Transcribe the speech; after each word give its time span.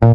What's 0.00 0.14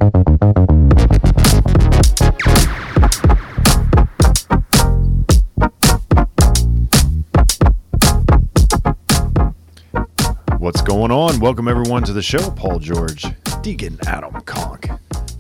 going 10.82 11.12
on? 11.12 11.38
Welcome 11.42 11.68
everyone 11.68 12.04
to 12.04 12.14
the 12.14 12.22
show. 12.22 12.50
Paul 12.52 12.80
George, 12.80 13.26
Deacon 13.62 14.00
Adam 14.08 14.32
Conque, 14.44 14.97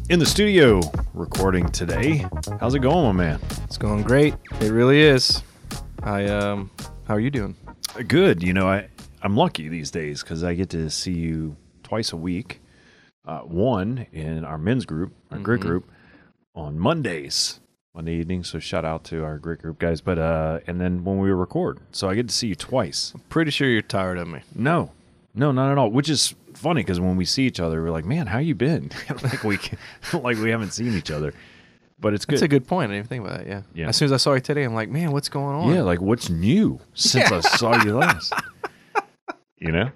in 0.09 0.19
the 0.19 0.25
studio 0.25 0.81
recording 1.13 1.69
today. 1.69 2.27
How's 2.59 2.75
it 2.75 2.79
going, 2.79 3.05
my 3.05 3.13
man? 3.13 3.39
It's 3.63 3.77
going 3.77 4.03
great. 4.03 4.35
It 4.59 4.71
really 4.71 4.99
is. 4.99 5.41
I 6.01 6.25
um 6.25 6.69
how 7.07 7.13
are 7.13 7.21
you 7.21 7.31
doing? 7.31 7.55
Good. 8.09 8.43
You 8.43 8.51
know, 8.51 8.67
I 8.67 8.89
I'm 9.21 9.37
lucky 9.37 9.69
these 9.69 9.89
days 9.89 10.21
because 10.21 10.43
I 10.43 10.53
get 10.53 10.69
to 10.71 10.89
see 10.89 11.13
you 11.13 11.55
twice 11.83 12.11
a 12.11 12.17
week. 12.17 12.59
Uh, 13.25 13.39
one 13.39 14.05
in 14.11 14.43
our 14.43 14.57
men's 14.57 14.85
group, 14.85 15.13
our 15.31 15.39
grit 15.39 15.61
Mhm. 15.61 15.63
group, 15.63 15.91
on 16.55 16.77
Mondays, 16.77 17.59
Monday 17.95 18.15
evening. 18.15 18.43
So 18.43 18.59
shout 18.59 18.83
out 18.83 19.03
to 19.05 19.23
our 19.23 19.37
grit 19.37 19.61
group 19.61 19.79
guys. 19.79 20.01
But 20.01 20.19
uh, 20.19 20.59
and 20.67 20.81
then 20.81 21.03
when 21.05 21.19
we 21.19 21.29
record, 21.31 21.79
so 21.91 22.09
I 22.09 22.15
get 22.15 22.27
to 22.27 22.35
see 22.35 22.47
you 22.47 22.55
twice. 22.55 23.13
Pretty 23.29 23.51
sure 23.51 23.69
you're 23.69 23.81
tired 23.81 24.17
of 24.17 24.27
me. 24.27 24.41
No, 24.53 24.91
no, 25.33 25.51
not 25.53 25.71
at 25.71 25.77
all. 25.77 25.89
Which 25.89 26.09
is 26.09 26.35
funny 26.53 26.81
because 26.81 26.99
when 26.99 27.15
we 27.15 27.23
see 27.25 27.43
each 27.47 27.59
other, 27.61 27.81
we're 27.81 27.91
like, 27.91 28.05
man, 28.05 28.27
how 28.27 28.39
you 28.39 28.55
been? 28.55 28.91
like 29.23 29.43
we 29.43 29.57
like 30.13 30.37
we 30.37 30.49
haven't 30.49 30.71
seen 30.71 30.93
each 30.93 31.09
other. 31.11 31.33
But 31.99 32.13
it's 32.13 32.25
good. 32.25 32.33
That's 32.33 32.41
a 32.43 32.47
good 32.49 32.67
point. 32.67 32.91
I 32.91 32.95
didn't 32.95 33.05
even 33.05 33.07
think 33.07 33.25
about 33.25 33.37
that. 33.39 33.47
Yeah. 33.47 33.61
Yeah. 33.73 33.87
As 33.87 33.95
soon 33.95 34.07
as 34.07 34.11
I 34.11 34.17
saw 34.17 34.33
you 34.33 34.41
today, 34.41 34.63
I'm 34.63 34.73
like, 34.73 34.89
man, 34.89 35.11
what's 35.13 35.29
going 35.29 35.55
on? 35.55 35.73
Yeah, 35.73 35.83
like 35.83 36.01
what's 36.01 36.29
new 36.29 36.81
since 36.93 37.31
I 37.31 37.39
saw 37.39 37.81
you 37.83 37.95
last? 37.97 38.33
You 39.59 39.71
know? 39.71 39.91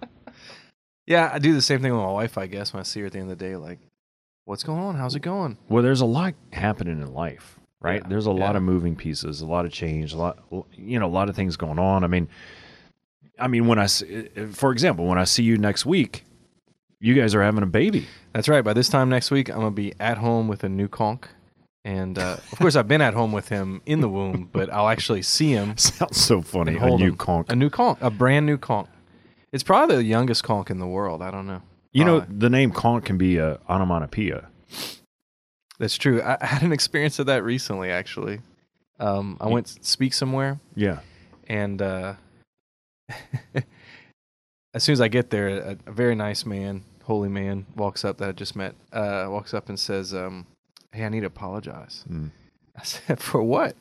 Yeah, 1.07 1.29
I 1.34 1.39
do 1.39 1.53
the 1.53 1.61
same 1.61 1.81
thing 1.81 1.91
with 1.93 2.02
my 2.02 2.11
wife. 2.11 2.38
I 2.38 2.45
guess 2.47 2.73
when 2.73 2.79
I 2.81 2.84
see 2.84 2.99
her 2.99 3.05
at 3.07 3.13
the 3.13 3.20
end 3.20 3.31
of 3.31 3.38
the 3.39 3.43
day, 3.45 3.55
like, 3.55 3.79
what's 4.45 4.63
going 4.63 4.79
on? 4.79 4.95
How's 4.95 5.15
it 5.15 5.21
going? 5.21 5.57
Well, 5.70 5.81
there's 5.81 6.02
a 6.02 6.05
lot 6.05 6.35
happening 6.53 7.02
in 7.02 7.13
life, 7.13 7.57
right? 7.82 8.01
Yeah, 8.04 8.09
There's 8.09 8.26
a 8.26 8.32
lot 8.32 8.55
of 8.57 8.62
moving 8.63 8.95
pieces, 8.95 9.41
a 9.41 9.45
lot 9.45 9.65
of 9.65 9.71
change, 9.71 10.13
a 10.13 10.17
lot, 10.17 10.37
you 10.76 10.99
know, 10.99 11.05
a 11.05 11.09
lot 11.09 11.29
of 11.29 11.35
things 11.35 11.55
going 11.57 11.79
on. 11.79 12.04
I 12.04 12.07
mean, 12.07 12.27
I 13.40 13.48
mean, 13.48 13.67
when 13.67 13.79
I, 13.79 13.84
s- 13.85 14.04
for 14.51 14.71
example, 14.71 15.05
when 15.05 15.17
I 15.17 15.23
see 15.23 15.43
you 15.43 15.57
next 15.57 15.85
week, 15.85 16.23
you 16.99 17.13
guys 17.13 17.34
are 17.35 17.43
having 17.43 17.63
a 17.63 17.67
baby. 17.67 18.07
That's 18.34 18.49
right. 18.49 18.63
By 18.63 18.73
this 18.73 18.89
time 18.89 19.07
next 19.10 19.32
week, 19.32 19.49
I'm 19.49 19.57
gonna 19.57 19.71
be 19.71 19.93
at 19.99 20.17
home 20.17 20.48
with 20.48 20.63
a 20.63 20.70
new 20.70 20.87
conk, 20.87 21.29
and 21.85 22.17
uh, 22.17 22.37
of 22.51 22.57
course, 22.60 22.76
I've 22.76 22.87
been 22.87 23.01
at 23.01 23.13
home 23.13 23.32
with 23.32 23.49
him 23.49 23.82
in 23.85 24.01
the 24.01 24.10
womb, 24.10 24.49
but 24.51 24.73
I'll 24.73 24.89
actually 24.89 25.21
see 25.21 25.51
him. 25.51 25.77
Sounds 25.77 26.17
so 26.20 26.41
funny. 26.41 26.76
A 26.76 26.89
new 26.98 27.10
him. 27.10 27.15
conk. 27.15 27.51
A 27.51 27.55
new 27.55 27.70
conk, 27.70 27.99
a 28.01 28.10
brand 28.10 28.45
new 28.48 28.57
conk. 28.57 28.89
It's 29.51 29.63
probably 29.63 29.95
the 29.98 30.03
youngest 30.03 30.43
conk 30.43 30.70
in 30.70 30.79
the 30.79 30.87
world. 30.87 31.21
I 31.21 31.31
don't 31.31 31.48
know. 31.48 31.62
You 31.93 32.05
know, 32.05 32.20
Probably. 32.20 32.37
the 32.37 32.49
name 32.49 32.71
conk 32.71 33.05
can 33.05 33.17
be 33.17 33.37
a 33.37 33.59
onomatopoeia. 33.70 34.48
That's 35.79 35.98
true. 35.98 36.21
I, 36.21 36.37
I 36.41 36.45
had 36.45 36.63
an 36.63 36.71
experience 36.73 37.17
of 37.20 37.26
that 37.27 37.43
recently, 37.43 37.89
actually. 37.89 38.39
Um, 38.99 39.37
I 39.39 39.48
went 39.48 39.67
to 39.67 39.84
speak 39.84 40.13
somewhere, 40.13 40.59
Yeah. 40.76 40.99
and 41.48 41.81
uh, 41.81 42.15
as 44.73 44.84
soon 44.84 44.93
as 44.93 45.01
I 45.01 45.07
get 45.07 45.29
there, 45.29 45.48
a, 45.49 45.77
a 45.85 45.91
very 45.91 46.15
nice 46.15 46.45
man, 46.45 46.84
holy 47.04 47.29
man, 47.29 47.65
walks 47.76 48.04
up 48.04 48.17
that 48.17 48.29
I 48.29 48.32
just 48.32 48.55
met, 48.55 48.76
uh, 48.91 49.27
walks 49.29 49.54
up 49.54 49.70
and 49.70 49.79
says, 49.79 50.13
um, 50.13 50.45
"Hey, 50.91 51.05
I 51.05 51.09
need 51.09 51.21
to 51.21 51.27
apologize." 51.27 52.05
Mm. 52.11 52.32
I 52.76 52.84
said, 52.84 53.20
"For 53.20 53.41
what?" 53.43 53.76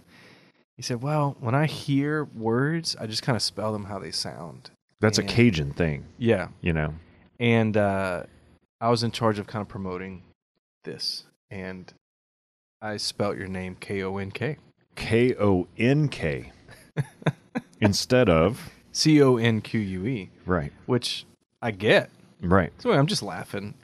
He 0.76 0.82
said, 0.82 1.02
"Well, 1.02 1.36
when 1.40 1.54
I 1.54 1.66
hear 1.66 2.24
words, 2.24 2.94
I 3.00 3.06
just 3.06 3.22
kind 3.22 3.36
of 3.36 3.42
spell 3.42 3.72
them 3.72 3.84
how 3.84 3.98
they 3.98 4.10
sound." 4.10 4.70
That's 5.00 5.18
a 5.18 5.22
Cajun 5.22 5.72
thing, 5.72 6.06
Yeah, 6.18 6.48
you 6.60 6.72
know? 6.72 6.94
and 7.38 7.76
uh, 7.76 8.22
I 8.80 8.88
was 8.88 9.02
in 9.02 9.10
charge 9.10 9.38
of 9.38 9.46
kind 9.46 9.60
of 9.62 9.68
promoting 9.68 10.22
this, 10.84 11.24
and 11.50 11.92
I 12.80 12.96
spelt 12.96 13.36
your 13.36 13.48
name 13.48 13.76
K 13.78 14.02
O 14.02 14.16
N 14.16 14.30
K. 14.30 14.56
K 14.94 15.34
O 15.36 15.66
N 15.76 16.08
K 16.08 16.52
instead 17.80 18.28
of, 18.28 18.70
C 18.92 19.22
O 19.22 19.36
N 19.36 19.60
Q 19.60 19.80
U 19.80 20.06
E, 20.06 20.30
right, 20.46 20.72
which 20.86 21.26
I 21.60 21.70
get. 21.72 22.10
right. 22.40 22.72
So 22.78 22.92
I'm 22.92 23.06
just 23.06 23.22
laughing, 23.22 23.74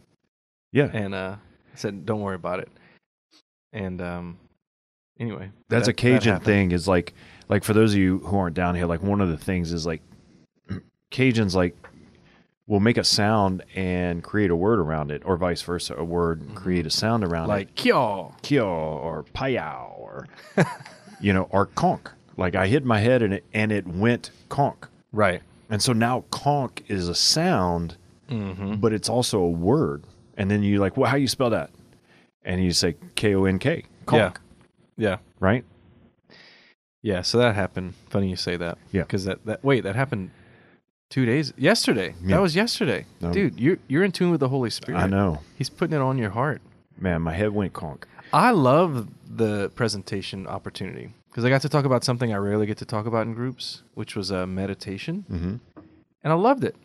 Yeah. 0.72 0.88
and 0.92 1.14
uh, 1.14 1.36
I 1.72 1.76
said, 1.76 2.06
"Don't 2.06 2.20
worry 2.22 2.36
about 2.36 2.60
it." 2.60 2.68
And 3.74 4.00
um, 4.00 4.38
anyway, 5.20 5.50
That's 5.68 5.86
that- 5.86 5.90
a 5.92 5.94
Cajun 5.94 6.34
that 6.34 6.44
thing. 6.44 6.72
Is 6.72 6.88
like, 6.88 7.12
like 7.48 7.64
for 7.64 7.74
those 7.74 7.92
of 7.92 7.98
you 7.98 8.18
who 8.20 8.38
aren't 8.38 8.54
down 8.56 8.74
here, 8.74 8.86
like 8.86 9.02
one 9.02 9.20
of 9.20 9.28
the 9.28 9.36
things 9.38 9.72
is 9.72 9.84
like, 9.86 10.00
Cajuns 11.12 11.54
like 11.54 11.76
will 12.66 12.80
make 12.80 12.96
a 12.96 13.04
sound 13.04 13.62
and 13.74 14.22
create 14.24 14.50
a 14.50 14.56
word 14.56 14.78
around 14.78 15.10
it, 15.10 15.22
or 15.24 15.36
vice 15.36 15.62
versa, 15.62 15.94
a 15.96 16.04
word 16.04 16.40
and 16.40 16.56
create 16.56 16.86
a 16.86 16.90
sound 16.90 17.22
around 17.24 17.44
it. 17.44 17.48
Like 17.48 17.68
it, 17.68 17.74
kyo. 17.76 18.34
kyo 18.42 18.66
or 18.66 19.24
payao 19.34 19.98
or, 19.98 20.26
you 21.20 21.32
know, 21.32 21.48
or 21.50 21.66
conk. 21.66 22.10
Like 22.36 22.54
I 22.54 22.66
hit 22.68 22.84
my 22.84 23.00
head 23.00 23.22
and 23.22 23.34
it 23.34 23.44
and 23.52 23.70
it 23.72 23.86
went 23.86 24.30
conk, 24.48 24.88
Right. 25.12 25.42
and 25.68 25.82
so 25.82 25.92
now 25.92 26.24
conk 26.30 26.84
is 26.88 27.08
a 27.08 27.14
sound, 27.14 27.96
Mm-hmm. 28.30 28.76
but 28.76 28.94
it's 28.94 29.10
also 29.10 29.40
a 29.40 29.50
word. 29.50 30.04
And 30.38 30.50
then 30.50 30.62
you 30.62 30.78
like, 30.78 30.96
well, 30.96 31.10
how 31.10 31.16
you 31.18 31.28
spell 31.28 31.50
that? 31.50 31.68
And 32.44 32.64
you 32.64 32.72
say 32.72 32.96
K 33.16 33.34
O 33.34 33.44
N 33.44 33.58
K, 33.58 33.84
conk, 34.06 34.40
Yeah. 34.96 35.18
right? 35.40 35.64
Yeah. 37.02 37.20
So 37.22 37.38
that 37.38 37.54
happened. 37.54 37.94
Funny 38.08 38.30
you 38.30 38.36
say 38.36 38.56
that. 38.56 38.78
Yeah. 38.92 39.02
Because 39.02 39.24
that, 39.26 39.44
that 39.44 39.62
wait 39.64 39.82
that 39.82 39.96
happened 39.96 40.30
two 41.12 41.26
days 41.26 41.52
yesterday. 41.58 42.14
Yeah. 42.22 42.36
That 42.36 42.42
was 42.42 42.56
yesterday, 42.56 43.04
dude. 43.20 43.60
You're 43.60 43.78
you're 43.86 44.02
in 44.02 44.12
tune 44.12 44.30
with 44.30 44.40
the 44.40 44.48
Holy 44.48 44.70
Spirit. 44.70 44.98
I 44.98 45.06
know, 45.06 45.40
He's 45.58 45.68
putting 45.68 45.94
it 45.94 46.00
on 46.00 46.16
your 46.18 46.30
heart. 46.30 46.60
man. 46.98 47.20
My 47.22 47.34
head 47.34 47.50
went 47.52 47.72
conk. 47.74 48.06
I 48.32 48.50
love 48.50 49.08
the 49.28 49.68
presentation 49.74 50.46
opportunity 50.46 51.10
because 51.28 51.44
I 51.44 51.50
got 51.50 51.60
to 51.62 51.68
talk 51.68 51.84
about 51.84 52.02
something 52.02 52.32
I 52.32 52.36
rarely 52.38 52.64
get 52.66 52.78
to 52.78 52.86
talk 52.86 53.04
about 53.06 53.26
in 53.26 53.34
groups, 53.34 53.82
which 53.94 54.16
was 54.16 54.32
uh, 54.32 54.46
meditation, 54.46 55.24
Mm-hmm. 55.30 55.54
and 56.24 56.32
I 56.32 56.34
loved 56.34 56.64
it. 56.64 56.76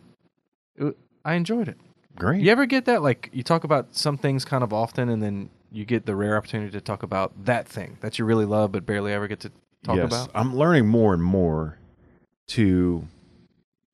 It- 0.76 0.98
I 1.26 1.34
enjoyed 1.36 1.68
it. 1.70 1.78
Great. 2.16 2.42
You 2.42 2.52
ever 2.52 2.66
get 2.66 2.86
that? 2.86 3.02
Like 3.02 3.30
you 3.34 3.44
talk 3.44 3.64
about 3.64 3.96
some 3.96 4.18
things 4.18 4.44
kind 4.46 4.64
of 4.64 4.74
often, 4.74 5.08
and 5.10 5.22
then 5.24 5.50
you 5.72 5.86
get 5.86 6.06
the 6.06 6.16
rare 6.16 6.36
opportunity 6.38 6.72
to 6.72 6.82
talk 6.82 7.04
about 7.04 7.32
that 7.46 7.68
thing 7.68 7.98
that 8.02 8.18
you 8.20 8.26
really 8.26 8.46
love, 8.46 8.72
but 8.72 8.86
barely 8.86 9.14
ever 9.14 9.28
get 9.28 9.40
to 9.42 9.52
talk 9.84 9.98
yes. 9.98 10.08
about. 10.08 10.30
I'm 10.36 10.56
learning 10.56 10.88
more 10.88 11.14
and 11.14 11.24
more 11.24 11.78
to 12.56 13.06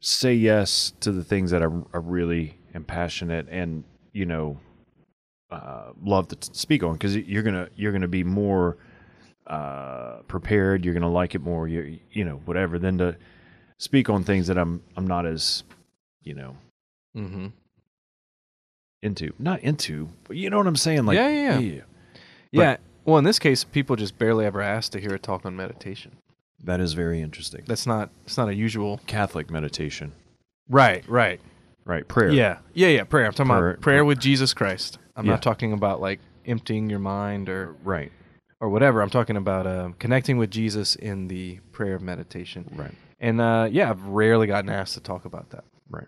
say 0.05 0.33
yes 0.33 0.93
to 0.99 1.11
the 1.11 1.23
things 1.23 1.51
that 1.51 1.63
I, 1.63 1.65
I 1.93 1.97
really 1.97 2.57
am 2.75 2.83
passionate 2.83 3.47
and 3.49 3.83
you 4.11 4.25
know 4.25 4.59
uh, 5.49 5.91
love 6.03 6.27
to 6.29 6.37
speak 6.53 6.83
on 6.83 6.93
because 6.93 7.15
you're 7.15 7.43
gonna 7.43 7.69
you're 7.75 7.91
gonna 7.91 8.07
be 8.07 8.23
more 8.23 8.77
uh, 9.47 10.17
prepared. 10.27 10.83
You're 10.83 10.93
gonna 10.93 11.11
like 11.11 11.35
it 11.35 11.41
more. 11.41 11.67
You 11.67 11.99
you 12.11 12.25
know 12.25 12.41
whatever 12.45 12.79
than 12.79 12.97
to 12.97 13.15
speak 13.79 14.09
on 14.09 14.23
things 14.23 14.47
that 14.47 14.57
I'm 14.57 14.81
I'm 14.97 15.07
not 15.07 15.25
as 15.25 15.63
you 16.23 16.33
know 16.33 16.55
Mm-hmm. 17.15 17.47
into 19.03 19.33
not 19.37 19.59
into 19.59 20.09
but 20.23 20.35
you 20.35 20.49
know 20.49 20.57
what 20.57 20.65
I'm 20.65 20.75
saying 20.75 21.05
like 21.05 21.15
Yeah, 21.15 21.29
yeah, 21.29 21.59
yeah. 21.59 21.81
Yeah. 22.51 22.77
Well, 23.05 23.17
in 23.17 23.23
this 23.23 23.37
case, 23.37 23.63
people 23.63 23.95
just 23.95 24.17
barely 24.17 24.45
ever 24.45 24.61
ask 24.61 24.91
to 24.93 24.99
hear 24.99 25.13
a 25.13 25.19
talk 25.19 25.45
on 25.45 25.55
meditation. 25.55 26.17
That 26.63 26.79
is 26.79 26.93
very 26.93 27.21
interesting. 27.21 27.63
That's 27.67 27.85
not. 27.87 28.09
It's 28.25 28.37
not 28.37 28.49
a 28.49 28.55
usual. 28.55 28.99
Catholic 29.07 29.49
meditation, 29.51 30.13
Right. 30.69 31.03
Right. 31.07 31.39
right? 31.85 32.07
Prayer. 32.07 32.31
Yeah, 32.31 32.59
yeah, 32.73 32.87
yeah. 32.89 33.03
Prayer. 33.03 33.25
I'm 33.25 33.33
talking 33.33 33.49
Prayer- 33.51 33.69
about 33.71 33.81
prayer 33.81 34.05
with 34.05 34.19
Jesus 34.19 34.53
Christ. 34.53 34.97
I'm 35.15 35.25
Yeah. 35.25 35.31
not 35.33 35.41
talking 35.43 35.73
about 35.73 36.01
like 36.01 36.19
emptying 36.45 36.89
your 36.89 36.99
mind 36.99 37.49
or 37.49 37.75
Right. 37.83 38.11
or 38.61 38.69
whatever. 38.69 39.01
I'm 39.01 39.09
talking 39.09 39.37
about 39.37 39.67
uh, 39.67 39.89
connecting 39.99 40.37
with 40.37 40.49
Jesus 40.51 40.95
in 40.95 41.27
the 41.27 41.59
prayer 41.71 41.95
of 41.95 42.01
meditation. 42.01 42.65
Right. 42.75 42.93
And 43.19 43.39
uh, 43.41 43.67
yeah, 43.71 43.89
I've 43.89 44.03
rarely 44.03 44.47
gotten 44.47 44.69
asked 44.69 44.93
to 44.95 44.99
talk 45.01 45.25
about 45.25 45.49
that. 45.51 45.63
Right. 45.89 46.07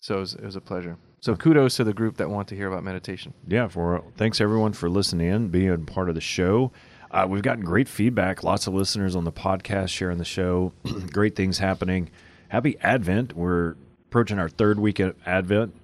So 0.00 0.16
it 0.16 0.20
was, 0.20 0.34
it 0.34 0.44
was 0.44 0.56
a 0.56 0.60
pleasure. 0.60 0.96
So 1.20 1.36
kudos 1.36 1.76
to 1.76 1.84
the 1.84 1.92
group 1.92 2.16
that 2.16 2.28
want 2.30 2.48
to 2.48 2.56
hear 2.56 2.66
about 2.68 2.82
meditation. 2.84 3.32
yeah 3.46 3.68
for 3.68 4.02
thanks 4.16 4.40
everyone 4.40 4.72
for 4.72 4.88
listening 4.90 5.28
in 5.28 5.48
being 5.48 5.86
part 5.86 6.08
of 6.08 6.14
the 6.16 6.20
show 6.20 6.72
uh, 7.12 7.26
we've 7.28 7.42
gotten 7.42 7.64
great 7.64 7.88
feedback. 7.88 8.42
Lots 8.42 8.66
of 8.66 8.74
listeners 8.74 9.14
on 9.14 9.24
the 9.24 9.32
podcast 9.32 9.88
sharing 9.90 10.18
the 10.18 10.24
show. 10.24 10.72
Great 11.12 11.36
things 11.36 11.58
happening. 11.58 12.10
Happy 12.48 12.76
advent. 12.80 13.34
We're 13.36 13.74
approaching 14.08 14.38
our 14.38 14.48
third 14.48 14.78
week 14.78 14.98
of 14.98 15.14
advent. 15.26 15.74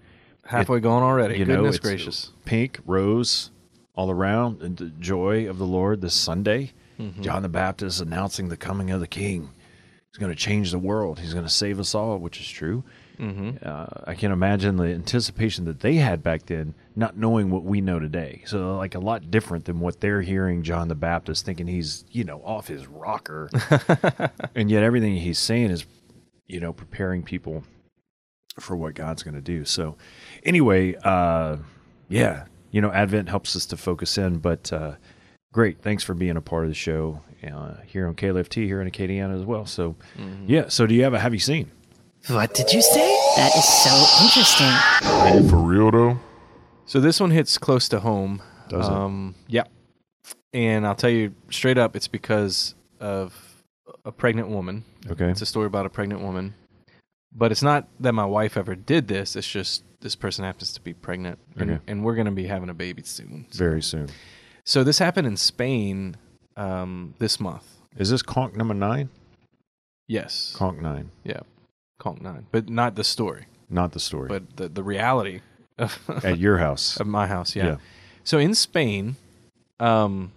Halfway 0.46 0.80
gone 0.80 1.02
already. 1.02 1.38
you 1.38 1.44
know 1.44 1.56
Goodness 1.56 1.76
it's 1.76 1.84
gracious. 1.84 2.30
pink 2.46 2.80
rose 2.86 3.50
all 3.94 4.10
around 4.10 4.62
and 4.62 4.76
the 4.78 4.86
joy 4.86 5.48
of 5.48 5.58
the 5.58 5.66
lord 5.66 6.00
this 6.00 6.14
sunday. 6.14 6.72
Mm-hmm. 6.98 7.22
john 7.22 7.42
the 7.42 7.48
baptist 7.48 8.00
announcing 8.00 8.48
the 8.48 8.56
coming 8.56 8.90
of 8.90 9.00
the 9.00 9.06
king. 9.06 9.50
He's 10.10 10.18
going 10.18 10.32
to 10.32 10.36
change 10.36 10.70
the 10.72 10.78
world. 10.78 11.20
He's 11.20 11.32
going 11.34 11.44
to 11.44 11.50
save 11.52 11.78
us 11.78 11.94
all 11.94 12.16
which 12.18 12.40
is 12.40 12.48
true 12.48 12.82
Mm-hmm. 13.18 13.56
uh, 13.62 13.86
I 14.04 14.14
can 14.14 14.30
imagine 14.30 14.76
the 14.76 14.84
anticipation 14.84 15.64
that 15.64 15.80
they 15.80 15.96
had 15.96 16.22
back 16.22 16.46
then, 16.46 16.74
not 16.94 17.16
knowing 17.16 17.50
what 17.50 17.64
we 17.64 17.80
know 17.80 17.98
today. 17.98 18.42
So, 18.46 18.76
like 18.76 18.94
a 18.94 19.00
lot 19.00 19.30
different 19.30 19.64
than 19.64 19.80
what 19.80 20.00
they're 20.00 20.22
hearing 20.22 20.62
John 20.62 20.88
the 20.88 20.94
Baptist 20.94 21.44
thinking 21.44 21.66
he's, 21.66 22.04
you 22.10 22.24
know, 22.24 22.40
off 22.44 22.68
his 22.68 22.86
rocker, 22.86 23.50
and 24.54 24.70
yet 24.70 24.82
everything 24.82 25.16
he's 25.16 25.38
saying 25.38 25.70
is, 25.70 25.84
you 26.46 26.60
know, 26.60 26.72
preparing 26.72 27.22
people 27.22 27.64
for 28.60 28.76
what 28.76 28.94
God's 28.94 29.22
going 29.22 29.34
to 29.34 29.40
do. 29.40 29.64
So, 29.64 29.96
anyway, 30.44 30.94
uh, 31.02 31.56
yeah, 32.08 32.44
you 32.70 32.80
know, 32.80 32.92
Advent 32.92 33.28
helps 33.28 33.56
us 33.56 33.66
to 33.66 33.76
focus 33.76 34.16
in. 34.18 34.38
But 34.38 34.72
uh, 34.72 34.92
great, 35.52 35.80
thanks 35.82 36.04
for 36.04 36.14
being 36.14 36.36
a 36.36 36.40
part 36.40 36.64
of 36.64 36.70
the 36.70 36.74
show 36.74 37.20
uh, 37.44 37.74
here 37.86 38.06
on 38.06 38.14
KLFT 38.14 38.64
here 38.64 38.80
in 38.80 38.90
Acadiana 38.90 39.38
as 39.38 39.44
well. 39.44 39.66
So 39.66 39.96
yeah, 40.46 40.68
so 40.68 40.86
do 40.86 40.94
you 40.94 41.04
have 41.04 41.14
a 41.14 41.18
have 41.18 41.34
you 41.34 41.40
seen? 41.40 41.70
What 42.28 42.52
did 42.54 42.72
you 42.72 42.82
say? 42.82 43.16
That 43.36 43.52
is 43.56 43.64
so 43.64 44.24
interesting. 44.24 44.66
Are 45.08 45.48
for 45.48 45.56
real 45.58 45.90
though? 45.90 46.18
So 46.86 47.00
this 47.00 47.20
one 47.20 47.30
hits 47.30 47.56
close 47.58 47.88
to 47.90 48.00
home. 48.00 48.42
Does 48.68 48.86
it? 48.86 48.92
um, 48.92 49.34
Yeah. 49.46 49.64
And 50.52 50.86
I'll 50.86 50.94
tell 50.94 51.10
you 51.10 51.34
straight 51.50 51.78
up, 51.78 51.94
it's 51.96 52.08
because 52.08 52.74
of 53.00 53.62
a 54.04 54.12
pregnant 54.12 54.48
woman. 54.48 54.84
Okay, 55.10 55.30
It's 55.30 55.42
a 55.42 55.46
story 55.46 55.66
about 55.66 55.86
a 55.86 55.90
pregnant 55.90 56.20
woman. 56.22 56.54
But 57.34 57.52
it's 57.52 57.62
not 57.62 57.86
that 58.00 58.12
my 58.12 58.24
wife 58.24 58.56
ever 58.56 58.74
did 58.74 59.08
this. 59.08 59.36
It's 59.36 59.48
just 59.50 59.84
this 60.00 60.14
person 60.16 60.44
happens 60.44 60.72
to 60.74 60.80
be 60.80 60.94
pregnant. 60.94 61.38
And, 61.56 61.70
Okay. 61.70 61.80
and 61.86 62.04
we're 62.04 62.14
going 62.14 62.26
to 62.26 62.30
be 62.32 62.46
having 62.46 62.68
a 62.70 62.74
baby 62.74 63.02
soon. 63.04 63.46
So, 63.50 63.58
very 63.58 63.82
soon. 63.82 64.08
so 64.64 64.82
this 64.84 64.98
happened 64.98 65.26
in 65.26 65.36
Spain 65.36 66.16
um, 66.56 67.14
this 67.18 67.38
month. 67.40 67.64
Is 67.96 68.10
this 68.10 68.22
conk 68.22 68.56
number 68.56 68.74
nine? 68.74 69.10
Yes. 70.08 70.54
Conk 70.56 70.80
nine, 70.80 71.10
Yeah. 71.24 71.40
Conk 71.98 72.20
9. 72.22 72.46
But 72.52 72.68
not 72.68 72.94
the 72.94 73.04
story, 73.04 73.46
not 73.68 73.92
the 73.92 74.00
story. 74.00 74.28
but 74.28 74.56
the, 74.56 74.68
the 74.68 74.82
reality 74.82 75.40
of, 75.78 75.98
at 76.24 76.38
your 76.38 76.58
house. 76.58 77.00
at 77.00 77.06
my 77.06 77.26
house. 77.26 77.54
Yeah. 77.56 77.66
Yeah. 77.66 77.76
So 78.24 78.38
in 78.38 78.54
Spain, 78.54 79.16
um, 79.80 80.32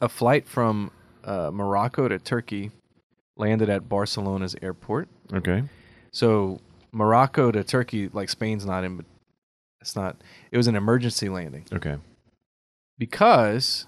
a 0.00 0.08
flight 0.08 0.46
from 0.48 0.90
uh, 1.24 1.50
Morocco 1.52 2.08
to 2.08 2.18
Turkey 2.18 2.70
landed 3.36 3.68
at 3.68 3.88
Barcelona's 3.88 4.54
airport. 4.62 5.08
Okay. 5.32 5.64
So 6.12 6.60
Morocco 6.92 7.50
to 7.50 7.64
Turkey, 7.64 8.08
like 8.12 8.28
Spain's 8.28 8.64
not 8.64 8.84
in, 8.84 8.96
but 8.96 9.06
it's 9.80 9.96
not. 9.96 10.16
It 10.52 10.56
was 10.56 10.66
an 10.68 10.76
emergency 10.76 11.28
landing 11.28 11.64
Okay. 11.72 11.96
because 12.98 13.86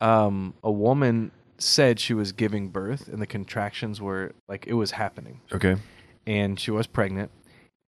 um, 0.00 0.54
a 0.62 0.70
woman 0.70 1.30
said 1.62 2.00
she 2.00 2.14
was 2.14 2.32
giving 2.32 2.68
birth 2.68 3.08
and 3.08 3.20
the 3.20 3.26
contractions 3.26 4.00
were 4.00 4.32
like 4.48 4.66
it 4.66 4.74
was 4.74 4.92
happening, 4.92 5.40
Okay. 5.52 5.76
and 6.26 6.58
she 6.58 6.70
was 6.70 6.86
pregnant. 6.86 7.30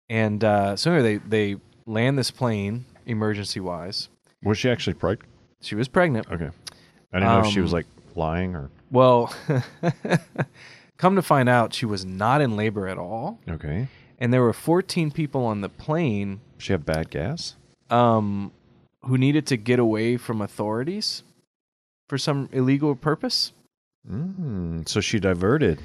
And 0.10 0.44
uh, 0.44 0.76
so 0.76 0.92
anyway, 0.92 1.18
they 1.28 1.54
they 1.54 1.62
land 1.86 2.18
this 2.18 2.32
plane 2.32 2.86
emergency 3.06 3.60
wise. 3.60 4.10
Was 4.44 4.58
she 4.58 4.70
actually 4.70 4.94
pregnant? 4.94 5.30
She 5.62 5.76
was 5.76 5.88
pregnant. 5.88 6.28
Okay. 6.32 6.50
I 7.14 7.20
didn't 7.20 7.30
know 7.34 7.40
if 7.48 7.54
she 7.54 7.62
was 7.62 7.72
Um, 7.74 7.78
like 7.78 7.86
lying 8.16 8.56
or. 8.56 8.70
Well, 8.92 9.34
come 10.98 11.16
to 11.16 11.22
find 11.22 11.50
out, 11.50 11.74
she 11.74 11.86
was 11.86 12.06
not 12.06 12.42
in 12.42 12.56
labor 12.56 12.88
at 12.88 12.98
all, 12.98 13.40
Okay. 13.50 13.88
and 14.20 14.32
there 14.32 14.42
were 14.42 14.54
14 14.54 15.12
people 15.12 15.44
on 15.46 15.62
the 15.62 15.70
plane 15.70 16.40
She 16.58 16.72
have 16.72 16.86
bad 16.86 17.10
gas. 17.10 17.56
um, 17.90 18.52
who 19.02 19.18
needed 19.18 19.46
to 19.48 19.58
get 19.58 19.80
away 19.80 20.18
from 20.18 20.42
authorities 20.42 21.24
for 22.10 22.18
some 22.18 22.50
illegal 22.52 22.96
purpose. 22.96 23.52
Mm, 24.12 24.88
so 24.88 25.02
she 25.02 25.20
diverted. 25.20 25.80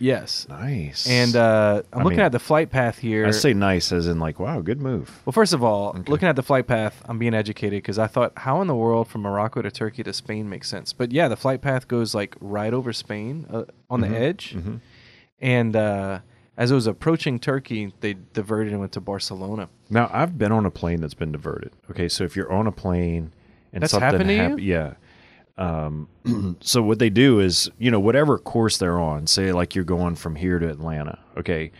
Yes, 0.00 0.46
Nice. 0.48 1.08
and 1.08 1.34
uh, 1.34 1.82
I'm 1.92 2.00
I 2.00 2.04
looking 2.04 2.18
mean, 2.18 2.26
at 2.26 2.30
the 2.30 2.38
flight 2.38 2.70
path 2.70 2.98
here. 2.98 3.26
I 3.26 3.32
say 3.32 3.52
nice 3.52 3.90
as 3.90 4.06
in 4.06 4.20
like, 4.20 4.38
wow, 4.38 4.60
good 4.60 4.80
move. 4.80 5.20
well, 5.26 5.32
first 5.32 5.52
of 5.52 5.64
all, 5.64 5.88
Okay. 5.88 6.04
looking 6.12 6.28
at 6.28 6.36
the 6.36 6.42
flight 6.44 6.68
path, 6.68 7.02
I'm 7.08 7.18
being 7.18 7.34
educated 7.34 7.78
because 7.82 7.98
I 7.98 8.06
thought, 8.06 8.32
how 8.36 8.60
in 8.60 8.68
the 8.68 8.76
world 8.76 9.08
from 9.08 9.22
Morocco 9.22 9.60
to 9.60 9.72
Turkey 9.72 10.04
to 10.04 10.12
Spain 10.12 10.48
makes 10.48 10.68
sense? 10.68 10.92
But 10.92 11.10
yeah, 11.10 11.26
the 11.26 11.36
flight 11.36 11.62
path 11.62 11.88
goes 11.88 12.14
like 12.14 12.36
right 12.40 12.72
over 12.72 12.92
Spain 12.92 13.46
uh, 13.50 13.64
on 13.90 14.02
Mhm. 14.02 14.08
the 14.08 14.16
edge. 14.20 14.54
Mhm. 14.56 14.80
And 15.40 15.74
uh, 15.74 16.20
as 16.56 16.70
it 16.70 16.74
was 16.74 16.86
approaching 16.86 17.40
Turkey, 17.40 17.92
they 17.98 18.14
diverted 18.34 18.70
and 18.72 18.78
went 18.80 18.92
to 18.92 19.00
Barcelona. 19.00 19.68
Now 19.90 20.08
I've 20.12 20.38
been 20.38 20.52
on 20.52 20.64
a 20.64 20.70
plane 20.70 21.00
that's 21.00 21.14
been 21.14 21.32
diverted. 21.32 21.72
Okay, 21.90 22.08
so 22.08 22.22
if 22.22 22.36
you're 22.36 22.52
on 22.52 22.68
a 22.68 22.72
plane 22.72 23.32
and 23.72 23.82
That's 23.82 23.90
something 23.90 24.10
happened 24.28 24.30
hap- 24.30 24.60
yeah. 24.60 24.94
Um, 25.58 26.08
so 26.60 26.82
what 26.82 26.98
they 26.98 27.10
do 27.10 27.40
is, 27.40 27.70
you 27.78 27.90
know, 27.90 28.00
whatever 28.00 28.38
course 28.38 28.78
they're 28.78 28.98
on, 28.98 29.26
say 29.26 29.52
like 29.52 29.74
you're 29.74 29.84
going 29.84 30.14
from 30.14 30.36
here 30.36 30.58
to 30.58 30.68
Atlanta, 30.68 31.18
okay, 31.36 31.72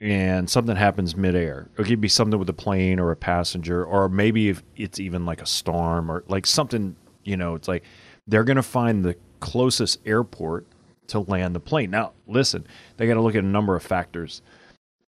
and 0.00 0.48
something 0.48 0.76
happens 0.76 1.16
midair. 1.16 1.68
It 1.76 1.86
could 1.86 2.00
be 2.00 2.08
something 2.08 2.38
with 2.38 2.48
a 2.48 2.54
plane 2.54 2.98
or 3.00 3.10
a 3.10 3.16
passenger, 3.16 3.84
or 3.84 4.08
maybe 4.08 4.48
if 4.48 4.62
it's 4.76 5.00
even 5.00 5.26
like 5.26 5.42
a 5.42 5.46
storm 5.46 6.10
or 6.10 6.24
like 6.28 6.46
something, 6.46 6.96
you 7.24 7.36
know, 7.36 7.54
it's 7.54 7.68
like 7.68 7.82
they're 8.26 8.44
going 8.44 8.56
to 8.56 8.62
find 8.62 9.04
the 9.04 9.16
closest 9.40 9.98
airport 10.06 10.66
to 11.08 11.20
land 11.20 11.54
the 11.54 11.60
plane. 11.60 11.90
Now, 11.90 12.12
listen, 12.26 12.66
they 12.96 13.06
got 13.06 13.14
to 13.14 13.20
look 13.20 13.34
at 13.34 13.44
a 13.44 13.46
number 13.46 13.76
of 13.76 13.82
factors 13.82 14.42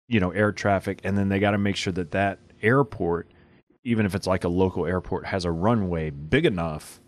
you 0.08 0.20
know 0.20 0.32
air 0.32 0.52
traffic 0.52 1.00
and 1.04 1.18
then 1.18 1.30
they 1.30 1.40
got 1.40 1.52
to 1.52 1.58
make 1.58 1.76
sure 1.76 1.94
that 1.94 2.12
that 2.12 2.40
airport 2.62 3.28
even 3.84 4.06
if 4.06 4.16
it's 4.16 4.28
like 4.28 4.44
a 4.44 4.50
local 4.50 4.86
airport 4.86 5.26
has 5.26 5.46
a 5.46 5.52
runway 5.52 6.10
big 6.10 6.46
enough 6.46 7.00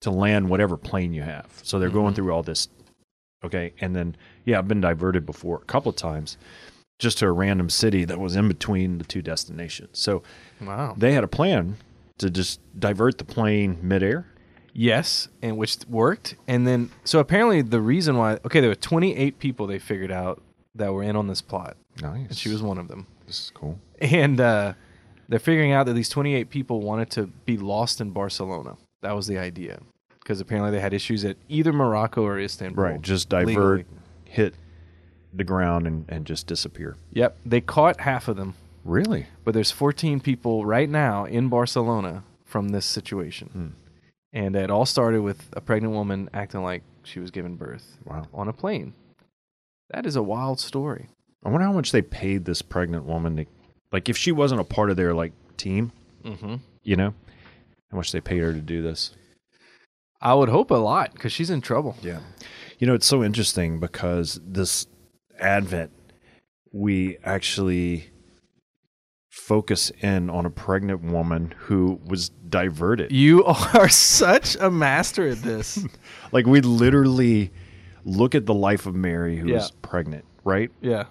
to 0.00 0.10
land 0.10 0.48
whatever 0.48 0.76
plane 0.76 1.12
you 1.12 1.22
have 1.22 1.46
so 1.62 1.78
they're 1.78 1.90
going 1.90 2.12
Mhm. 2.12 2.16
through 2.16 2.32
all 2.32 2.42
this 2.42 2.68
okay 3.44 3.72
and 3.80 3.94
then 3.94 4.16
yeah 4.44 4.58
i've 4.58 4.68
been 4.68 4.80
diverted 4.80 5.24
before 5.26 5.56
a 5.62 5.64
couple 5.66 5.90
of 5.90 5.96
times 5.96 6.36
just 6.98 7.18
to 7.18 7.26
a 7.26 7.32
random 7.32 7.70
city 7.70 8.04
that 8.04 8.18
was 8.18 8.36
in 8.36 8.48
between 8.48 8.98
the 8.98 9.04
two 9.04 9.22
destinations 9.22 9.98
so 9.98 10.22
Wow. 10.60 10.94
they 10.96 11.12
had 11.12 11.24
a 11.24 11.28
plan 11.28 11.76
to 12.18 12.30
just 12.30 12.60
divert 12.78 13.18
the 13.18 13.24
plane 13.24 13.78
midair 13.82 14.26
Yes, 14.72 15.26
and 15.42 15.56
which 15.56 15.78
worked. 15.88 16.36
And 16.46 16.64
then, 16.64 16.90
so 17.02 17.18
apparently, 17.18 17.60
the 17.60 17.80
reason 17.80 18.16
why, 18.16 18.34
okay, 18.44 18.60
there 18.60 18.70
were 18.70 18.76
28 18.76 19.40
people 19.40 19.66
they 19.66 19.80
figured 19.80 20.12
out 20.12 20.40
that 20.76 20.92
were 20.92 21.02
in 21.02 21.16
on 21.16 21.26
this 21.26 21.42
plot, 21.42 21.76
nice 22.00 22.28
and 22.28 22.36
she 22.36 22.50
was 22.50 22.62
one 22.62 22.78
of 22.78 22.86
them. 22.86 23.08
this 23.26 23.40
is 23.40 23.50
cool 23.52 23.80
And 24.00 24.40
uh, 24.40 24.74
they're 25.28 25.40
figuring 25.40 25.72
out 25.72 25.86
that 25.86 25.94
these 25.94 26.08
28 26.08 26.50
people 26.50 26.80
wanted 26.82 27.10
to 27.10 27.26
be 27.46 27.56
lost 27.56 28.00
in 28.00 28.10
Barcelona. 28.12 28.76
That 29.02 29.12
was 29.12 29.26
the 29.26 29.38
idea. 29.38 29.80
Because 30.18 30.40
apparently, 30.40 30.70
they 30.70 30.80
had 30.80 30.92
issues 30.94 31.24
at 31.24 31.36
either 31.48 31.72
Morocco 31.72 32.22
or 32.22 32.38
Istanbul. 32.38 32.84
right 32.84 33.02
just 33.02 33.28
divert 33.28 33.78
legally. 33.78 33.84
hit 34.24 34.54
the 35.32 35.44
ground 35.44 35.86
and, 35.86 36.04
and 36.08 36.26
just 36.26 36.46
disappear 36.46 36.96
Yep. 37.12 37.38
They 37.46 37.60
caught 37.60 38.00
half 38.00 38.26
of 38.28 38.36
them, 38.36 38.54
really 38.84 39.26
but 39.44 39.54
there's 39.54 39.70
14 39.70 40.20
people 40.20 40.64
right 40.66 40.88
now 40.90 41.24
in 41.24 41.48
Barcelona 41.48 42.24
from 42.44 42.68
this 42.70 42.84
situation. 42.84 43.48
Hmm. 43.48 43.66
And 44.32 44.54
it 44.56 44.70
all 44.70 44.86
started 44.86 45.22
with 45.22 45.48
a 45.54 45.60
pregnant 45.60 45.92
woman 45.94 46.28
acting 46.34 46.62
like 46.62 46.82
she 47.02 47.18
was 47.20 47.30
giving 47.30 47.56
birth 47.56 47.96
wow 48.04 48.26
on 48.34 48.46
a 48.48 48.52
plane. 48.52 48.92
That 49.90 50.04
is 50.06 50.14
a 50.16 50.22
wild 50.22 50.60
story. 50.60 51.08
I 51.44 51.48
wonder 51.48 51.66
how 51.66 51.72
much 51.72 51.90
they 51.92 52.02
paid 52.02 52.44
this 52.44 52.60
pregnant 52.62 53.04
woman 53.06 53.36
to, 53.36 53.46
like, 53.92 54.08
if 54.08 54.16
she 54.16 54.30
wasn't 54.30 54.60
a 54.60 54.64
part 54.64 54.90
of 54.90 54.96
their 54.96 55.14
like 55.14 55.32
team, 55.56 55.90
Mm-hmm. 56.24 56.56
you 56.82 56.96
know, 56.96 57.14
how 57.90 57.96
much 57.96 58.12
they 58.12 58.20
paid 58.20 58.38
her 58.38 58.52
to 58.52 58.60
do 58.60 58.82
this. 58.82 59.12
I 60.20 60.34
would 60.34 60.48
hope 60.50 60.70
a 60.70 60.74
lot 60.74 61.12
because 61.14 61.32
she's 61.32 61.50
in 61.50 61.60
trouble. 61.60 61.96
Yeah, 62.02 62.20
you 62.78 62.86
know, 62.86 62.94
it's 62.94 63.06
so 63.06 63.24
interesting 63.24 63.80
because 63.80 64.38
this 64.44 64.86
Advent, 65.38 65.90
we 66.72 67.16
actually 67.24 68.10
focus 69.30 69.90
in 70.02 70.28
on 70.28 70.44
a 70.44 70.50
pregnant 70.50 71.02
woman 71.02 71.54
who 71.56 72.00
was 72.04 72.28
diverted. 72.48 73.12
You 73.12 73.44
are 73.74 73.88
such 73.88 74.56
a 74.56 74.70
master 74.70 75.28
at 75.28 75.38
this. 75.42 75.84
Like, 76.32 76.46
we 76.46 76.60
literally 76.60 77.50
look 78.04 78.36
at 78.36 78.46
the 78.46 78.54
life 78.54 78.86
of 78.86 78.94
Mary, 78.94 79.36
who 79.36 79.48
Yeah. 79.48 79.54
was 79.56 79.70
pregnant, 79.82 80.24
right? 80.44 80.70
yeah. 80.80 81.04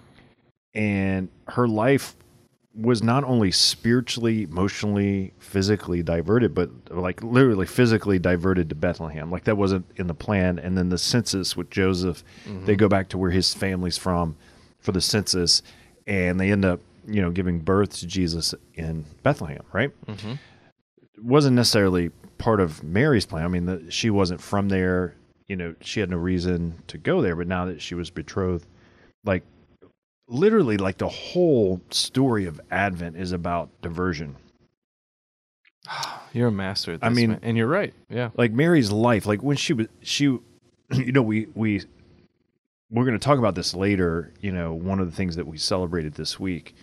and 0.74 1.28
her 1.48 1.66
life 1.68 2.14
was 2.74 3.02
not 3.02 3.24
only 3.24 3.50
spiritually, 3.50 4.44
emotionally, 4.44 5.32
physically 5.38 6.02
diverted, 6.02 6.54
but 6.54 6.70
like 6.90 7.22
literally 7.22 7.66
physically 7.66 8.18
diverted 8.18 8.68
to 8.68 8.74
Bethlehem. 8.76 9.30
Like 9.30 9.44
that 9.44 9.56
wasn't 9.56 9.86
in 9.96 10.06
the 10.06 10.14
plan. 10.14 10.58
And 10.58 10.78
then 10.78 10.88
the 10.88 10.98
census 10.98 11.56
with 11.56 11.68
Joseph, 11.70 12.22
they 12.64 12.76
go 12.76 12.88
back 12.88 13.08
to 13.08 13.18
where 13.18 13.30
his 13.32 13.52
family's 13.52 13.98
from 13.98 14.36
for 14.78 14.92
the 14.92 15.00
census, 15.00 15.62
and 16.06 16.38
they 16.38 16.50
end 16.52 16.64
up, 16.64 16.80
you 17.06 17.20
know, 17.20 17.30
giving 17.30 17.58
birth 17.58 17.98
to 17.98 18.06
Jesus 18.06 18.54
in 18.74 19.04
Bethlehem. 19.24 19.62
Right? 19.72 19.90
Mhm. 20.06 20.38
It 21.14 21.24
wasn't 21.24 21.56
necessarily 21.56 22.10
part 22.38 22.60
of 22.60 22.82
Mary's 22.84 23.26
plan. 23.26 23.44
I 23.44 23.48
mean, 23.48 23.66
the, 23.66 23.84
she 23.90 24.10
wasn't 24.10 24.40
from 24.40 24.68
there. 24.68 25.16
You 25.48 25.56
know, 25.56 25.74
she 25.80 25.98
had 25.98 26.08
no 26.08 26.16
reason 26.16 26.82
to 26.86 26.96
go 26.98 27.20
there. 27.20 27.34
But 27.34 27.48
now 27.48 27.64
that 27.66 27.82
she 27.82 27.96
was 27.96 28.10
betrothed, 28.10 28.66
like 29.24 29.42
literally 30.30 30.76
like 30.78 30.96
the 30.98 31.08
whole 31.08 31.80
story 31.90 32.46
of 32.46 32.60
advent 32.70 33.16
is 33.16 33.32
about 33.32 33.68
diversion 33.82 34.36
You're 36.32 36.48
a 36.48 36.52
master 36.52 36.92
at 36.92 37.00
this. 37.00 37.06
I 37.06 37.10
mean- 37.10 37.30
man. 37.30 37.40
and 37.42 37.56
you're 37.56 37.66
right. 37.66 37.92
Yeah. 38.08 38.30
like 38.36 38.52
mary's 38.52 38.90
life 38.92 39.26
like 39.26 39.42
when 39.42 39.56
she 39.56 39.72
was 39.72 39.88
she 40.02 40.24
you 40.92 41.12
know 41.12 41.22
we 41.22 41.48
we 41.54 41.82
we're 42.90 43.04
going 43.04 43.18
to 43.18 43.24
talk 43.24 43.38
about 43.38 43.54
this 43.54 43.74
later 43.74 44.32
you 44.40 44.52
know 44.52 44.72
one 44.72 45.00
of 45.00 45.06
the 45.10 45.16
things 45.16 45.36
that 45.36 45.46
we 45.46 45.58
celebrated 45.58 46.14
this 46.14 46.38
week 46.40 46.74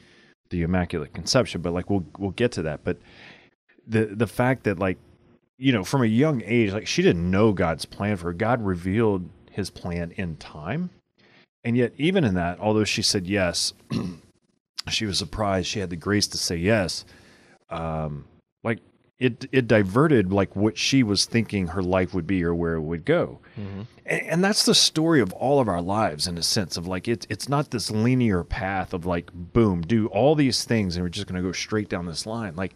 the 0.50 0.62
immaculate 0.64 1.14
conception 1.14 1.62
but 1.62 1.74
like 1.74 1.90
we'll 1.90 2.06
we'll 2.18 2.32
get 2.32 2.52
to 2.54 2.62
that 2.62 2.84
but 2.84 2.98
the 3.88 4.06
the 4.06 4.28
fact 4.28 4.64
that 4.64 4.80
like 4.80 4.98
you 5.58 5.72
know 5.74 5.84
from 5.84 6.02
a 6.04 6.06
young 6.06 6.42
age 6.46 6.72
like 6.72 6.88
she 6.88 7.02
didn't 7.02 7.30
know 7.30 7.52
god's 7.54 7.86
plan 7.86 8.16
for 8.18 8.26
her 8.26 8.34
god 8.34 8.62
revealed 8.66 9.30
his 9.52 9.70
plan 9.70 10.12
in 10.12 10.36
time 10.38 10.90
and 11.64 11.78
yet 11.78 11.94
even 11.98 12.24
in 12.24 12.36
that 12.36 12.60
although 12.60 12.84
she 12.84 13.02
said 13.02 13.28
yes 13.28 13.74
she 14.90 15.06
was 15.06 15.18
surprised 15.18 15.68
she 15.68 15.80
had 15.80 15.90
the 15.90 15.96
grace 15.96 16.28
to 16.28 16.38
say 16.38 16.56
yes 16.56 17.06
um 17.70 18.26
like 18.64 18.80
it 19.20 19.48
it 19.52 19.68
diverted 19.68 20.32
like 20.32 20.56
what 20.56 20.78
she 20.78 21.02
was 21.02 21.26
thinking 21.26 21.68
her 21.68 21.82
life 21.82 22.14
would 22.14 22.28
be 22.28 22.44
or 22.44 22.54
where 22.54 22.76
it 22.76 22.82
would 22.82 23.04
go. 23.04 23.40
And, 24.06 24.22
and 24.24 24.44
that's 24.44 24.64
the 24.66 24.76
story 24.76 25.22
of 25.22 25.34
all 25.34 25.60
of 25.60 25.68
our 25.68 25.82
lives 25.82 26.28
in 26.28 26.38
a 26.38 26.44
sense 26.44 26.78
of 26.78 26.86
like 26.86 27.08
it's 27.08 27.26
it's 27.30 27.50
not 27.50 27.72
this 27.72 27.90
linear 27.90 28.44
path 28.44 28.94
of 28.94 29.06
like 29.06 29.32
boom, 29.34 29.82
do 29.82 30.08
all 30.08 30.36
these 30.36 30.66
things 30.66 30.96
and 30.96 31.04
we're 31.04 31.10
just 31.10 31.26
going 31.28 31.42
to 31.42 31.48
go 31.48 31.52
straight 31.52 31.90
down 31.90 32.06
this 32.06 32.28
line. 32.28 32.56
Like 32.56 32.76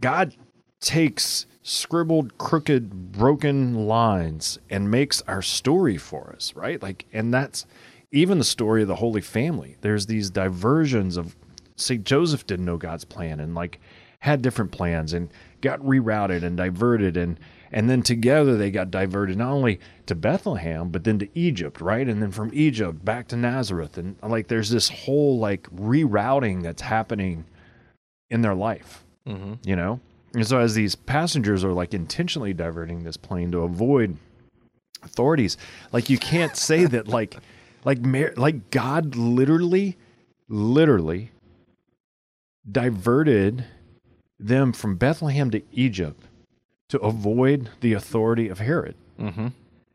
God 0.00 0.34
takes 0.82 1.46
scribbled, 1.62 2.36
crooked, 2.38 3.12
broken 3.12 3.86
lines 3.86 4.58
and 4.68 4.90
makes 4.90 5.22
our 5.22 5.40
story 5.40 5.96
for 5.96 6.32
us, 6.36 6.54
right? 6.54 6.82
Like, 6.82 7.06
and 7.12 7.32
that's 7.32 7.64
even 8.10 8.38
the 8.38 8.44
story 8.44 8.82
of 8.82 8.88
the 8.88 8.96
Holy 8.96 9.20
Family. 9.22 9.76
There's 9.80 10.06
these 10.06 10.28
diversions 10.28 11.16
of, 11.16 11.36
St. 11.76 12.04
Joseph 12.04 12.46
didn't 12.46 12.66
know 12.66 12.76
God's 12.76 13.04
plan 13.04 13.40
and 13.40 13.54
like 13.54 13.80
had 14.18 14.42
different 14.42 14.72
plans 14.72 15.12
and 15.12 15.30
got 15.62 15.80
rerouted 15.80 16.42
and 16.42 16.56
diverted 16.56 17.16
and 17.16 17.40
and 17.74 17.88
then 17.88 18.02
together 18.02 18.58
they 18.58 18.70
got 18.70 18.90
diverted 18.90 19.38
not 19.38 19.50
only 19.50 19.80
to 20.06 20.14
Bethlehem 20.14 20.90
but 20.90 21.04
then 21.04 21.18
to 21.20 21.28
Egypt, 21.34 21.80
right? 21.80 22.06
And 22.06 22.20
then 22.22 22.30
from 22.30 22.50
Egypt 22.52 23.04
back 23.04 23.28
to 23.28 23.36
Nazareth 23.36 23.96
and 23.98 24.16
like 24.22 24.48
there's 24.48 24.70
this 24.70 24.88
whole 24.90 25.38
like 25.38 25.62
rerouting 25.74 26.62
that's 26.62 26.82
happening 26.82 27.46
in 28.30 28.42
their 28.42 28.54
life 28.54 29.04
Mm-hmm. 29.26 29.54
you 29.64 29.76
know 29.76 30.00
and 30.34 30.46
so 30.46 30.58
as 30.58 30.74
these 30.74 30.94
passengers 30.94 31.62
are 31.64 31.72
like 31.72 31.92
intentionally 31.94 32.52
diverting 32.54 33.04
this 33.04 33.16
plane 33.16 33.50
to 33.52 33.58
avoid 33.60 34.16
authorities 35.02 35.56
like 35.92 36.08
you 36.10 36.18
can't 36.18 36.56
say 36.56 36.84
that 36.94 37.08
like 37.08 37.36
like 37.84 37.98
like 38.36 38.70
god 38.70 39.14
literally 39.16 39.96
literally 40.48 41.30
diverted 42.70 43.64
them 44.38 44.72
from 44.72 44.96
bethlehem 44.96 45.50
to 45.50 45.62
egypt 45.72 46.24
to 46.88 46.98
avoid 47.00 47.70
the 47.80 47.92
authority 47.92 48.48
of 48.48 48.58
herod 48.58 48.94
Mm-hmm. 49.18 49.48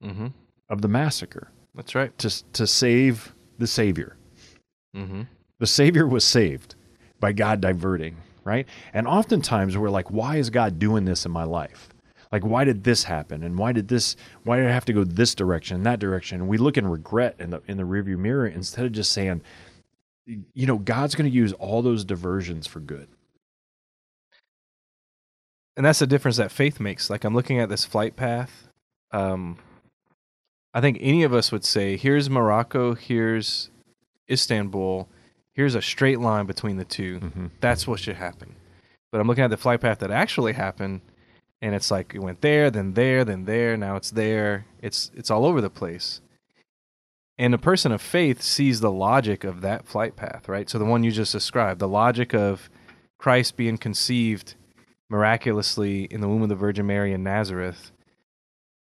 Mm-hmm. 0.04 0.28
of 0.70 0.82
the 0.82 0.88
massacre 0.88 1.50
That's 1.76 1.96
right. 1.96 2.16
to 2.20 2.44
to 2.54 2.68
save 2.68 3.34
the 3.58 3.68
savior 3.68 4.16
Mm-hmm. 4.96 5.24
the 5.60 5.68
Savior 5.68 6.08
was 6.08 6.24
saved 6.24 6.74
by 7.20 7.32
God 7.32 7.62
diverting, 7.62 8.18
right? 8.48 8.68
And 8.94 9.08
oftentimes 9.08 9.78
we're 9.78 9.92
like, 9.92 10.12
why 10.12 10.38
is 10.38 10.50
God 10.52 10.80
doing 10.80 11.06
this 11.06 11.26
in 11.28 11.34
my 11.34 11.46
life? 11.46 11.90
Like, 12.32 12.46
why 12.46 12.66
did 12.66 12.86
this 12.86 13.06
happen? 13.06 13.44
And 13.44 13.58
why 13.60 13.74
did 13.74 13.90
this, 13.90 14.16
why 14.46 14.58
did 14.58 14.68
I 14.68 14.72
have 14.74 14.86
to 14.86 14.94
go 14.94 15.04
this 15.06 15.36
direction 15.36 15.84
that 15.84 16.00
direction? 16.00 16.42
And 16.42 16.50
we 16.50 16.58
look 16.60 16.78
in 16.78 16.88
regret 16.88 17.36
in 17.40 17.52
the, 17.52 17.62
in 17.68 17.78
the 17.78 17.84
rearview 17.84 18.18
mirror 18.20 18.48
instead 18.48 18.86
of 18.86 18.94
just 18.94 19.14
saying, 19.14 19.44
you 20.54 20.68
know, 20.68 20.78
God's 20.80 21.16
going 21.16 21.30
to 21.30 21.36
use 21.36 21.54
all 21.54 21.82
those 21.84 22.06
diversions 22.06 22.68
for 22.68 22.82
good. 22.82 23.10
and 25.78 25.86
that's 25.86 26.00
the 26.00 26.08
difference 26.08 26.38
that 26.38 26.52
faith 26.52 26.80
makes. 26.80 27.10
Like 27.10 27.24
I'm 27.24 27.36
looking 27.36 27.60
at 27.60 27.70
this 27.70 27.86
flight 27.86 28.16
path. 28.16 28.70
Um, 29.12 29.58
I 30.74 30.82
think 30.82 30.98
any 31.02 31.24
of 31.24 31.34
us 31.34 31.52
would 31.52 31.66
say, 31.66 31.98
"Here's 31.98 32.30
Morocco. 32.30 32.96
Here's 32.96 33.70
Istanbul. 34.30 35.10
Here's 35.58 35.76
a 35.76 35.82
straight 35.82 36.22
line 36.22 36.46
between 36.46 36.78
the 36.78 36.86
2 36.86 37.20
Mhm. 37.20 37.50
That's 37.60 37.86
what 37.86 38.00
should 38.00 38.16
happen." 38.16 38.56
But 39.12 39.20
I'm 39.20 39.28
looking 39.28 39.44
at 39.44 39.50
the 39.50 39.58
flight 39.58 39.82
path 39.82 40.00
that 40.00 40.12
actually 40.12 40.54
happened, 40.54 41.02
and 41.62 41.76
it's 41.76 41.92
like 41.92 42.14
it 42.14 42.20
went 42.20 42.42
there, 42.42 42.70
then 42.70 42.94
there, 42.94 43.26
then 43.26 43.46
there. 43.46 43.76
Now 43.76 43.96
it's 43.96 44.12
there. 44.12 44.66
It's 44.82 45.12
it's 45.16 45.32
all 45.32 45.46
over 45.46 45.60
the 45.60 45.70
place. 45.70 46.22
And 47.40 47.54
a 47.54 47.60
person 47.60 47.92
of 47.92 48.02
faith 48.02 48.42
sees 48.42 48.80
the 48.80 48.92
logic 48.92 49.44
of 49.44 49.62
that 49.62 49.88
flight 49.88 50.16
path, 50.16 50.48
right? 50.48 50.70
So 50.70 50.80
the 50.80 50.86
one 50.86 51.04
you 51.04 51.12
just 51.12 51.32
described, 51.32 51.80
the 51.80 51.88
logic 51.88 52.34
of 52.34 52.70
Christ 53.18 53.58
being 53.58 53.78
conceived 53.78 54.56
miraculously 55.10 56.04
in 56.06 56.22
the 56.22 56.28
womb 56.28 56.44
of 56.44 56.50
the 56.50 56.56
Virgin 56.56 56.86
Mary 56.86 57.14
in 57.14 57.24
Nazareth, 57.24 57.92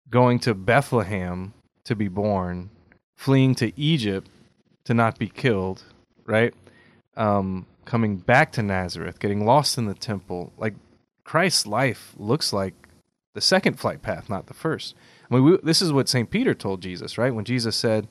going 0.09 0.39
to 0.39 0.53
Bethlehem 0.53 1.53
to 1.83 1.95
be 1.95 2.07
born, 2.07 2.69
fleeing 3.17 3.55
to 3.55 3.71
Egypt 3.79 4.29
to 4.83 4.93
not 4.93 5.17
be 5.17 5.29
killed, 5.29 5.83
right? 6.25 6.53
Um, 7.19 7.65
coming 7.85 8.17
back 8.17 8.51
to 8.53 8.63
Nazareth, 8.63 9.19
getting 9.19 9.45
lost 9.45 9.77
in 9.77 9.85
the 9.85 9.93
temple. 9.93 10.53
Like 10.57 10.75
Christ's 11.23 11.67
life 11.67 12.13
looks 12.17 12.53
like 12.53 12.73
the 13.33 13.41
second 13.41 13.79
flight 13.79 14.01
path, 14.01 14.29
not 14.29 14.47
the 14.47 14.53
first. 14.53 14.95
I 15.29 15.35
mean, 15.35 15.43
we, 15.43 15.57
this 15.61 15.81
is 15.81 15.91
what 15.91 16.09
St. 16.09 16.29
Peter 16.29 16.53
told 16.53 16.81
Jesus, 16.81 17.17
right? 17.17 17.33
When 17.33 17.45
Jesus 17.45 17.75
said 17.75 18.07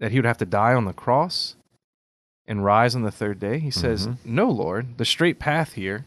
that 0.00 0.12
he 0.12 0.18
would 0.18 0.24
have 0.26 0.38
to 0.38 0.44
die 0.46 0.74
on 0.74 0.84
the 0.84 0.92
cross 0.92 1.56
and 2.46 2.64
rise 2.64 2.94
on 2.94 3.02
the 3.02 3.10
third 3.10 3.38
day, 3.38 3.58
he 3.58 3.70
says, 3.70 4.06
Mhm. 4.06 4.16
No, 4.24 4.50
Lord, 4.50 4.98
the 4.98 5.04
straight 5.04 5.38
path 5.38 5.74
here 5.74 6.04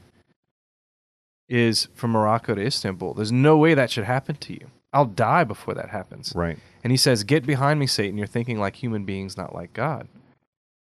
is 1.49 1.87
from 1.95 2.11
Morocco 2.11 2.55
to 2.55 2.61
Istanbul. 2.61 3.13
There's 3.13 3.31
no 3.31 3.57
way 3.57 3.73
that 3.73 3.89
should 3.89 4.03
happen 4.03 4.35
to 4.35 4.53
you. 4.53 4.67
I'll 4.93 5.05
die 5.05 5.43
before 5.43 5.73
that 5.73 5.89
happens. 5.89 6.33
Right. 6.35 6.57
And 6.83 6.91
he 6.91 6.97
says, 6.97 7.23
Get 7.23 7.45
behind 7.45 7.79
me, 7.79 7.87
Satan. 7.87 8.17
You're 8.17 8.27
thinking 8.27 8.59
like 8.59 8.75
human 8.75 9.05
beings, 9.05 9.37
not 9.37 9.53
like 9.55 9.73
God. 9.73 10.07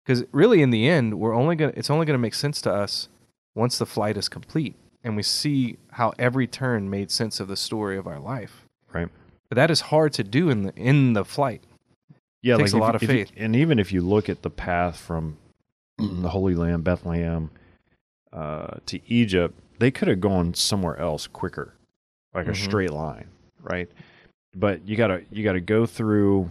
Because 0.04 0.24
really, 0.32 0.62
in 0.62 0.70
the 0.70 0.88
end, 0.88 1.18
we're 1.18 1.34
only 1.34 1.54
gonna 1.56 1.72
it's 1.76 1.90
only 1.90 2.06
gonna 2.06 2.18
make 2.18 2.34
sense 2.34 2.60
to 2.62 2.72
us 2.72 3.08
once 3.54 3.78
the 3.78 3.86
flight 3.86 4.16
is 4.16 4.28
complete 4.28 4.74
and 5.04 5.16
we 5.16 5.22
see 5.22 5.76
how 5.92 6.12
every 6.18 6.46
turn 6.46 6.88
made 6.88 7.10
sense 7.10 7.38
of 7.40 7.48
the 7.48 7.56
story 7.56 7.96
of 7.96 8.06
our 8.06 8.18
life. 8.20 8.66
Right. 8.92 9.08
But 9.48 9.56
that 9.56 9.70
is 9.70 9.80
hard 9.82 10.12
to 10.14 10.24
do 10.24 10.48
in 10.50 10.62
the 10.62 10.74
in 10.74 11.12
the 11.12 11.24
flight. 11.24 11.62
Yeah, 12.42 12.56
Takes 12.56 12.72
a 12.72 12.78
lot 12.78 12.94
you- 12.94 12.96
of 12.96 13.02
if 13.04 13.08
you- 13.10 13.24
faith. 13.26 13.32
and 13.36 13.54
even 13.54 13.78
if 13.78 13.92
you 13.92 14.00
look 14.00 14.28
at 14.28 14.42
the 14.42 14.50
path 14.50 14.96
from 14.98 15.36
the 15.98 16.30
Holy 16.30 16.54
Land, 16.56 16.82
Bethlehem, 16.82 17.50
uh, 18.32 18.78
to 18.86 19.00
Egypt, 19.06 19.56
they 19.78 19.90
could 19.92 20.08
have 20.08 20.20
gone 20.20 20.54
somewhere 20.54 20.96
else 20.98 21.26
quicker, 21.28 21.74
like 22.34 22.48
a 22.48 22.50
Mhm. 22.52 22.56
straight 22.56 22.90
line, 22.92 23.28
right? 23.60 23.88
But 24.56 24.86
you 24.88 24.96
gotta 24.96 25.22
you 25.30 25.44
gotta 25.44 25.60
go 25.60 25.86
through, 25.86 26.50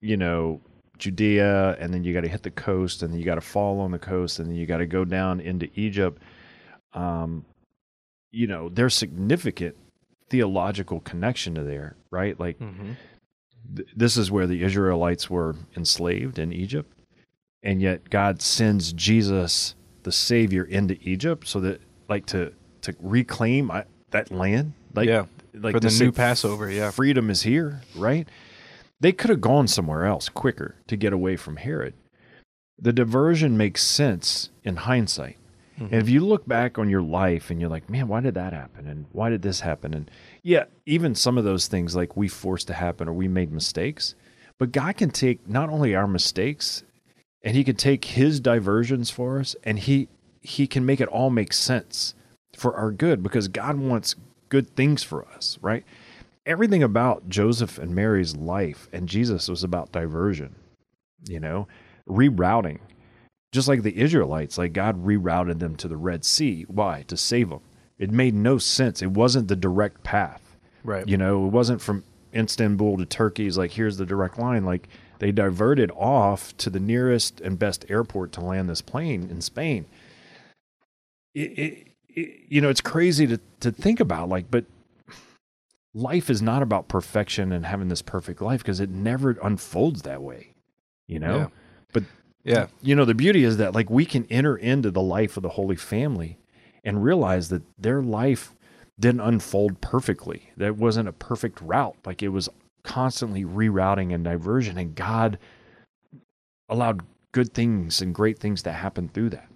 you 0.00 0.16
know, 0.16 0.60
Judea, 0.98 1.76
and 1.78 1.92
then 1.92 2.04
you 2.04 2.12
gotta 2.14 2.28
hit 2.28 2.42
the 2.42 2.50
coast, 2.50 3.02
and 3.02 3.12
then 3.12 3.18
you 3.18 3.24
gotta 3.24 3.40
fall 3.40 3.80
on 3.80 3.90
the 3.90 3.98
coast, 3.98 4.38
and 4.38 4.48
then 4.48 4.56
you 4.56 4.66
gotta 4.66 4.86
go 4.86 5.04
down 5.04 5.40
into 5.40 5.68
Egypt. 5.74 6.20
Um, 6.92 7.44
you 8.32 8.46
know, 8.46 8.68
there's 8.68 8.94
significant 8.94 9.76
theological 10.28 11.00
connection 11.00 11.54
to 11.54 11.62
there, 11.62 11.96
right? 12.10 12.38
Like 12.38 12.58
Mm-hmm. 12.58 12.92
th- 13.76 13.88
this 13.96 14.16
is 14.16 14.30
where 14.30 14.46
the 14.46 14.62
Israelites 14.62 15.30
were 15.30 15.54
enslaved 15.76 16.38
in 16.38 16.52
Egypt, 16.52 16.92
and 17.62 17.80
yet 17.80 18.10
God 18.10 18.42
sends 18.42 18.92
Jesus, 18.92 19.74
the 20.02 20.12
Savior, 20.12 20.64
into 20.64 20.96
Egypt 21.02 21.46
so 21.46 21.60
that, 21.60 21.80
like, 22.08 22.26
to 22.26 22.52
to 22.82 22.94
reclaim 23.00 23.70
uh, 23.70 23.82
that 24.10 24.30
land, 24.30 24.72
like, 24.94 25.08
Yeah, 25.08 25.26
like 25.54 25.74
for 25.74 25.80
the 25.80 25.90
new 25.90 26.12
Passover, 26.12 26.70
yeah. 26.70 26.90
freedom 26.90 27.30
is 27.30 27.42
here, 27.42 27.82
right? 27.96 28.28
They 29.00 29.12
could 29.12 29.30
have 29.30 29.40
gone 29.40 29.68
somewhere 29.68 30.06
else 30.06 30.28
quicker 30.28 30.76
to 30.86 30.96
get 30.96 31.12
away 31.12 31.36
from 31.36 31.56
Herod. 31.56 31.94
The 32.78 32.92
diversion 32.92 33.56
makes 33.56 33.82
sense 33.82 34.50
in 34.64 34.76
hindsight. 34.76 35.38
Mm-hmm. 35.78 35.94
And 35.94 36.02
if 36.02 36.08
you 36.08 36.20
look 36.20 36.46
back 36.46 36.78
on 36.78 36.88
your 36.88 37.02
life 37.02 37.50
and 37.50 37.60
you're 37.60 37.70
like, 37.70 37.90
man, 37.90 38.08
why 38.08 38.20
did 38.20 38.34
that 38.34 38.52
happen? 38.52 38.86
And 38.86 39.06
why 39.12 39.28
did 39.28 39.42
this 39.42 39.60
happen? 39.60 39.92
And 39.92 40.10
yeah, 40.42 40.64
even 40.86 41.14
some 41.14 41.36
of 41.36 41.44
those 41.44 41.66
things 41.66 41.94
like 41.94 42.16
we 42.16 42.28
forced 42.28 42.66
to 42.68 42.74
happen 42.74 43.08
or 43.08 43.12
we 43.12 43.28
made 43.28 43.52
mistakes, 43.52 44.14
but 44.58 44.72
God 44.72 44.96
can 44.96 45.10
take 45.10 45.46
not 45.48 45.68
only 45.68 45.94
our 45.94 46.06
mistakes 46.06 46.82
and 47.42 47.54
he 47.54 47.64
can 47.64 47.76
take 47.76 48.06
his 48.06 48.40
diversions 48.40 49.10
for 49.10 49.38
us 49.38 49.54
and 49.64 49.78
he 49.78 50.08
he 50.40 50.66
can 50.66 50.86
make 50.86 51.00
it 51.00 51.08
all 51.08 51.28
make 51.28 51.52
sense 51.52 52.14
for 52.56 52.74
our 52.74 52.92
good 52.92 53.22
because 53.22 53.48
God 53.48 53.76
wants 53.76 54.14
good 54.48 54.74
things 54.76 55.02
for 55.02 55.26
us, 55.26 55.58
right? 55.60 55.84
Everything 56.46 56.82
about 56.82 57.28
Joseph 57.28 57.76
and 57.76 57.94
Mary's 57.94 58.36
life 58.36 58.88
and 58.92 59.08
Jesus 59.08 59.48
was 59.48 59.64
about 59.64 59.92
diversion, 59.92 60.54
you 61.28 61.40
know, 61.40 61.68
rerouting 62.08 62.78
just 63.56 63.68
like 63.68 63.82
the 63.82 63.98
Israelites, 63.98 64.58
like 64.58 64.74
God 64.74 65.04
rerouted 65.04 65.58
them 65.58 65.76
to 65.76 65.88
the 65.88 65.96
Red 65.96 66.24
Sea. 66.24 66.64
Why? 66.68 67.04
To 67.08 67.16
save 67.16 67.48
them. 67.48 67.60
It 67.98 68.10
made 68.10 68.34
no 68.34 68.58
sense. 68.58 69.00
It 69.00 69.12
wasn't 69.12 69.48
the 69.48 69.56
direct 69.56 70.02
path. 70.04 70.42
Right. 70.84 71.08
You 71.08 71.16
know, 71.16 71.46
it 71.46 71.50
wasn't 71.50 71.80
from 71.80 72.04
Istanbul 72.34 72.98
to 72.98 73.06
Turkey. 73.06 73.46
It's 73.46 73.56
like, 73.56 73.72
here's 73.72 73.96
the 73.96 74.04
direct 74.04 74.38
line. 74.38 74.66
Like, 74.66 74.88
they 75.18 75.32
diverted 75.32 75.90
off 75.92 76.54
to 76.58 76.68
the 76.68 76.78
nearest 76.78 77.40
and 77.40 77.58
best 77.58 77.86
airport 77.88 78.32
to 78.32 78.42
land 78.42 78.68
this 78.68 78.82
plane 78.82 79.28
in 79.30 79.40
Spain. 79.40 79.86
It, 81.34 81.58
it, 81.58 81.86
it, 82.10 82.40
you 82.48 82.60
know, 82.60 82.68
it's 82.68 82.82
crazy 82.82 83.26
to, 83.26 83.40
to 83.60 83.72
think 83.72 84.00
about, 84.00 84.28
like, 84.28 84.50
but 84.50 84.66
life 85.96 86.28
is 86.28 86.42
not 86.42 86.62
about 86.62 86.88
perfection 86.88 87.52
and 87.52 87.64
having 87.64 87.88
this 87.88 88.02
perfect 88.02 88.42
life 88.42 88.60
because 88.60 88.80
it 88.80 88.90
never 88.90 89.30
unfolds 89.42 90.02
that 90.02 90.22
way, 90.22 90.52
you 91.08 91.18
know? 91.18 91.36
Yeah. 91.38 91.46
But 91.92 92.04
Yeah. 92.44 92.66
you 92.82 92.94
know 92.94 93.06
the 93.06 93.14
beauty 93.14 93.44
is 93.44 93.56
that 93.56 93.74
like 93.74 93.88
we 93.88 94.04
can 94.04 94.26
enter 94.30 94.56
into 94.56 94.90
the 94.90 95.00
life 95.02 95.36
of 95.38 95.42
the 95.42 95.48
holy 95.48 95.74
family 95.76 96.38
and 96.84 97.02
realize 97.02 97.48
that 97.48 97.62
their 97.78 98.02
life 98.02 98.54
didn't 99.00 99.22
unfold 99.22 99.80
perfectly 99.80 100.50
that 100.56 100.76
wasn't 100.76 101.08
a 101.08 101.12
perfect 101.12 101.60
route 101.62 101.96
like 102.04 102.22
it 102.22 102.28
was 102.28 102.48
constantly 102.84 103.44
rerouting 103.44 104.14
and 104.14 104.22
diversion 104.24 104.78
and 104.78 104.94
god 104.94 105.38
allowed 106.68 107.02
good 107.32 107.52
things 107.52 108.00
and 108.00 108.14
great 108.14 108.38
things 108.38 108.62
to 108.62 108.72
happen 108.72 109.08
through 109.08 109.30
that 109.30 109.48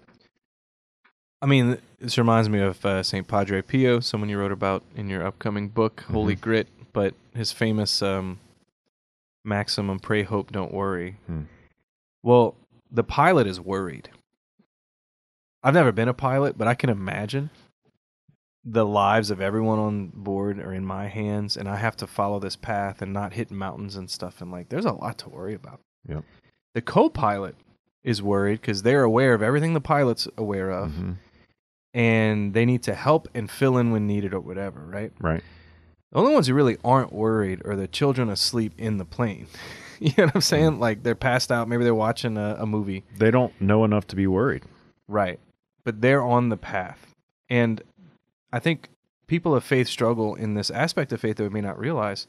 I 1.41 1.47
mean, 1.47 1.77
this 1.99 2.17
reminds 2.17 2.49
me 2.49 2.59
of 2.59 2.85
uh, 2.85 3.01
Saint 3.03 3.27
Padre 3.27 3.61
Pio, 3.61 3.99
someone 3.99 4.29
you 4.29 4.37
wrote 4.37 4.51
about 4.51 4.83
in 4.95 5.09
your 5.09 5.25
upcoming 5.25 5.69
book, 5.69 6.01
Holy 6.11 6.35
Mhm. 6.35 6.41
Grit. 6.41 6.67
But 6.93 7.15
his 7.33 7.51
famous 7.51 8.01
um, 8.01 8.39
maximum: 9.43 9.99
"Pray, 9.99 10.23
hope, 10.23 10.51
don't 10.51 10.73
worry." 10.73 11.15
Hmm. 11.27 11.43
Well, 12.21 12.55
the 12.91 13.03
pilot 13.03 13.47
is 13.47 13.59
worried. 13.59 14.09
I've 15.63 15.73
never 15.73 15.91
been 15.91 16.09
a 16.09 16.13
pilot, 16.13 16.57
but 16.57 16.67
I 16.67 16.73
can 16.75 16.89
imagine 16.89 17.49
the 18.63 18.85
lives 18.85 19.31
of 19.31 19.41
everyone 19.41 19.79
on 19.79 20.07
board 20.13 20.59
are 20.59 20.73
in 20.73 20.85
my 20.85 21.07
hands, 21.07 21.55
and 21.57 21.67
I 21.67 21.77
have 21.77 21.95
to 21.97 22.07
follow 22.07 22.39
this 22.39 22.55
path 22.55 23.01
and 23.01 23.11
not 23.13 23.33
hit 23.33 23.49
mountains 23.49 23.95
and 23.95 24.09
stuff. 24.09 24.41
And 24.41 24.51
like, 24.51 24.69
there's 24.69 24.85
a 24.85 24.91
lot 24.91 25.17
to 25.19 25.29
worry 25.29 25.55
about. 25.55 25.79
Yep. 26.07 26.23
The 26.75 26.81
co-pilot 26.81 27.55
is 28.03 28.21
worried 28.21 28.61
because 28.61 28.83
they're 28.83 29.03
aware 29.03 29.33
of 29.33 29.41
everything 29.41 29.73
the 29.73 29.81
pilot's 29.81 30.27
aware 30.37 30.69
of, 30.71 30.91
Mhm. 30.91 31.15
And 31.93 32.53
they 32.53 32.65
need 32.65 32.83
to 32.83 32.95
help 32.95 33.27
and 33.33 33.49
fill 33.49 33.77
in 33.77 33.91
when 33.91 34.07
needed 34.07 34.33
or 34.33 34.39
whatever. 34.39 34.79
Right. 34.81 35.11
Right. 35.19 35.43
The 36.11 36.19
only 36.19 36.33
ones 36.33 36.47
who 36.47 36.53
really 36.53 36.77
aren't 36.83 37.13
worried 37.13 37.61
are 37.65 37.75
the 37.75 37.87
children 37.87 38.29
asleep 38.29 38.73
in 38.77 38.97
the 38.97 39.05
plane. 39.05 39.47
you 39.99 40.13
know 40.17 40.25
what 40.25 40.35
I'm 40.35 40.41
saying? 40.41 40.71
Mm. 40.73 40.79
Like 40.79 41.03
they're 41.03 41.15
passed 41.15 41.51
out. 41.51 41.67
Maybe 41.67 41.83
they're 41.83 41.95
watching 41.95 42.37
a, 42.37 42.57
a 42.59 42.65
movie. 42.65 43.03
They 43.17 43.31
don't 43.31 43.59
know 43.61 43.85
enough 43.85 44.07
to 44.07 44.15
be 44.15 44.27
worried. 44.27 44.63
Right. 45.07 45.39
But 45.83 46.01
they're 46.01 46.23
on 46.23 46.49
the 46.49 46.57
path. 46.57 46.99
And 47.49 47.81
I 48.51 48.59
think 48.59 48.89
people 49.27 49.55
of 49.55 49.63
faith 49.63 49.87
struggle 49.87 50.35
in 50.35 50.53
this 50.53 50.69
aspect 50.69 51.11
of 51.13 51.21
faith 51.21 51.37
that 51.37 51.43
we 51.43 51.49
may 51.49 51.61
not 51.61 51.79
realize. 51.79 52.27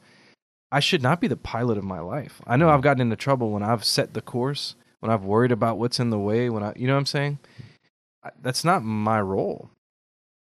I 0.71 0.79
should 0.79 1.03
not 1.03 1.21
be 1.21 1.27
the 1.27 1.37
pilot 1.37 1.77
of 1.77 1.83
my 1.83 1.99
life. 1.99 2.41
I 2.47 2.57
know 2.57 2.67
mm. 2.67 2.73
I've 2.73 2.81
gotten 2.81 3.01
into 3.01 3.15
trouble 3.15 3.51
when 3.51 3.63
I've 3.63 3.83
set 3.83 4.13
the 4.13 4.21
course, 4.21 4.75
when 5.01 5.11
I've 5.11 5.23
worried 5.23 5.51
about 5.51 5.77
what's 5.77 5.99
in 5.99 6.09
the 6.09 6.17
way, 6.17 6.49
when 6.49 6.63
I, 6.63 6.73
you 6.75 6.87
know 6.87 6.93
what 6.93 6.99
I'm 6.99 7.05
saying? 7.05 7.39
That's 8.41 8.63
not 8.63 8.83
my 8.83 9.19
role. 9.21 9.69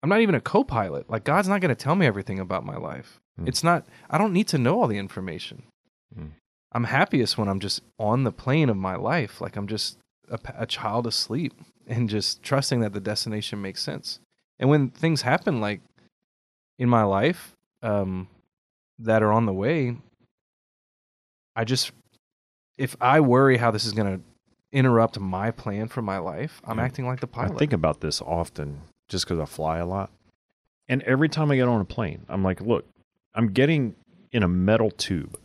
I'm 0.03 0.09
not 0.09 0.21
even 0.21 0.35
a 0.35 0.41
co 0.41 0.63
pilot. 0.63 1.09
Like, 1.09 1.23
God's 1.23 1.47
not 1.47 1.61
going 1.61 1.75
to 1.75 1.83
tell 1.83 1.95
me 1.95 2.05
everything 2.05 2.39
about 2.39 2.65
my 2.65 2.77
life. 2.77 3.19
Hmm. 3.37 3.47
It's 3.47 3.63
not, 3.63 3.85
I 4.09 4.17
don't 4.17 4.33
need 4.33 4.47
to 4.49 4.57
know 4.57 4.79
all 4.79 4.87
the 4.87 4.97
information. 4.97 5.63
Hmm. 6.13 6.27
I'm 6.71 6.85
happiest 6.85 7.37
when 7.37 7.47
I'm 7.47 7.59
just 7.59 7.81
on 7.97 8.23
the 8.23 8.31
plane 8.31 8.69
of 8.69 8.77
my 8.77 8.95
life. 8.95 9.41
Like, 9.41 9.55
I'm 9.55 9.67
just 9.67 9.97
a, 10.29 10.39
a 10.57 10.65
child 10.65 11.07
asleep 11.07 11.53
and 11.87 12.09
just 12.09 12.43
trusting 12.43 12.81
that 12.81 12.93
the 12.93 12.99
destination 12.99 13.61
makes 13.61 13.81
sense. 13.81 14.19
And 14.59 14.69
when 14.69 14.89
things 14.89 15.21
happen, 15.21 15.61
like 15.61 15.81
in 16.77 16.89
my 16.89 17.03
life, 17.03 17.53
um, 17.81 18.27
that 18.99 19.21
are 19.23 19.31
on 19.31 19.45
the 19.45 19.53
way, 19.53 19.97
I 21.55 21.63
just, 21.63 21.91
if 22.77 22.95
I 23.01 23.19
worry 23.19 23.57
how 23.57 23.71
this 23.71 23.85
is 23.85 23.93
going 23.93 24.17
to 24.17 24.23
interrupt 24.75 25.19
my 25.19 25.49
plan 25.51 25.87
for 25.87 26.01
my 26.01 26.17
life, 26.17 26.61
I'm 26.65 26.77
Yeah. 26.77 26.83
acting 26.85 27.05
like 27.07 27.21
the 27.21 27.27
pilot. 27.27 27.55
I 27.55 27.57
think 27.57 27.73
about 27.73 28.01
this 28.01 28.21
often 28.21 28.81
just 29.07 29.25
because 29.25 29.39
I 29.39 29.45
fly 29.45 29.77
a 29.79 29.85
lot. 29.85 30.11
And 30.87 31.01
every 31.03 31.29
time 31.29 31.49
I 31.51 31.55
get 31.55 31.67
on 31.67 31.81
a 31.81 31.85
plane, 31.85 32.25
I'm 32.29 32.43
like, 32.43 32.61
look, 32.61 32.85
I'm 33.33 33.47
getting 33.53 33.95
in 34.31 34.43
a 34.43 34.47
metal 34.47 34.91
tube, 34.91 35.37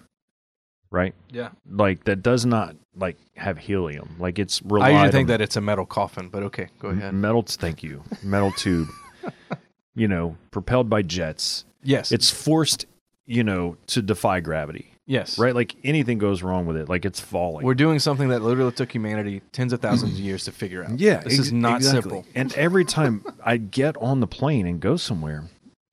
right? 0.91 1.15
yeah. 1.31 1.51
Like 1.71 2.05
that 2.05 2.23
does 2.23 2.45
not 2.45 2.77
like 2.97 3.17
have 3.37 3.57
helium. 3.59 4.17
Like 4.19 4.39
it's 4.39 4.61
really 4.63 4.85
I 4.85 4.89
relied 4.89 5.03
usually 5.05 5.13
think 5.19 5.29
that 5.29 5.41
it's 5.41 5.57
a 5.57 5.61
metal 5.61 5.87
coffin, 5.87 6.29
but 6.29 6.43
okay, 6.45 6.69
go 6.81 6.89
ahead. 6.89 7.15
metal. 7.15 7.43
Thank 7.47 7.83
you, 7.83 8.03
metal 8.23 8.53
tube. 8.53 8.89
you 9.95 10.09
know, 10.09 10.37
propelled 10.51 10.91
by 10.91 11.03
jets. 11.03 11.65
Yes. 11.83 12.13
It's 12.13 12.31
forced, 12.31 12.87
you 13.27 13.43
know, 13.45 13.77
to 13.89 14.03
defy 14.03 14.41
gravity, 14.41 14.93
yes. 15.11 15.39
right? 15.39 15.55
Like 15.55 15.75
anything 15.85 16.19
goes 16.19 16.43
wrong 16.43 16.65
with 16.67 16.77
it, 16.77 16.89
like 16.89 17.05
it's 17.05 17.21
falling. 17.21 17.67
We're 17.67 17.75
doing 17.75 17.99
something 17.99 18.29
that 18.29 18.41
literally 18.43 18.73
took 18.73 18.93
humanity 18.95 19.43
tens 19.53 19.73
of 19.73 19.81
thousands 19.81 20.13
of 20.15 20.21
years 20.21 20.45
to 20.45 20.53
figure 20.53 20.85
out. 20.85 20.99
Yeah, 20.99 21.19
This 21.19 21.35
ex- 21.35 21.47
is 21.49 21.53
not 21.53 21.77
exactly. 21.79 22.01
simple. 22.01 22.27
And 22.35 22.53
every 22.55 22.85
time 22.85 23.25
I 23.45 23.57
get 23.59 23.97
on 23.99 24.21
the 24.21 24.27
plane 24.27 24.67
and 24.67 24.81
go 24.81 24.97
somewhere, 24.97 25.45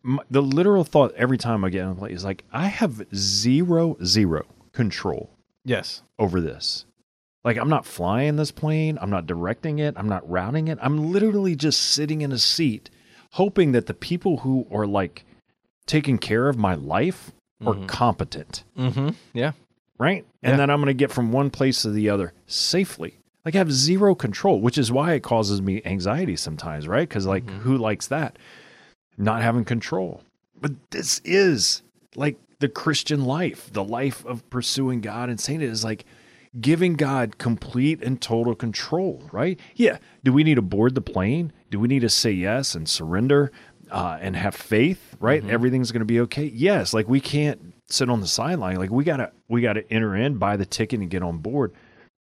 m 0.06 0.20
the 0.32 0.42
literal 0.42 0.84
thought 0.84 1.14
every 1.16 1.38
time 1.38 1.66
I 1.66 1.70
get 1.70 1.84
on 1.84 1.96
the 1.96 2.00
plane 2.00 2.14
is 2.14 2.24
like, 2.24 2.44
I 2.54 2.68
have 2.68 3.06
zero, 3.16 3.98
zero 4.04 4.46
control 4.72 5.30
Yes. 5.66 6.02
over 6.18 6.40
this. 6.40 6.86
Like, 7.44 7.58
I'm 7.58 7.70
not 7.70 7.86
flying 7.86 8.36
this 8.36 8.52
plane. 8.52 8.98
I'm 9.02 9.10
not 9.10 9.26
directing 9.26 9.80
it. 9.80 9.94
I'm 9.98 10.10
not 10.10 10.30
routing 10.30 10.68
it. 10.68 10.78
I'm 10.82 11.12
literally 11.14 11.56
just 11.56 11.82
sitting 11.82 12.22
in 12.22 12.32
a 12.32 12.38
seat, 12.38 12.90
hoping 13.32 13.72
that 13.72 13.86
the 13.86 13.94
people 13.94 14.38
who 14.38 14.68
are 14.72 14.86
like 14.86 15.24
taking 15.86 16.18
care 16.18 16.50
of 16.50 16.58
my 16.58 16.76
life 16.76 17.32
are 17.66 17.74
Mhm. 17.74 17.88
competent 17.88 18.64
Mm-hmm. 18.78 19.10
Yeah. 19.34 19.54
right? 20.00 20.26
And 20.44 20.52
Yeah. 20.52 20.58
then 20.58 20.70
I'm 20.70 20.78
going 20.80 20.88
to 20.88 20.94
get 20.94 21.12
from 21.12 21.32
one 21.32 21.50
place 21.50 21.82
to 21.82 21.90
the 21.90 22.10
other 22.10 22.34
safely. 22.46 23.18
Like 23.46 23.56
I 23.56 23.58
have 23.60 23.72
zero 23.72 24.14
control, 24.14 24.62
which 24.62 24.78
is 24.78 24.92
why 24.92 25.14
it 25.14 25.24
causes 25.24 25.62
me 25.62 25.82
anxiety 25.86 26.36
sometimes, 26.36 26.88
right? 26.88 27.08
Because 27.08 27.26
like, 27.26 27.46
Mhm. 27.46 27.60
who 27.60 27.78
likes 27.78 28.08
that? 28.08 28.38
Not 29.18 29.42
having 29.42 29.66
control. 29.66 30.22
But 30.60 30.74
this 30.92 31.20
is 31.26 31.82
like 32.16 32.38
the 32.60 32.68
Christian 32.70 33.26
life, 33.26 33.72
the 33.74 33.84
life 33.84 34.24
of 34.26 34.48
pursuing 34.50 35.02
God 35.02 35.30
and 35.30 35.40
saying 35.40 35.62
it 35.62 35.70
is 35.70 35.84
like 35.84 36.06
giving 36.60 36.94
God 36.96 37.38
complete 37.38 38.02
and 38.04 38.20
total 38.22 38.54
control, 38.56 39.24
right? 39.32 39.60
Yeah. 39.76 39.98
Do 40.24 40.34
we 40.34 40.44
need 40.44 40.56
to 40.56 40.62
board 40.62 40.94
the 40.96 41.02
plane? 41.02 41.54
Do 41.72 41.80
we 41.80 41.88
need 41.88 42.00
to 42.02 42.10
say 42.10 42.32
yes 42.32 42.76
and 42.76 42.88
surrender 42.88 43.52
uh, 43.92 44.18
and 44.22 44.36
have 44.36 44.56
faith, 44.56 45.16
right? 45.20 45.44
Mhm. 45.44 45.50
Everything's 45.50 45.92
going 45.92 46.02
to 46.02 46.06
be 46.06 46.20
okay. 46.22 46.46
Yes. 46.46 46.94
Like 46.94 47.08
we 47.08 47.20
can't 47.20 47.74
sit 47.90 48.10
on 48.10 48.22
the 48.22 48.28
sideline. 48.28 48.78
Like 48.78 48.90
we 48.92 49.04
gotta 49.04 49.32
we 49.48 49.62
gotta 49.62 49.90
enter 49.92 50.16
in, 50.16 50.38
buy 50.38 50.58
the 50.58 50.66
ticket, 50.66 51.00
and 51.00 51.10
get 51.10 51.24
on 51.24 51.38
board. 51.38 51.74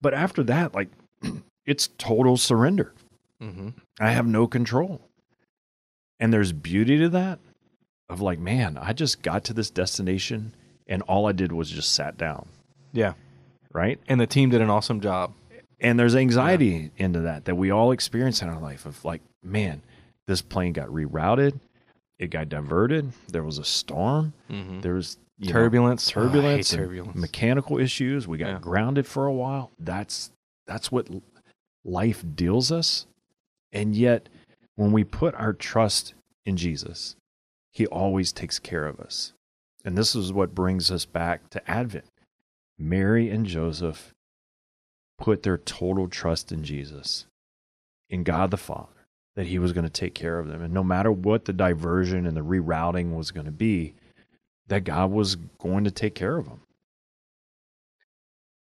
But 0.02 0.14
after 0.14 0.44
that, 0.44 0.74
like 0.74 0.90
it's 1.66 1.90
total 1.98 2.38
surrender. 2.38 2.94
Mm-hmm. 3.42 3.70
I 4.00 4.12
have 4.12 4.26
no 4.28 4.48
control. 4.48 5.02
And 6.20 6.32
there's 6.34 6.52
beauty 6.52 6.98
to 7.00 7.10
that 7.10 7.40
of 8.10 8.22
like, 8.22 8.40
man, 8.40 8.78
I 8.80 8.94
just 8.94 9.22
got 9.22 9.44
to 9.46 9.54
this 9.54 9.70
destination 9.70 10.54
and 10.88 11.02
all 11.04 11.26
I 11.28 11.32
did 11.32 11.52
was 11.52 11.70
just 11.72 11.94
sat 11.96 12.18
down, 12.18 12.48
Yeah. 12.94 13.14
right? 13.74 14.00
And 14.08 14.20
the 14.20 14.28
team 14.28 14.50
did 14.50 14.62
an 14.62 14.70
awesome 14.70 15.00
job. 15.02 15.34
And 15.80 15.98
there's 15.98 16.16
anxiety 16.16 16.92
into 16.98 17.22
that 17.22 17.46
that 17.46 17.56
we 17.56 17.72
all 17.72 17.92
experience 17.92 18.42
in 18.44 18.50
our 18.50 18.60
life 18.60 18.86
of 18.86 19.04
like, 19.04 19.22
man, 19.42 19.82
this 20.32 20.42
plane 20.42 20.72
got 20.72 20.88
rerouted, 20.88 21.60
it 22.18 22.28
got 22.30 22.48
diverted, 22.48 23.12
there 23.28 23.44
was 23.44 23.58
a 23.58 23.66
storm, 23.66 24.32
Mm-hmm. 24.50 24.80
there 24.80 24.94
was 24.94 25.18
you 25.38 25.48
know, 25.48 25.54
Turbulence. 25.54 26.10
turbulence, 26.10 26.46
Oh, 26.46 26.48
I 26.48 26.56
hate 26.58 26.72
and 26.74 26.82
turbulence. 26.88 27.18
mechanical 27.18 27.78
issues. 27.80 28.28
We 28.28 28.38
got 28.38 28.48
Yeah. 28.50 28.60
grounded 28.60 29.06
for 29.08 29.26
a 29.26 29.34
while. 29.34 29.72
That's 29.80 30.32
that's 30.68 30.90
what 30.92 31.10
life 31.84 32.24
deals 32.36 32.72
us. 32.72 33.08
And 33.74 33.94
yet, 33.96 34.30
when 34.76 34.92
we 34.94 35.04
put 35.04 35.34
our 35.36 35.52
trust 35.54 36.14
in 36.46 36.56
Jesus, 36.58 37.16
He 37.74 37.86
always 37.88 38.32
takes 38.32 38.60
care 38.60 38.86
of 38.86 39.00
us. 39.00 39.34
And 39.84 39.98
this 39.98 40.16
is 40.16 40.32
what 40.32 40.54
brings 40.56 40.92
us 40.92 41.06
back 41.06 41.50
to 41.50 41.70
Advent. 41.70 42.06
Mary 42.78 43.30
and 43.30 43.46
Joseph 43.46 44.14
put 45.18 45.42
their 45.44 45.58
total 45.58 46.08
trust 46.08 46.52
in 46.52 46.64
Jesus, 46.64 47.26
in 48.10 48.24
God 48.24 48.52
the 48.52 48.58
Father, 48.58 49.01
that 49.36 49.48
He 49.48 49.60
was 49.60 49.74
going 49.74 49.86
to 49.86 49.90
take 49.90 50.14
care 50.14 50.40
of 50.40 50.48
them. 50.48 50.62
And 50.62 50.74
no 50.74 50.84
matter 50.84 51.12
what 51.12 51.46
the 51.46 51.54
diversion 51.54 52.26
and 52.26 52.36
the 52.36 52.42
rerouting 52.42 53.16
was 53.16 53.32
going 53.32 53.46
to 53.46 53.52
be, 53.52 53.94
that 54.68 54.84
God 54.84 55.12
was 55.12 55.36
going 55.36 55.84
to 55.84 55.92
take 55.92 56.16
care 56.16 56.38
of 56.38 56.46
them. 56.46 56.62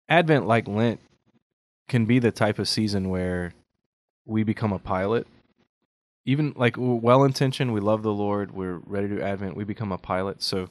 Advent, 0.10 0.46
like 0.46 0.68
Lent, 0.68 1.00
can 1.88 2.06
be 2.06 2.20
the 2.20 2.32
type 2.32 2.60
of 2.60 2.68
season 2.68 3.10
where 3.10 3.54
we 4.26 4.44
become 4.44 4.74
a 4.74 4.80
pilot. 4.80 5.28
Even 6.26 6.54
like 6.56 6.76
well 6.78 7.24
intentioned, 7.24 7.74
we 7.74 7.82
love 7.82 8.04
the 8.04 8.14
Lord, 8.14 8.52
we're 8.54 8.78
ready 8.86 9.10
to 9.10 9.22
Advent, 9.22 9.58
we 9.58 9.66
become 9.66 9.92
a 9.92 9.98
pilot. 9.98 10.42
So 10.42 10.70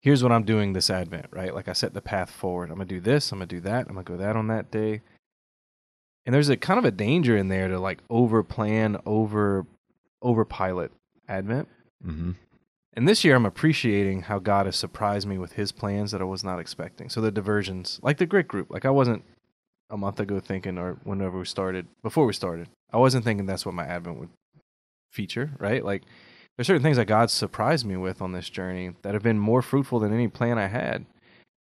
here's 0.00 0.22
what 0.22 0.32
I'm 0.32 0.44
doing 0.44 0.72
this 0.72 0.90
Advent, 0.90 1.26
right? 1.30 1.54
Like 1.54 1.68
I 1.68 1.72
set 1.72 1.94
the 1.94 2.02
path 2.02 2.30
forward. 2.30 2.70
I'm 2.70 2.76
gonna 2.76 2.84
do 2.84 3.00
this, 3.00 3.32
I'm 3.32 3.38
gonna 3.38 3.46
do 3.46 3.60
that, 3.60 3.86
I'm 3.88 3.94
gonna 3.94 4.04
go 4.04 4.16
that 4.18 4.36
on 4.36 4.48
that 4.48 4.70
day. 4.70 5.00
And 6.24 6.34
there's 6.34 6.48
a 6.48 6.56
kind 6.56 6.78
of 6.78 6.84
a 6.84 6.90
danger 6.90 7.36
in 7.36 7.48
there 7.48 7.68
to 7.68 7.78
like 7.78 8.00
over 8.08 8.42
plan, 8.42 8.96
over 9.04 9.66
over 10.20 10.44
pilot 10.44 10.92
Advent. 11.28 11.68
Mm-hmm. 12.06 12.32
And 12.94 13.08
this 13.08 13.24
year, 13.24 13.34
I'm 13.34 13.46
appreciating 13.46 14.22
how 14.22 14.38
God 14.38 14.66
has 14.66 14.76
surprised 14.76 15.26
me 15.26 15.38
with 15.38 15.52
His 15.52 15.72
plans 15.72 16.12
that 16.12 16.20
I 16.20 16.24
was 16.24 16.44
not 16.44 16.60
expecting. 16.60 17.08
So 17.08 17.20
the 17.20 17.30
diversions, 17.30 17.98
like 18.02 18.18
the 18.18 18.26
grit 18.26 18.48
group, 18.48 18.70
like 18.70 18.84
I 18.84 18.90
wasn't 18.90 19.24
a 19.88 19.96
month 19.96 20.20
ago 20.20 20.40
thinking, 20.40 20.78
or 20.78 20.98
whenever 21.04 21.38
we 21.38 21.44
started, 21.44 21.86
before 22.02 22.26
we 22.26 22.32
started, 22.32 22.68
I 22.92 22.98
wasn't 22.98 23.24
thinking 23.24 23.46
that's 23.46 23.64
what 23.64 23.74
my 23.74 23.84
Advent 23.84 24.18
would 24.18 24.28
feature, 25.10 25.50
right? 25.58 25.84
Like 25.84 26.02
there's 26.56 26.66
certain 26.66 26.82
things 26.82 26.98
that 26.98 27.06
God 27.06 27.30
surprised 27.30 27.86
me 27.86 27.96
with 27.96 28.20
on 28.20 28.32
this 28.32 28.50
journey 28.50 28.92
that 29.02 29.14
have 29.14 29.22
been 29.22 29.38
more 29.38 29.62
fruitful 29.62 29.98
than 29.98 30.12
any 30.12 30.28
plan 30.28 30.58
I 30.58 30.66
had. 30.66 31.06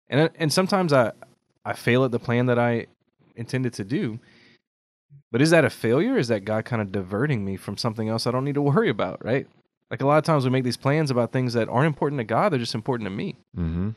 And 0.09 0.31
and 0.37 0.53
sometimes 0.53 0.93
I 0.93 1.13
I 1.65 1.75
fail 1.75 2.05
at 2.05 2.11
the 2.11 2.19
plan 2.19 2.47
that 2.47 2.59
I 2.59 2.87
intended 3.37 3.73
to 3.75 3.85
do. 3.85 4.19
But 5.33 5.43
is 5.43 5.51
that 5.51 5.65
a 5.65 5.71
failure? 5.71 6.19
Is 6.19 6.29
that 6.29 6.45
God 6.45 6.65
kind 6.65 6.83
of 6.83 6.93
diverting 6.93 7.45
me 7.45 7.57
from 7.57 7.77
something 7.77 8.09
else 8.09 8.27
I 8.27 8.31
don't 8.31 8.45
need 8.45 8.55
to 8.55 8.63
worry 8.63 8.89
about, 8.89 9.25
right? 9.25 9.47
Like 9.91 10.03
a 10.03 10.07
lot 10.07 10.19
of 10.19 10.25
times 10.25 10.45
we 10.45 10.51
make 10.51 10.65
these 10.65 10.77
plans 10.77 11.11
about 11.11 11.33
things 11.33 11.53
that 11.55 11.69
aren't 11.69 11.87
important 11.87 12.19
to 12.21 12.25
God, 12.25 12.53
they're 12.53 12.59
just 12.59 12.75
important 12.75 13.07
to 13.07 13.15
me. 13.15 13.37
Mm-hmm. 13.57 13.91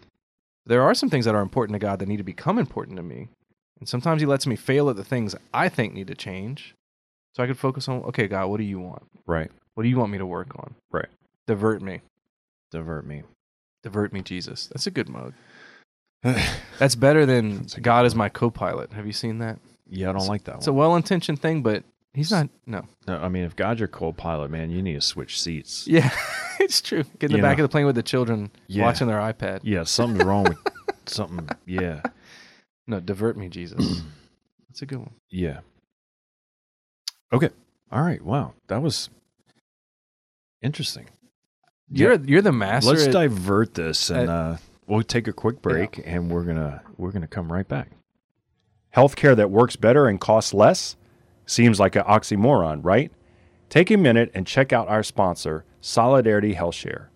There 0.65 0.81
are 0.81 0.93
some 0.93 1.09
things 1.09 1.25
that 1.25 1.35
are 1.35 1.41
important 1.41 1.75
to 1.75 1.79
God 1.79 1.99
that 1.99 2.07
need 2.07 2.17
to 2.17 2.23
become 2.23 2.57
important 2.57 2.97
to 2.97 3.03
me. 3.03 3.29
And 3.79 3.87
sometimes 3.89 4.21
He 4.21 4.25
lets 4.25 4.47
me 4.47 4.55
fail 4.55 4.89
at 4.89 4.95
the 4.95 5.03
things 5.03 5.35
I 5.53 5.69
think 5.69 5.93
need 5.93 6.07
to 6.07 6.15
change 6.15 6.75
So 7.35 7.43
I 7.43 7.47
could 7.47 7.59
focus 7.59 7.87
on, 7.87 8.03
okay, 8.03 8.27
God, 8.27 8.47
what 8.47 8.57
do 8.57 8.63
you 8.63 8.79
want? 8.79 9.03
Right. 9.25 9.51
What 9.73 9.83
do 9.83 9.89
you 9.89 9.97
want 9.97 10.11
me 10.11 10.19
to 10.19 10.25
work 10.25 10.51
on? 10.57 10.75
Right. 10.91 11.09
Divert 11.47 11.81
me. 11.81 12.01
Divert 12.71 13.05
me. 13.05 13.23
Divert 13.83 14.13
me, 14.13 14.21
Jesus. 14.21 14.67
That's 14.67 14.87
a 14.87 14.91
good 14.91 15.09
mode. 15.09 15.33
That's 16.79 16.95
better 16.95 17.25
than 17.25 17.57
That's 17.57 17.75
God 17.75 18.05
is 18.05 18.15
my 18.15 18.29
co-pilot. 18.29 18.93
Have 18.93 19.05
you 19.05 19.13
seen 19.13 19.39
that? 19.39 19.59
Yeah, 19.93 20.09
I 20.09 20.13
don't 20.13 20.27
like 20.27 20.43
that 20.45 20.51
one. 20.53 20.57
It's 20.59 20.67
a 20.67 20.73
one. 20.73 20.79
well-intentioned 20.87 21.39
thing, 21.41 21.61
but 21.61 21.83
he's 22.13 22.31
not. 22.31 22.49
No. 22.65 22.87
No, 23.07 23.17
I 23.17 23.29
mean, 23.29 23.43
if 23.43 23.55
God's 23.55 23.79
your 23.79 23.87
co-pilot, 23.87 24.49
man, 24.49 24.69
you 24.71 24.81
need 24.81 24.93
to 24.93 25.01
switch 25.01 25.39
seats. 25.39 25.87
Yeah, 25.87 26.09
it's 26.59 26.81
true. 26.81 27.03
Get 27.19 27.29
in 27.29 27.31
the 27.33 27.37
You 27.37 27.43
back 27.43 27.57
know. 27.57 27.63
of 27.63 27.69
the 27.69 27.71
plane 27.71 27.85
with 27.85 27.95
the 27.95 28.03
children 28.03 28.51
Yeah. 28.67 28.83
watching 28.85 29.07
their 29.07 29.19
iPad. 29.19 29.59
Yeah, 29.63 29.83
something's 29.83 30.23
wrong 30.25 30.43
with 30.45 30.57
something. 31.05 31.47
Yeah, 31.65 32.01
No, 32.87 32.99
divert 32.99 33.37
me, 33.37 33.49
Jesus. 33.49 34.01
That's 34.69 34.81
a 34.81 34.85
good 34.85 34.99
one. 34.99 35.11
yeah. 35.29 35.59
Okay. 37.31 37.49
All 37.91 38.01
right. 38.01 38.21
Wow, 38.21 38.53
that 38.67 38.81
was 38.81 39.09
interesting. 40.61 41.07
You're 41.89 42.15
you're 42.15 42.41
the 42.41 42.51
master. 42.51 42.89
Let's 42.91 43.05
at- 43.07 43.11
divert 43.11 43.73
this, 43.75 44.09
and 44.09 44.29
uh, 44.29 44.57
we'll 44.87 45.03
take 45.03 45.27
a 45.27 45.33
quick 45.33 45.61
break, 45.61 46.01
and 46.05 46.31
we're 46.31 46.43
gonna 46.43 46.81
we're 46.97 47.11
gonna 47.11 47.27
come 47.27 47.51
right 47.51 47.67
back. 47.67 47.89
Healthcare 48.95 49.35
that 49.35 49.49
works 49.49 49.75
better 49.75 50.07
and 50.07 50.19
costs 50.21 50.53
less? 50.53 50.95
Seems 51.45 51.79
like 51.79 51.95
an 51.95 52.03
oxymoron, 52.03 52.79
right? 52.83 53.11
Take 53.69 53.89
a 53.89 53.97
minute 53.97 54.29
and 54.35 54.45
check 54.45 54.71
out 54.71 54.87
our 54.87 55.01
sponsor, 55.01 55.65
Solidarity 55.81 56.53
Health 56.53 56.75
Share. 56.75 57.09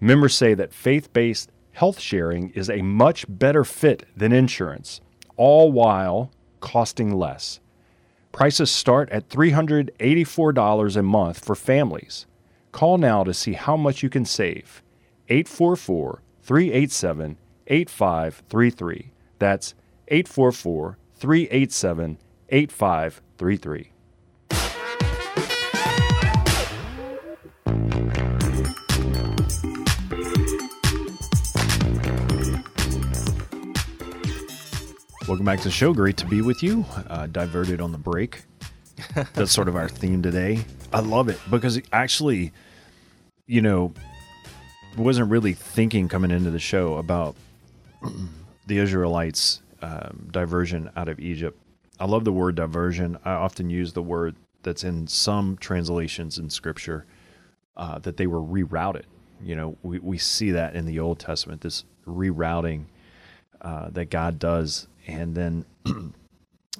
Members 0.00 0.34
say 0.34 0.54
that 0.54 0.72
faith 0.72 1.12
based 1.12 1.50
health 1.72 2.00
sharing 2.00 2.50
is 2.50 2.70
a 2.70 2.82
much 2.82 3.26
better 3.28 3.62
fit 3.62 4.06
than 4.16 4.32
insurance, 4.32 5.00
all 5.36 5.70
while 5.70 6.30
costing 6.60 7.14
less. 7.14 7.60
Prices 8.32 8.70
start 8.70 9.10
at 9.10 9.28
$384 9.28 10.96
a 10.96 11.02
month 11.02 11.44
for 11.44 11.54
families. 11.54 12.26
Call 12.72 12.98
now 12.98 13.22
to 13.22 13.34
see 13.34 13.52
how 13.52 13.76
much 13.76 14.02
you 14.02 14.08
can 14.08 14.24
save. 14.24 14.82
844 15.28 16.22
387 16.42 17.36
8533. 17.66 19.10
That's 19.38 19.74
844 20.08 20.96
387 21.18 22.18
8533. 22.48 23.92
Welcome 35.26 35.44
back 35.44 35.58
to 35.58 35.64
the 35.64 35.70
show. 35.70 35.92
Great 35.92 36.16
to 36.18 36.26
be 36.26 36.40
with 36.40 36.62
you. 36.62 36.86
Uh, 37.08 37.26
diverted 37.26 37.80
on 37.80 37.92
the 37.92 37.98
break. 37.98 38.44
That's 39.34 39.52
sort 39.52 39.68
of 39.68 39.76
our 39.76 39.88
theme 39.88 40.22
today. 40.22 40.64
I 40.92 41.00
love 41.00 41.28
it 41.28 41.38
because 41.50 41.76
it 41.76 41.86
actually, 41.92 42.52
you 43.46 43.60
know, 43.60 43.92
wasn't 44.96 45.30
really 45.30 45.52
thinking 45.52 46.08
coming 46.08 46.30
into 46.30 46.50
the 46.50 46.58
show 46.58 46.96
about 46.96 47.36
the 48.66 48.78
Israelites' 48.78 49.60
um, 49.82 50.28
diversion 50.30 50.90
out 50.96 51.08
of 51.08 51.20
Egypt. 51.20 51.58
I 52.00 52.06
love 52.06 52.24
the 52.24 52.32
word 52.32 52.54
diversion. 52.54 53.18
I 53.24 53.32
often 53.32 53.70
use 53.70 53.92
the 53.92 54.02
word 54.02 54.36
that's 54.62 54.84
in 54.84 55.06
some 55.06 55.56
translations 55.56 56.38
in 56.38 56.50
Scripture 56.50 57.06
uh, 57.76 57.98
that 58.00 58.16
they 58.16 58.26
were 58.26 58.40
rerouted. 58.40 59.04
You 59.42 59.56
know, 59.56 59.76
we, 59.82 59.98
we 60.00 60.18
see 60.18 60.50
that 60.52 60.74
in 60.74 60.84
the 60.84 60.98
Old 60.98 61.18
Testament, 61.18 61.60
this 61.60 61.84
rerouting 62.06 62.86
uh, 63.60 63.90
that 63.90 64.10
God 64.10 64.38
does. 64.38 64.88
And 65.06 65.34
then 65.34 65.64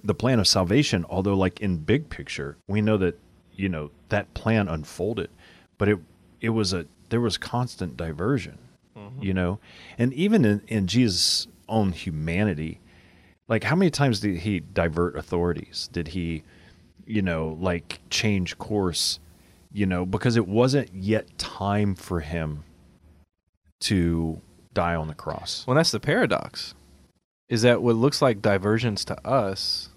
the 0.04 0.14
plan 0.14 0.40
of 0.40 0.48
salvation, 0.48 1.04
although 1.08 1.34
like 1.34 1.61
in 1.61 1.78
big 1.78 2.11
picture, 2.11 2.56
we 2.66 2.80
know 2.80 2.96
that, 2.98 3.18
you 3.52 3.68
know, 3.68 3.90
that 4.08 4.32
plan 4.34 4.68
unfolded, 4.68 5.30
but 5.78 5.88
it, 5.88 5.98
it 6.40 6.50
was 6.50 6.72
a, 6.72 6.87
there 7.11 7.20
was 7.20 7.38
constant 7.38 7.96
diversion, 7.96 8.58
you 9.20 9.32
know, 9.32 9.58
and 9.96 10.12
even 10.12 10.44
in, 10.44 10.62
in 10.68 10.87
Jesus' 10.87 11.46
own 11.68 11.92
humanity, 11.92 12.80
like 13.48 13.64
how 13.64 13.74
many 13.74 13.90
times 13.90 14.20
did 14.20 14.38
he 14.38 14.61
divert 14.61 15.16
authorities? 15.16 15.88
Did 15.92 16.08
he, 16.08 16.44
you 17.06 17.22
know, 17.22 17.56
like 17.61 18.00
change 18.11 18.58
course, 18.58 19.18
you 19.72 19.87
know, 19.87 20.06
because 20.06 20.37
it 20.37 20.46
wasn't 20.46 20.94
yet 20.94 21.38
time 21.38 21.94
for 21.94 22.20
him 22.20 22.64
to 23.80 24.40
die 24.78 24.94
on 24.94 25.08
the 25.08 25.14
cross. 25.14 25.64
Well, 25.66 25.76
that's 25.76 25.90
the 25.90 26.00
paradox. 26.00 26.74
Is 27.48 27.62
that 27.62 27.82
what 27.82 27.96
looks 27.96 28.20
like 28.20 28.42
diversions 28.42 29.04
to 29.06 29.26
us 29.26 29.88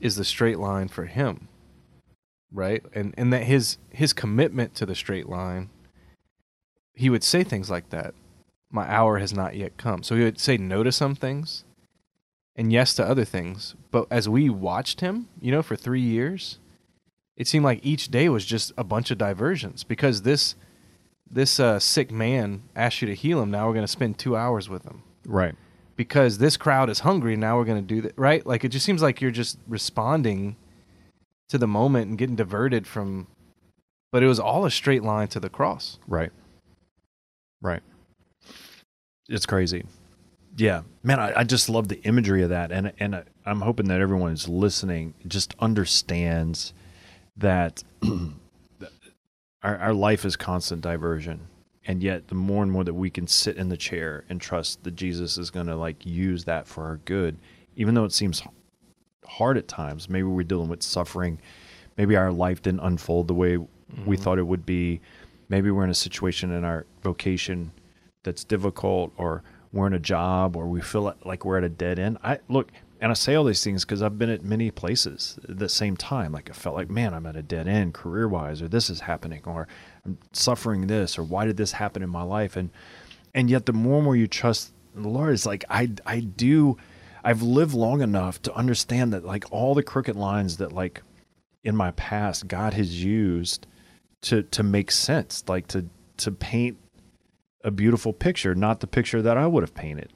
is 0.00 0.16
the 0.16 0.24
straight 0.24 0.58
line 0.58 0.88
for 0.88 1.06
him, 1.06 1.48
right? 2.52 2.82
And 2.94 3.14
and 3.16 3.32
that 3.32 3.44
his 3.44 3.78
his 3.90 4.12
commitment 4.12 4.74
to 4.74 4.86
the 4.86 4.94
straight 4.94 5.28
line, 5.28 5.70
he 6.94 7.08
would 7.08 7.24
say 7.24 7.44
things 7.44 7.70
like 7.70 7.90
that. 7.90 8.14
My 8.70 8.90
hour 8.92 9.18
has 9.18 9.32
not 9.32 9.54
yet 9.54 9.76
come. 9.76 10.02
So 10.02 10.16
he 10.16 10.24
would 10.24 10.40
say 10.40 10.56
no 10.56 10.82
to 10.82 10.90
some 10.90 11.14
things, 11.14 11.64
and 12.56 12.72
yes 12.72 12.94
to 12.94 13.04
other 13.04 13.24
things. 13.24 13.74
But 13.90 14.06
as 14.10 14.28
we 14.28 14.48
watched 14.50 15.00
him, 15.00 15.28
you 15.40 15.52
know, 15.52 15.62
for 15.62 15.76
three 15.76 16.00
years, 16.00 16.58
it 17.36 17.46
seemed 17.46 17.64
like 17.64 17.84
each 17.84 18.08
day 18.08 18.28
was 18.28 18.44
just 18.46 18.72
a 18.78 18.84
bunch 18.84 19.10
of 19.10 19.18
diversions 19.18 19.84
because 19.84 20.22
this 20.22 20.54
this 21.30 21.58
uh, 21.60 21.78
sick 21.78 22.10
man 22.10 22.62
asked 22.74 23.02
you 23.02 23.08
to 23.08 23.14
heal 23.14 23.42
him. 23.42 23.50
Now 23.50 23.66
we're 23.66 23.74
going 23.74 23.84
to 23.84 23.88
spend 23.92 24.16
two 24.16 24.36
hours 24.36 24.68
with 24.68 24.84
him 24.84 25.02
Right. 25.26 25.54
because 25.96 26.38
this 26.38 26.56
crowd 26.56 26.88
is 26.88 27.00
hungry. 27.00 27.36
Now 27.36 27.56
we're 27.58 27.64
going 27.64 27.84
to 27.84 27.94
do 27.94 28.00
that, 28.02 28.16
right? 28.16 28.46
Like 28.46 28.64
it 28.64 28.68
just 28.68 28.86
seems 28.86 29.02
like 29.02 29.20
you're 29.20 29.32
just 29.32 29.58
responding 29.66 30.54
to 31.48 31.58
the 31.58 31.66
moment 31.66 32.08
and 32.08 32.16
getting 32.18 32.36
diverted 32.36 32.86
from. 32.86 33.26
But 34.12 34.22
it 34.22 34.28
was 34.28 34.38
all 34.40 34.64
a 34.64 34.70
straight 34.70 35.02
line 35.02 35.26
to 35.28 35.40
the 35.40 35.50
cross. 35.50 35.98
Right. 36.06 36.30
Right. 37.60 37.82
It's 39.28 39.46
crazy. 39.46 39.84
Yeah, 40.56 40.82
man, 41.02 41.20
I, 41.20 41.40
I 41.40 41.44
just 41.44 41.68
love 41.68 41.88
the 41.88 42.02
imagery 42.02 42.42
of 42.42 42.48
that, 42.48 42.72
and 42.72 42.92
and 42.98 43.16
I, 43.16 43.24
I'm 43.44 43.60
hoping 43.60 43.88
that 43.88 44.00
everyone 44.00 44.32
is 44.32 44.48
listening 44.48 45.14
just 45.28 45.54
understands 45.58 46.72
that 47.36 47.84
our 49.62 49.76
our 49.76 49.92
life 49.92 50.24
is 50.24 50.34
constant 50.34 50.80
diversion, 50.80 51.48
and 51.84 52.02
yet 52.02 52.28
the 52.28 52.34
more 52.34 52.62
and 52.62 52.72
more 52.72 52.84
that 52.84 52.94
we 52.94 53.10
can 53.10 53.26
sit 53.26 53.58
in 53.58 53.68
the 53.68 53.76
chair 53.76 54.24
and 54.30 54.40
trust 54.40 54.82
that 54.84 54.96
Jesus 54.96 55.36
is 55.36 55.50
going 55.50 55.66
to 55.66 55.76
like 55.76 56.06
use 56.06 56.44
that 56.44 56.66
for 56.66 56.84
our 56.84 56.96
good, 57.04 57.36
even 57.76 57.94
though 57.94 58.04
it 58.04 58.12
seems 58.12 58.42
hard 59.26 59.58
at 59.58 59.68
times. 59.68 60.08
Maybe 60.08 60.24
we're 60.24 60.42
dealing 60.42 60.68
with 60.68 60.82
suffering. 60.82 61.38
Maybe 61.98 62.16
our 62.16 62.32
life 62.32 62.62
didn't 62.62 62.80
unfold 62.80 63.28
the 63.28 63.34
way 63.34 63.58
we 63.58 63.66
mm-hmm. 63.94 64.14
thought 64.14 64.38
it 64.38 64.46
would 64.46 64.64
be. 64.64 65.00
Maybe 65.50 65.70
we're 65.70 65.84
in 65.84 65.90
a 65.90 65.94
situation 65.94 66.50
in 66.50 66.64
our 66.64 66.86
vocation 67.02 67.72
that's 68.22 68.42
difficult, 68.42 69.12
or 69.16 69.42
we're 69.76 69.86
in 69.86 69.92
a 69.92 69.98
job, 69.98 70.56
or 70.56 70.66
we 70.66 70.80
feel 70.80 71.14
like 71.24 71.44
we're 71.44 71.58
at 71.58 71.64
a 71.64 71.68
dead 71.68 71.98
end. 71.98 72.18
I 72.22 72.38
look, 72.48 72.70
and 73.00 73.10
I 73.10 73.14
say 73.14 73.34
all 73.34 73.44
these 73.44 73.62
things 73.62 73.84
because 73.84 74.02
I've 74.02 74.18
been 74.18 74.30
at 74.30 74.42
many 74.42 74.70
places 74.70 75.38
at 75.48 75.58
the 75.58 75.68
same 75.68 75.96
time. 75.96 76.32
Like 76.32 76.50
I 76.50 76.52
felt 76.52 76.74
like, 76.74 76.90
man, 76.90 77.14
I'm 77.14 77.26
at 77.26 77.36
a 77.36 77.42
dead 77.42 77.68
end 77.68 77.94
career 77.94 78.28
wise, 78.28 78.62
or 78.62 78.68
this 78.68 78.88
is 78.90 79.00
happening, 79.00 79.42
or 79.44 79.68
I'm 80.04 80.18
suffering 80.32 80.86
this, 80.86 81.18
or 81.18 81.22
why 81.22 81.44
did 81.44 81.56
this 81.56 81.72
happen 81.72 82.02
in 82.02 82.10
my 82.10 82.22
life? 82.22 82.56
And 82.56 82.70
and 83.34 83.50
yet, 83.50 83.66
the 83.66 83.72
more 83.72 83.96
and 83.96 84.04
more 84.04 84.16
you 84.16 84.26
trust 84.26 84.72
the 84.94 85.08
Lord, 85.08 85.34
it's 85.34 85.46
like 85.46 85.64
I 85.68 85.90
I 86.06 86.20
do. 86.20 86.76
I've 87.22 87.42
lived 87.42 87.74
long 87.74 88.02
enough 88.02 88.40
to 88.42 88.54
understand 88.54 89.12
that 89.12 89.24
like 89.24 89.44
all 89.50 89.74
the 89.74 89.82
crooked 89.82 90.16
lines 90.16 90.58
that 90.58 90.72
like 90.72 91.02
in 91.64 91.74
my 91.74 91.90
past 91.92 92.46
God 92.46 92.72
has 92.74 93.02
used 93.04 93.66
to 94.22 94.42
to 94.42 94.62
make 94.62 94.90
sense, 94.90 95.44
like 95.48 95.66
to 95.68 95.86
to 96.18 96.30
paint 96.30 96.78
a 97.66 97.70
beautiful 97.72 98.12
picture, 98.12 98.54
not 98.54 98.80
the 98.80 98.86
picture 98.86 99.20
that 99.20 99.36
I 99.36 99.46
would 99.46 99.64
have 99.64 99.74
painted, 99.74 100.12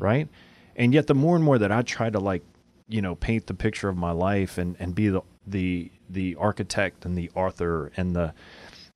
right? 0.00 0.26
And 0.74 0.94
yet 0.94 1.06
the 1.06 1.14
more 1.14 1.36
and 1.36 1.44
more 1.44 1.58
that 1.58 1.70
I 1.70 1.82
try 1.82 2.08
to 2.10 2.18
like, 2.18 2.42
you 2.88 3.02
know, 3.02 3.14
paint 3.14 3.46
the 3.46 3.54
picture 3.54 3.88
of 3.88 3.96
my 3.96 4.10
life 4.10 4.58
and 4.58 4.74
and 4.80 4.94
be 4.94 5.08
the 5.08 5.20
the 5.46 5.92
the 6.08 6.34
architect 6.36 7.04
and 7.04 7.16
the 7.16 7.30
author 7.34 7.92
and 7.96 8.16
the 8.16 8.32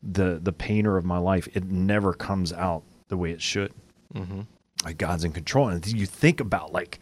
the 0.03 0.41
the 0.43 0.53
painter 0.53 0.97
of 0.97 1.05
my 1.05 1.19
life, 1.19 1.49
it 1.55 1.65
never 1.65 2.15
comes 2.15 2.53
out 2.53 2.83
the 3.09 3.17
way 3.17 3.31
it 3.31 3.43
should. 3.43 3.73
Mm-hmm. 4.15 4.41
Like 4.85 4.97
God's 4.97 5.25
in 5.25 5.33
control, 5.33 5.69
and 5.69 5.87
you 5.87 6.07
think 6.07 6.41
about 6.41 6.73
like 6.73 6.99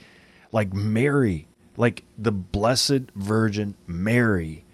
like 0.50 0.74
Mary, 0.74 1.46
like 1.76 2.02
the 2.18 2.32
Blessed 2.32 3.12
Virgin 3.14 3.76
Mary 3.86 4.64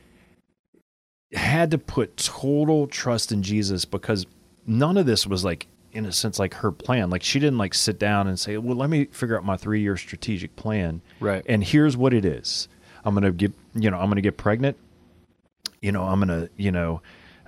had 1.34 1.70
to 1.72 1.78
put 1.78 2.16
total 2.16 2.86
trust 2.86 3.32
in 3.32 3.42
Jesus 3.42 3.84
because 3.84 4.26
none 4.66 4.96
of 4.96 5.06
this 5.06 5.26
was 5.26 5.44
like 5.44 5.66
in 5.92 6.06
a 6.06 6.12
sense 6.12 6.38
like 6.38 6.54
her 6.54 6.72
plan. 6.72 7.10
Like 7.10 7.22
she 7.22 7.38
didn't 7.38 7.58
like 7.58 7.74
sit 7.74 7.98
down 7.98 8.26
and 8.26 8.38
say, 8.38 8.56
"Well, 8.56 8.76
let 8.76 8.90
me 8.90 9.06
figure 9.06 9.36
out 9.36 9.44
my 9.44 9.56
3-year 9.56 9.96
strategic 9.96 10.56
plan." 10.56 11.02
Right. 11.20 11.44
And 11.48 11.62
here's 11.62 11.96
what 11.96 12.12
it 12.12 12.24
is. 12.24 12.68
I'm 13.04 13.14
going 13.14 13.24
to 13.24 13.32
get, 13.32 13.52
you 13.74 13.90
know, 13.90 13.98
I'm 13.98 14.06
going 14.06 14.16
to 14.16 14.22
get 14.22 14.36
pregnant. 14.36 14.76
You 15.80 15.90
know, 15.92 16.04
I'm 16.04 16.24
going 16.24 16.28
to, 16.28 16.50
you 16.56 16.70
know, 16.70 17.02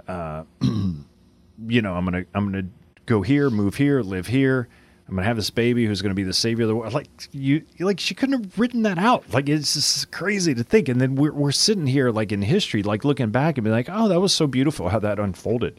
uh 0.09 0.45
you 0.61 1.83
know, 1.83 1.95
I'm 1.95 2.05
going 2.05 2.25
to 2.25 2.31
I'm 2.35 2.53
to 2.53 2.67
go 3.07 3.23
here, 3.23 3.51
move 3.51 3.77
here, 3.77 4.03
live 4.03 4.27
here. 4.27 4.69
I'm 5.07 5.17
gonna 5.17 5.27
have 5.27 5.37
this 5.37 5.51
baby 5.51 5.85
who's 5.85 6.01
gonna 6.01 6.15
be 6.15 6.23
the 6.23 6.33
savior 6.33 6.65
of 6.65 6.69
the 6.69 6.77
world. 6.77 6.95
Like 6.95 7.09
you, 7.31 7.63
like 7.79 8.01
she 8.01 8.15
couldn't 8.15 8.43
have 8.43 8.59
written 8.59 8.83
that 8.83 8.97
out. 8.97 9.25
Like 9.35 9.51
it's 9.51 9.75
just 9.75 10.11
crazy 10.11 10.55
to 10.55 10.65
think. 10.65 10.89
And 10.89 10.99
then 10.99 11.15
we're 11.15 11.33
we're 11.33 11.53
sitting 11.53 11.87
here 11.87 12.11
like 12.11 12.33
in 12.33 12.41
history, 12.41 12.83
like 12.83 13.05
looking 13.05 13.31
back 13.31 13.59
and 13.59 13.65
be 13.65 13.71
like, 13.71 13.89
oh, 13.91 14.09
that 14.09 14.21
was 14.21 14.33
so 14.33 14.47
beautiful 14.47 14.89
how 14.89 14.99
that 15.01 15.19
unfolded. 15.19 15.79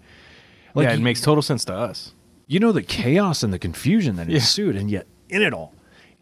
Like 0.76 0.90
yeah, 0.90 0.94
it 0.94 1.00
makes 1.00 1.22
total 1.22 1.42
sense 1.42 1.66
to 1.66 1.74
us. 1.74 2.14
You 2.48 2.60
know 2.60 2.72
the 2.72 2.84
chaos 2.84 3.44
and 3.44 3.52
the 3.54 3.60
confusion 3.60 4.16
that 4.18 4.28
Yeah. 4.28 4.36
ensued, 4.36 4.76
and 4.76 4.90
yet 4.92 5.08
in 5.30 5.42
it 5.42 5.54
all, 5.54 5.74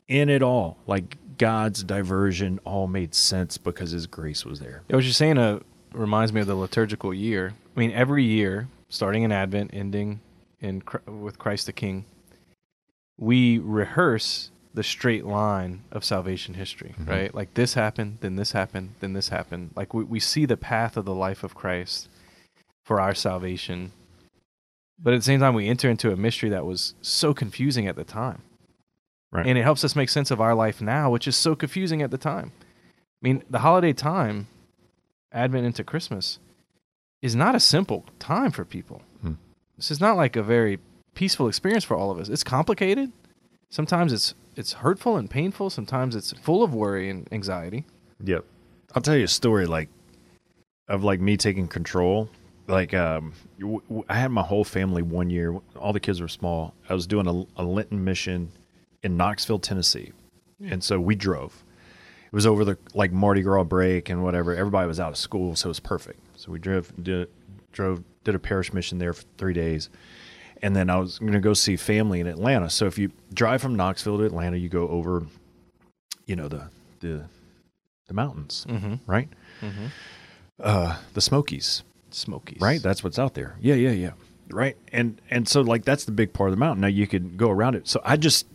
in 0.07 0.29
it 0.29 0.41
all, 0.41 0.77
like 0.87 1.17
God's 1.37 1.83
diversion 1.83 2.59
all 2.63 2.87
made 2.87 3.13
sense 3.15 3.57
because 3.57 3.91
His 3.91 4.07
grace 4.07 4.45
was 4.45 4.59
there. 4.59 4.83
Yeah, 4.87 4.95
What 4.97 5.03
you're 5.05 5.13
saying 5.13 5.37
uh, 5.37 5.59
reminds 5.93 6.31
me 6.33 6.41
of 6.41 6.47
the 6.47 6.55
liturgical 6.55 7.13
year. 7.13 7.53
I 7.75 7.79
mean, 7.79 7.91
every 7.91 8.23
year, 8.23 8.67
starting 8.89 9.23
in 9.23 9.31
Advent, 9.31 9.71
ending 9.73 10.21
in 10.61 10.81
with 11.07 11.37
Christ 11.39 11.65
the 11.65 11.73
King, 11.73 12.05
we 13.17 13.57
rehearse 13.59 14.49
the 14.73 14.83
straight 14.83 15.23
line 15.25 15.81
of 15.91 16.03
salvation 16.03 16.55
history, 16.55 16.95
right? 17.05 17.33
Like 17.33 17.53
this 17.53 17.75
happened, 17.75 18.17
then 18.21 18.37
this 18.37 18.53
happened, 18.53 18.95
then 19.01 19.13
this 19.13 19.29
happened. 19.29 19.71
Like 19.75 19.93
we, 19.93 20.03
we 20.03 20.19
see 20.19 20.45
the 20.45 20.57
path 20.57 20.97
of 20.97 21.05
the 21.05 21.13
life 21.13 21.43
of 21.43 21.53
Christ 21.53 22.09
for 22.83 22.99
our 22.99 23.13
salvation. 23.13 23.91
But 25.03 25.13
at 25.13 25.17
the 25.17 25.23
same 25.23 25.41
time, 25.41 25.53
we 25.53 25.67
enter 25.67 25.89
into 25.89 26.11
a 26.11 26.15
mystery 26.15 26.49
that 26.49 26.65
was 26.65 26.95
so 27.01 27.33
confusing 27.33 27.87
at 27.87 27.97
the 27.97 28.05
time. 28.05 28.41
Right. 29.31 29.45
And 29.45 29.57
it 29.57 29.63
helps 29.63 29.83
us 29.83 29.95
make 29.95 30.09
sense 30.09 30.31
of 30.31 30.39
our 30.39 30.55
life 30.55 30.81
now, 30.81 31.11
which 31.11 31.27
is 31.27 31.35
so 31.35 31.55
confusing 31.55 32.01
at 32.01 32.09
the 32.09 32.17
time. 32.17 32.51
I 32.61 33.27
mean, 33.27 33.43
the 33.49 33.59
holiday 33.59 33.91
time, 33.91 34.47
Advent 35.31 35.65
into 35.65 35.83
Christmas, 35.83 36.39
is 37.21 37.35
not 37.35 37.55
a 37.55 37.59
simple 37.59 38.05
time 38.19 38.51
for 38.51 38.63
people. 38.63 39.01
Hmm. 39.21 39.33
This 39.75 39.91
is 39.91 39.99
not 39.99 40.15
like 40.15 40.35
a 40.35 40.43
very 40.43 40.79
peaceful 41.15 41.47
experience 41.47 41.83
for 41.83 41.97
all 41.97 42.11
of 42.11 42.19
us. 42.19 42.29
It's 42.29 42.43
complicated. 42.43 43.11
Sometimes 43.69 44.13
it's 44.13 44.35
it's 44.55 44.73
hurtful 44.73 45.17
and 45.17 45.29
painful. 45.29 45.69
Sometimes 45.69 46.15
it's 46.15 46.31
full 46.33 46.63
of 46.63 46.73
worry 46.73 47.09
and 47.09 47.27
anxiety. 47.31 47.85
Yep. 48.23 48.45
I'll 48.95 49.01
tell 49.01 49.17
you 49.17 49.23
a 49.23 49.27
story 49.27 49.65
like 49.65 49.89
of 50.87 51.03
like 51.03 51.19
me 51.19 51.37
taking 51.37 51.67
control. 51.67 52.29
Like 52.67 52.93
um, 52.93 53.33
I 54.07 54.15
had 54.15 54.31
my 54.31 54.41
whole 54.41 54.63
family 54.63 55.01
one 55.01 55.29
year. 55.29 55.57
All 55.77 55.91
the 55.93 55.99
kids 55.99 56.21
were 56.21 56.27
small. 56.29 56.73
I 56.89 56.93
was 56.93 57.05
doing 57.07 57.27
a, 57.27 57.61
a 57.61 57.63
Lenten 57.65 58.03
mission 58.03 58.51
in 59.03 59.17
Knoxville, 59.17 59.59
Tennessee, 59.59 60.11
and 60.65 60.81
so 60.83 60.99
we 60.99 61.15
drove. 61.15 61.63
It 62.27 62.33
was 62.33 62.45
over 62.47 62.63
the 62.63 62.77
like 62.93 63.11
Mardi 63.11 63.41
Gras 63.41 63.65
break 63.65 64.09
and 64.09 64.23
whatever. 64.23 64.55
Everybody 64.55 64.87
was 64.87 64.99
out 64.99 65.09
of 65.11 65.17
school, 65.17 65.55
so 65.55 65.67
it 65.67 65.71
was 65.71 65.79
perfect. 65.81 66.19
So 66.37 66.51
we 66.51 66.59
drove, 66.59 66.91
did, 67.03 67.29
drove, 67.73 68.01
did 68.23 68.33
a 68.33 68.39
parish 68.39 68.71
mission 68.73 68.97
there 68.97 69.13
for 69.13 69.23
three 69.37 69.53
days, 69.53 69.89
and 70.61 70.73
then 70.75 70.89
I 70.89 70.95
was 70.97 71.19
going 71.19 71.33
to 71.33 71.39
go 71.39 71.53
see 71.53 71.75
family 71.75 72.21
in 72.21 72.27
Atlanta. 72.27 72.69
So 72.69 72.85
if 72.85 72.97
you 72.97 73.11
drive 73.33 73.61
from 73.61 73.75
Knoxville 73.75 74.17
to 74.19 74.23
Atlanta, 74.23 74.55
you 74.57 74.69
go 74.69 74.87
over, 74.87 75.27
you 76.25 76.35
know 76.37 76.47
the 76.47 76.69
the 77.01 77.25
the 78.07 78.13
mountains, 78.13 78.65
Mm-hmm. 78.69 78.95
right? 79.05 79.27
Mm-hmm. 79.61 79.85
Uh, 80.59 80.95
the 81.13 81.21
Smokies, 81.21 81.83
Smokies. 82.15 82.61
right? 82.61 82.81
That's 82.81 83.03
what's 83.03 83.19
out 83.19 83.33
there. 83.33 83.57
Yeah, 83.59 83.75
yeah, 83.75 83.91
yeah. 83.91 84.11
Right. 84.49 84.77
And 84.91 85.21
and 85.29 85.47
so 85.47 85.61
like 85.61 85.85
that's 85.85 86.05
the 86.05 86.11
big 86.11 86.33
part 86.33 86.49
of 86.49 86.55
the 86.55 86.59
mountain. 86.59 86.81
Now 86.81 86.87
you 86.87 87.07
could 87.07 87.37
go 87.37 87.49
around 87.49 87.75
it. 87.75 87.87
So 87.87 88.01
I 88.03 88.17
just 88.17 88.47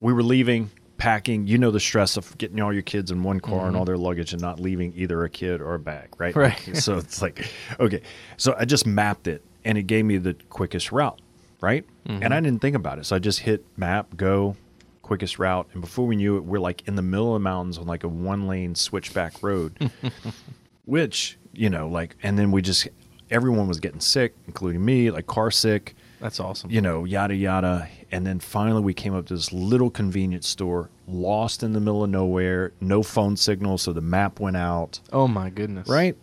we 0.00 0.12
were 0.12 0.22
leaving, 0.22 0.70
packing. 0.96 1.46
You 1.46 1.58
know 1.58 1.70
the 1.70 1.80
stress 1.80 2.16
of 2.16 2.36
getting 2.38 2.60
all 2.60 2.72
your 2.72 2.82
kids 2.82 3.10
in 3.10 3.22
one 3.22 3.40
car 3.40 3.60
and 3.60 3.68
mm-hmm. 3.68 3.76
all 3.76 3.84
their 3.84 3.98
luggage 3.98 4.32
and 4.32 4.40
not 4.40 4.60
leaving 4.60 4.92
either 4.96 5.24
a 5.24 5.30
kid 5.30 5.60
or 5.60 5.74
a 5.74 5.78
bag, 5.78 6.08
right? 6.18 6.34
Right. 6.34 6.58
so 6.76 6.98
it's 6.98 7.20
like 7.20 7.46
okay. 7.78 8.02
So 8.36 8.54
I 8.58 8.64
just 8.64 8.86
mapped 8.86 9.26
it 9.26 9.44
and 9.64 9.76
it 9.76 9.82
gave 9.84 10.04
me 10.04 10.16
the 10.16 10.34
quickest 10.48 10.92
route, 10.92 11.20
right? 11.60 11.84
Mm-hmm. 12.06 12.22
And 12.22 12.32
I 12.32 12.40
didn't 12.40 12.62
think 12.62 12.76
about 12.76 12.98
it. 12.98 13.06
So 13.06 13.16
I 13.16 13.18
just 13.18 13.40
hit 13.40 13.64
map, 13.76 14.16
go, 14.16 14.56
quickest 15.02 15.38
route. 15.38 15.68
And 15.72 15.82
before 15.82 16.06
we 16.06 16.16
knew 16.16 16.36
it, 16.36 16.44
we're 16.44 16.60
like 16.60 16.86
in 16.86 16.94
the 16.94 17.02
middle 17.02 17.34
of 17.34 17.40
the 17.40 17.44
mountains 17.44 17.76
on 17.76 17.86
like 17.86 18.04
a 18.04 18.08
one 18.08 18.46
lane 18.46 18.74
switchback 18.74 19.42
road. 19.42 19.90
which 20.90 21.38
you 21.52 21.68
know 21.70 21.88
like 21.88 22.16
and 22.22 22.38
then 22.38 22.50
we 22.52 22.62
just 22.62 22.88
everyone 23.30 23.66
was 23.68 23.80
getting 23.80 24.00
sick 24.00 24.34
including 24.46 24.84
me 24.84 25.10
like 25.10 25.26
car 25.26 25.50
sick 25.50 25.94
That's 26.20 26.40
awesome. 26.40 26.70
you 26.70 26.80
know 26.80 27.04
yada 27.04 27.34
yada 27.34 27.88
and 28.12 28.26
then 28.26 28.40
finally 28.40 28.82
we 28.82 28.94
came 28.94 29.14
up 29.14 29.26
to 29.26 29.34
this 29.34 29.52
little 29.52 29.90
convenience 29.90 30.48
store 30.48 30.90
lost 31.08 31.62
in 31.62 31.72
the 31.72 31.80
middle 31.80 32.04
of 32.04 32.10
nowhere 32.10 32.72
no 32.80 33.02
phone 33.02 33.36
signal 33.36 33.78
so 33.78 33.92
the 33.92 34.00
map 34.00 34.38
went 34.40 34.56
out 34.56 35.00
Oh 35.12 35.26
my 35.28 35.50
goodness. 35.50 35.88
right 35.88 36.16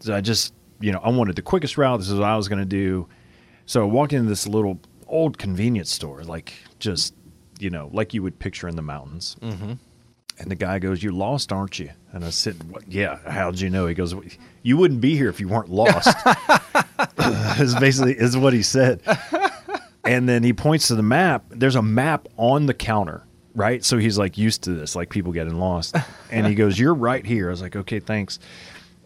so 0.00 0.14
i 0.14 0.20
just 0.20 0.52
you 0.80 0.90
know 0.92 1.00
i 1.04 1.08
wanted 1.10 1.36
the 1.36 1.42
quickest 1.42 1.78
route 1.78 1.98
this 2.00 2.08
is 2.08 2.14
what 2.18 2.24
i 2.28 2.36
was 2.36 2.48
going 2.48 2.58
to 2.58 2.64
do 2.64 3.06
so 3.66 3.82
i 3.82 3.84
walked 3.84 4.12
into 4.12 4.28
this 4.28 4.46
little 4.48 4.78
old 5.06 5.38
convenience 5.38 5.90
store 5.92 6.24
like 6.24 6.54
just 6.80 7.14
you 7.60 7.70
know 7.70 7.88
like 7.92 8.12
you 8.14 8.22
would 8.22 8.38
picture 8.40 8.66
in 8.68 8.74
the 8.76 8.82
mountains 8.82 9.36
Mm-hmm. 9.42 9.72
And 10.38 10.50
the 10.50 10.54
guy 10.54 10.78
goes, 10.78 11.02
"You're 11.02 11.12
lost, 11.12 11.52
aren't 11.52 11.78
you?" 11.78 11.90
And 12.12 12.24
I 12.24 12.30
said, 12.30 12.62
what? 12.70 12.90
"Yeah." 12.90 13.18
How'd 13.26 13.60
you 13.60 13.70
know? 13.70 13.86
He 13.86 13.94
goes, 13.94 14.14
"You 14.62 14.76
wouldn't 14.76 15.00
be 15.00 15.16
here 15.16 15.28
if 15.28 15.40
you 15.40 15.48
weren't 15.48 15.70
lost." 15.70 16.16
is 17.60 17.74
basically 17.76 18.14
is 18.14 18.36
what 18.36 18.52
he 18.52 18.62
said. 18.62 19.00
And 20.04 20.28
then 20.28 20.42
he 20.42 20.52
points 20.52 20.88
to 20.88 20.94
the 20.94 21.02
map. 21.02 21.44
There's 21.50 21.76
a 21.76 21.82
map 21.82 22.26
on 22.36 22.66
the 22.66 22.74
counter, 22.74 23.24
right? 23.54 23.84
So 23.84 23.98
he's 23.98 24.18
like 24.18 24.36
used 24.36 24.62
to 24.64 24.72
this, 24.72 24.96
like 24.96 25.10
people 25.10 25.32
getting 25.32 25.58
lost. 25.58 25.96
And 26.30 26.46
he 26.46 26.54
goes, 26.54 26.78
"You're 26.78 26.94
right 26.94 27.24
here." 27.24 27.48
I 27.48 27.50
was 27.50 27.62
like, 27.62 27.76
"Okay, 27.76 28.00
thanks." 28.00 28.38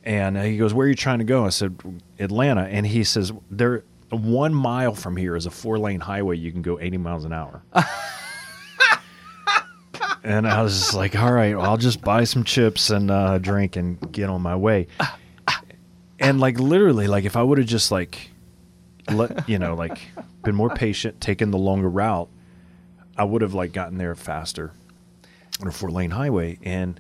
And 0.05 0.39
he 0.39 0.57
goes, 0.57 0.73
"Where 0.73 0.87
are 0.87 0.89
you 0.89 0.95
trying 0.95 1.19
to 1.19 1.25
go?" 1.25 1.45
I 1.45 1.51
said, 1.51 1.77
"Atlanta." 2.19 2.63
And 2.63 2.87
he 2.87 3.05
says, 3.05 3.33
"There, 3.51 3.85
one 4.11 4.55
mile 4.55 4.95
from 4.95 5.17
here 5.17 5.37
is 5.37 5.47
a 5.47 5.51
four 5.51 5.79
lane 5.79 6.01
highway. 6.01 6.37
You 6.39 6.53
can 6.53 6.63
go 6.63 6.79
80 6.81 6.99
miles 6.99 7.25
an 7.25 7.33
hour." 7.33 7.63
and 10.27 10.47
I 10.47 10.63
was 10.63 10.77
just 10.79 10.95
like, 10.95 11.17
"All 11.17 11.33
right, 11.33 11.57
well, 11.57 11.65
I'll 11.67 11.77
just 11.77 12.03
buy 12.03 12.25
some 12.25 12.45
chips 12.45 12.91
and 12.91 13.11
uh, 13.11 13.33
a 13.35 13.39
drink 13.39 13.77
and 13.77 14.13
get 14.13 14.29
on 14.29 14.43
my 14.43 14.57
way." 14.57 14.89
And 16.19 16.41
like 16.41 16.59
literally, 16.59 17.07
like 17.09 17.25
if 17.25 17.37
I 17.37 17.43
would 17.43 17.59
have 17.59 17.67
just 17.67 17.91
like, 17.93 18.31
let 19.11 19.49
you 19.49 19.59
know, 19.59 19.75
like 19.75 19.99
been 20.43 20.55
more 20.55 20.71
patient, 20.71 21.21
taken 21.21 21.51
the 21.51 21.59
longer 21.59 21.89
route, 21.91 22.29
I 23.17 23.25
would 23.25 23.43
have 23.43 23.53
like 23.55 23.73
gotten 23.73 23.99
there 23.99 24.15
faster 24.15 24.73
on 25.61 25.69
a 25.69 25.73
four 25.73 25.91
lane 25.91 26.11
highway. 26.11 26.59
And 26.63 26.99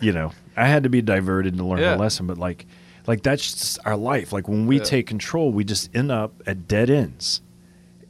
you 0.00 0.12
know, 0.12 0.32
I 0.56 0.66
had 0.68 0.82
to 0.82 0.88
be 0.90 1.00
diverted 1.02 1.56
to 1.56 1.64
learn 1.64 1.78
Yeah. 1.80 1.96
a 1.96 1.98
lesson. 1.98 2.26
But 2.26 2.36
like, 2.38 2.66
like 3.06 3.22
that's 3.22 3.50
just 3.50 3.78
our 3.86 3.96
life. 3.96 4.30
Like 4.32 4.46
when 4.46 4.66
we 4.66 4.76
Yeah. 4.76 4.84
take 4.84 5.06
control, 5.06 5.50
we 5.50 5.64
just 5.64 5.88
end 5.96 6.12
up 6.12 6.34
at 6.46 6.68
dead 6.68 6.90
ends, 6.90 7.40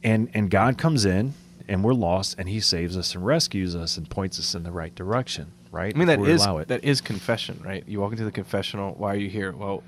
and 0.03 0.29
and 0.33 0.49
God 0.51 0.77
comes 0.77 1.05
in. 1.05 1.33
And 1.67 1.83
we're 1.83 1.93
lost, 1.93 2.35
and 2.37 2.47
He 2.49 2.59
saves 2.59 2.97
us 2.97 3.15
and 3.15 3.25
rescues 3.25 3.75
us 3.75 3.97
and 3.97 4.09
points 4.09 4.39
us 4.39 4.55
in 4.55 4.63
the 4.63 4.71
right 4.71 4.93
direction. 4.95 5.51
Right? 5.71 5.95
I 5.95 5.97
mean 5.97 6.07
that 6.07 6.19
is 6.19 6.43
allow 6.45 6.57
it. 6.57 6.67
that 6.67 6.83
is 6.83 6.99
confession, 7.01 7.61
right? 7.63 7.83
You 7.87 8.01
walk 8.01 8.11
into 8.11 8.25
the 8.25 8.31
confessional. 8.31 8.93
Why 8.97 9.13
are 9.13 9.17
you 9.17 9.29
here? 9.29 9.53
Well, 9.53 9.83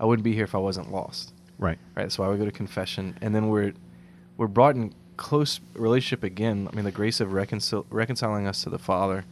I 0.00 0.04
wouldn't 0.04 0.24
be 0.24 0.32
here 0.34 0.44
if 0.44 0.54
I 0.54 0.58
wasn't 0.58 0.90
lost. 0.92 1.32
right. 1.58 1.78
Right. 1.96 2.10
So 2.10 2.22
why 2.24 2.28
we 2.30 2.36
go 2.38 2.44
to 2.44 2.50
confession, 2.50 3.16
and 3.20 3.34
then 3.34 3.48
we're 3.48 3.72
we're 4.36 4.48
brought 4.48 4.74
in 4.74 4.92
close 5.16 5.60
relationship 5.74 6.22
again. 6.24 6.68
I 6.72 6.74
mean, 6.76 6.84
the 6.84 6.90
grace 6.92 7.20
of 7.20 7.30
reconcil- 7.30 7.86
reconciling 7.90 8.46
us 8.46 8.62
to 8.64 8.70
the 8.70 8.78
Father 8.78 9.24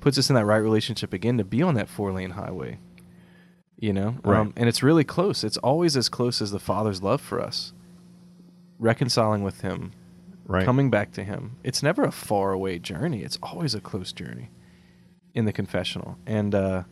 puts 0.00 0.18
us 0.18 0.28
in 0.30 0.34
that 0.36 0.44
right 0.44 0.56
relationship 0.58 1.12
again 1.14 1.38
to 1.38 1.44
be 1.44 1.62
on 1.62 1.74
that 1.74 1.88
four 1.88 2.12
lane 2.12 2.30
highway. 2.30 2.78
You 3.78 3.92
know, 3.92 4.16
Right. 4.24 4.38
um, 4.40 4.52
and 4.56 4.68
it's 4.68 4.82
really 4.82 5.04
close. 5.04 5.44
It's 5.44 5.58
always 5.58 5.96
as 5.96 6.08
close 6.08 6.40
as 6.40 6.50
the 6.50 6.58
Father's 6.58 7.02
love 7.02 7.20
for 7.20 7.40
us. 7.40 7.72
Reconciling 8.78 9.42
with 9.42 9.62
Him, 9.62 9.92
Right. 10.46 10.64
coming 10.64 10.90
back 10.90 11.12
to 11.12 11.24
Him. 11.24 11.56
It's 11.64 11.82
never 11.82 12.04
a 12.04 12.12
far 12.12 12.52
away 12.52 12.78
journey. 12.78 13.22
It's 13.22 13.38
always 13.42 13.74
a 13.74 13.80
close 13.80 14.12
journey 14.12 14.50
in 15.34 15.44
the 15.44 15.52
confessional, 15.52 16.16
and 16.26 16.54
uh, 16.54 16.84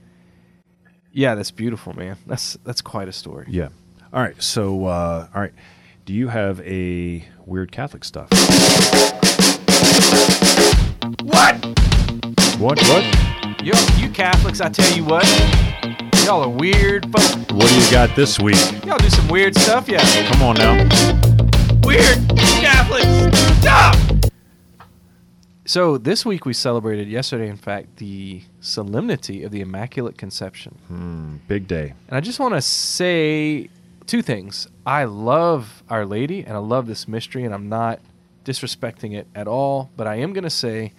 yeah, 1.12 1.34
that's 1.34 1.50
beautiful, 1.52 1.94
man. 1.94 2.16
That's 2.26 2.58
that's 2.64 2.80
quite 2.82 3.08
a 3.08 3.12
story. 3.12 3.46
Yeah. 3.48 3.68
All 4.12 4.20
right. 4.22 4.40
So, 4.42 4.86
uh, 4.86 5.28
all 5.34 5.40
right. 5.40 5.52
Do 6.04 6.12
you 6.12 6.28
have 6.28 6.60
a 6.60 7.24
weird 7.46 7.72
Catholic 7.72 8.04
stuff? 8.04 8.28
What? 11.22 11.64
What? 12.58 12.78
What? 12.88 13.62
Yo, 13.62 13.72
you 13.96 14.10
Catholics, 14.10 14.60
I 14.60 14.68
tell 14.68 14.94
you 14.94 15.04
what, 15.04 15.24
y'all 16.24 16.42
are 16.42 16.48
weird 16.48 17.04
folk. 17.04 17.50
What 17.52 17.68
do 17.68 17.74
you 17.74 17.90
got 17.90 18.14
this 18.14 18.38
week? 18.38 18.56
Y'all 18.84 18.98
do 18.98 19.08
some 19.08 19.28
weird 19.28 19.56
stuff, 19.56 19.88
yeah. 19.88 20.04
Come 20.30 20.42
on 20.42 20.56
now. 20.56 21.43
Weird 21.84 22.18
Catholics. 22.36 23.38
Stop! 23.60 23.96
So 25.66 25.96
this 25.98 26.24
week 26.26 26.44
we 26.46 26.52
celebrated 26.52 27.08
yesterday, 27.08 27.48
in 27.48 27.56
fact, 27.56 27.96
the 27.96 28.42
solemnity 28.60 29.42
of 29.44 29.50
the 29.50 29.60
Immaculate 29.60 30.18
Conception. 30.18 30.78
Hmm, 30.88 31.36
big 31.48 31.66
day. 31.66 31.94
And 32.08 32.16
I 32.16 32.20
just 32.20 32.38
want 32.38 32.54
to 32.54 32.60
say 32.62 33.68
two 34.06 34.22
things. 34.22 34.68
I 34.86 35.04
love 35.04 35.82
Our 35.88 36.04
Lady 36.04 36.40
and 36.40 36.52
I 36.54 36.58
love 36.58 36.86
this 36.86 37.08
mystery, 37.08 37.44
and 37.44 37.54
I'm 37.54 37.68
not 37.68 38.00
disrespecting 38.44 39.14
it 39.14 39.26
at 39.34 39.48
all, 39.48 39.90
but 39.96 40.06
I 40.06 40.16
am 40.16 40.32
going 40.34 40.44
to 40.44 40.50
say 40.50 40.92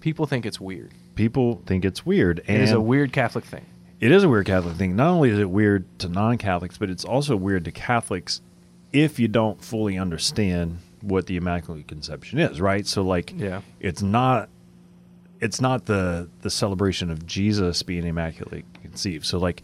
people 0.00 0.26
think 0.26 0.46
it's 0.46 0.60
weird. 0.60 0.92
People 1.16 1.60
think 1.66 1.84
it's 1.84 2.04
weird, 2.06 2.40
and 2.46 2.56
It 2.58 2.62
is 2.62 2.72
a 2.72 2.80
weird 2.80 3.12
Catholic 3.12 3.44
thing. 3.44 3.66
it 4.00 4.10
is 4.12 4.22
a 4.24 4.28
weird 4.28 4.46
Catholic 4.46 4.76
thing. 4.76 4.94
Not 4.96 5.08
only 5.08 5.30
is 5.30 5.38
it 5.38 5.50
weird 5.50 5.84
to 6.00 6.08
non-Catholics, 6.08 6.76
but 6.78 6.90
it's 6.90 7.04
also 7.04 7.34
weird 7.36 7.64
to 7.64 7.72
Catholics 7.72 8.40
if 8.94 9.18
you 9.18 9.28
don't 9.28 9.62
fully 9.62 9.98
understand 9.98 10.78
what 11.02 11.26
the 11.26 11.36
immaculate 11.36 11.86
conception 11.88 12.38
is, 12.38 12.60
right? 12.60 12.86
So 12.86 13.02
like 13.02 13.34
Yeah. 13.36 13.60
it's 13.80 14.00
not 14.00 14.48
it's 15.40 15.60
not 15.60 15.84
the 15.84 16.30
the 16.40 16.48
celebration 16.48 17.10
of 17.10 17.26
Jesus 17.26 17.82
being 17.82 18.06
immaculately 18.06 18.64
conceived. 18.82 19.26
So 19.26 19.38
like 19.38 19.62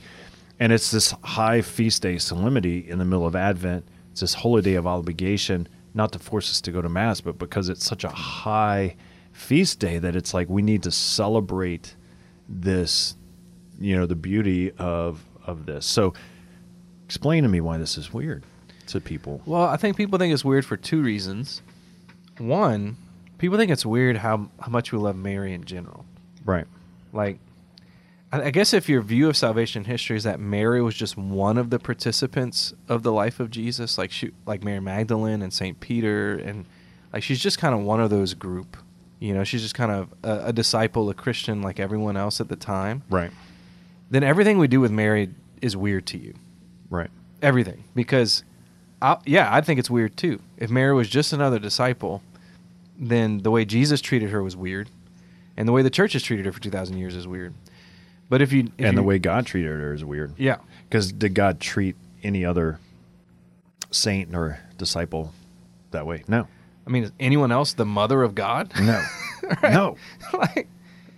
and 0.58 0.72
it's 0.72 0.90
this 0.90 1.14
high 1.22 1.62
feast 1.62 2.02
day 2.02 2.18
solemnity 2.18 2.86
in 2.86 2.98
the 2.98 3.04
middle 3.06 3.24
of 3.26 3.34
Advent. 3.34 3.86
It's 4.10 4.20
this 4.20 4.34
holy 4.34 4.60
day 4.62 4.74
of 4.74 4.86
obligation, 4.86 5.68
not 5.94 6.12
to 6.12 6.18
force 6.18 6.50
us 6.50 6.60
to 6.62 6.72
go 6.72 6.82
to 6.82 6.88
mass, 6.88 7.20
but 7.22 7.38
because 7.38 7.68
it's 7.70 7.84
such 7.86 8.04
a 8.04 8.10
high 8.10 8.96
feast 9.32 9.78
day 9.78 9.98
that 9.98 10.16
it's 10.16 10.34
like 10.34 10.48
we 10.50 10.60
need 10.60 10.82
to 10.82 10.90
celebrate 10.90 11.94
this, 12.48 13.16
you 13.78 13.96
know, 13.96 14.04
the 14.06 14.16
beauty 14.16 14.72
of 14.72 15.24
of 15.46 15.64
this. 15.66 15.86
So 15.86 16.12
explain 17.06 17.44
to 17.44 17.48
me 17.48 17.60
why 17.60 17.78
this 17.78 17.96
is 17.96 18.12
weird 18.12 18.44
to 18.90 19.00
people. 19.00 19.40
Well, 19.46 19.64
I 19.64 19.76
think 19.76 19.96
people 19.96 20.18
think 20.18 20.32
it's 20.32 20.44
weird 20.44 20.64
for 20.64 20.76
two 20.76 21.02
reasons. 21.02 21.62
One, 22.38 22.96
people 23.38 23.58
think 23.58 23.70
it's 23.70 23.84
weird 23.86 24.18
how 24.18 24.48
how 24.60 24.68
much 24.70 24.92
we 24.92 24.98
love 24.98 25.16
Mary 25.16 25.52
in 25.52 25.64
general. 25.64 26.04
Right. 26.44 26.66
Like, 27.12 27.38
I, 28.32 28.44
I 28.44 28.50
guess 28.50 28.72
if 28.72 28.88
your 28.88 29.02
view 29.02 29.28
of 29.28 29.36
salvation 29.36 29.84
history 29.84 30.16
is 30.16 30.24
that 30.24 30.40
Mary 30.40 30.80
was 30.80 30.94
just 30.94 31.16
one 31.16 31.58
of 31.58 31.70
the 31.70 31.78
participants 31.78 32.72
of 32.88 33.02
the 33.02 33.12
life 33.12 33.40
of 33.40 33.50
Jesus, 33.50 33.98
like 33.98 34.10
she, 34.10 34.32
like 34.46 34.64
Mary 34.64 34.80
Magdalene 34.80 35.42
and 35.42 35.52
Saint 35.52 35.80
Peter, 35.80 36.34
and 36.36 36.64
like 37.12 37.22
she's 37.22 37.40
just 37.40 37.58
kind 37.58 37.74
of 37.74 37.80
one 37.82 38.00
of 38.00 38.10
those 38.10 38.34
group. 38.34 38.76
You 39.18 39.34
know, 39.34 39.44
she's 39.44 39.60
just 39.60 39.74
kind 39.74 39.92
of 39.92 40.14
a, 40.22 40.46
a 40.48 40.52
disciple, 40.52 41.10
a 41.10 41.14
Christian, 41.14 41.60
like 41.60 41.78
everyone 41.78 42.16
else 42.16 42.40
at 42.40 42.48
the 42.48 42.56
time. 42.56 43.02
Right. 43.10 43.30
Then 44.10 44.22
everything 44.22 44.58
we 44.58 44.66
do 44.66 44.80
with 44.80 44.90
Mary 44.90 45.28
is 45.60 45.76
weird 45.76 46.06
to 46.06 46.18
you. 46.18 46.34
Right. 46.88 47.10
everything 47.42 47.84
because 47.94 48.42
I, 49.02 49.16
yeah 49.26 49.48
i 49.54 49.60
think 49.60 49.78
it's 49.78 49.90
weird 49.90 50.16
too 50.16 50.40
if 50.58 50.70
mary 50.70 50.94
was 50.94 51.08
just 51.08 51.32
another 51.32 51.58
disciple 51.58 52.22
then 52.98 53.38
the 53.38 53.50
way 53.50 53.64
jesus 53.64 54.00
treated 54.00 54.30
her 54.30 54.42
was 54.42 54.56
weird 54.56 54.88
and 55.56 55.66
the 55.66 55.72
way 55.72 55.82
the 55.82 55.90
church 55.90 56.12
has 56.14 56.22
treated 56.22 56.46
her 56.46 56.52
for 56.52 56.60
2000 56.60 56.96
years 56.98 57.14
is 57.16 57.26
weird 57.26 57.54
but 58.28 58.40
if 58.42 58.52
you 58.52 58.70
if 58.78 58.86
and 58.86 58.96
the 58.96 59.02
you- 59.02 59.06
way 59.08 59.18
God 59.18 59.44
treated 59.46 59.70
her 59.70 59.92
is 59.92 60.04
weird. 60.04 60.34
yeah 60.38 60.56
Because 60.88 61.12
did 61.12 61.34
God 61.34 61.58
treat 61.60 61.96
any 62.22 62.44
other 62.44 62.78
saint 63.90 64.34
or 64.34 64.60
disciple 64.78 65.32
that 65.90 66.06
way? 66.06 66.22
No. 66.28 66.46
i 66.86 66.90
mean 66.90 67.04
is 67.04 67.12
anyone 67.18 67.50
else 67.52 67.72
the 67.72 67.84
mother 67.86 68.22
of 68.22 68.34
god 68.34 68.72
No. 68.80 69.02
No. 69.64 69.96
like 70.34 70.68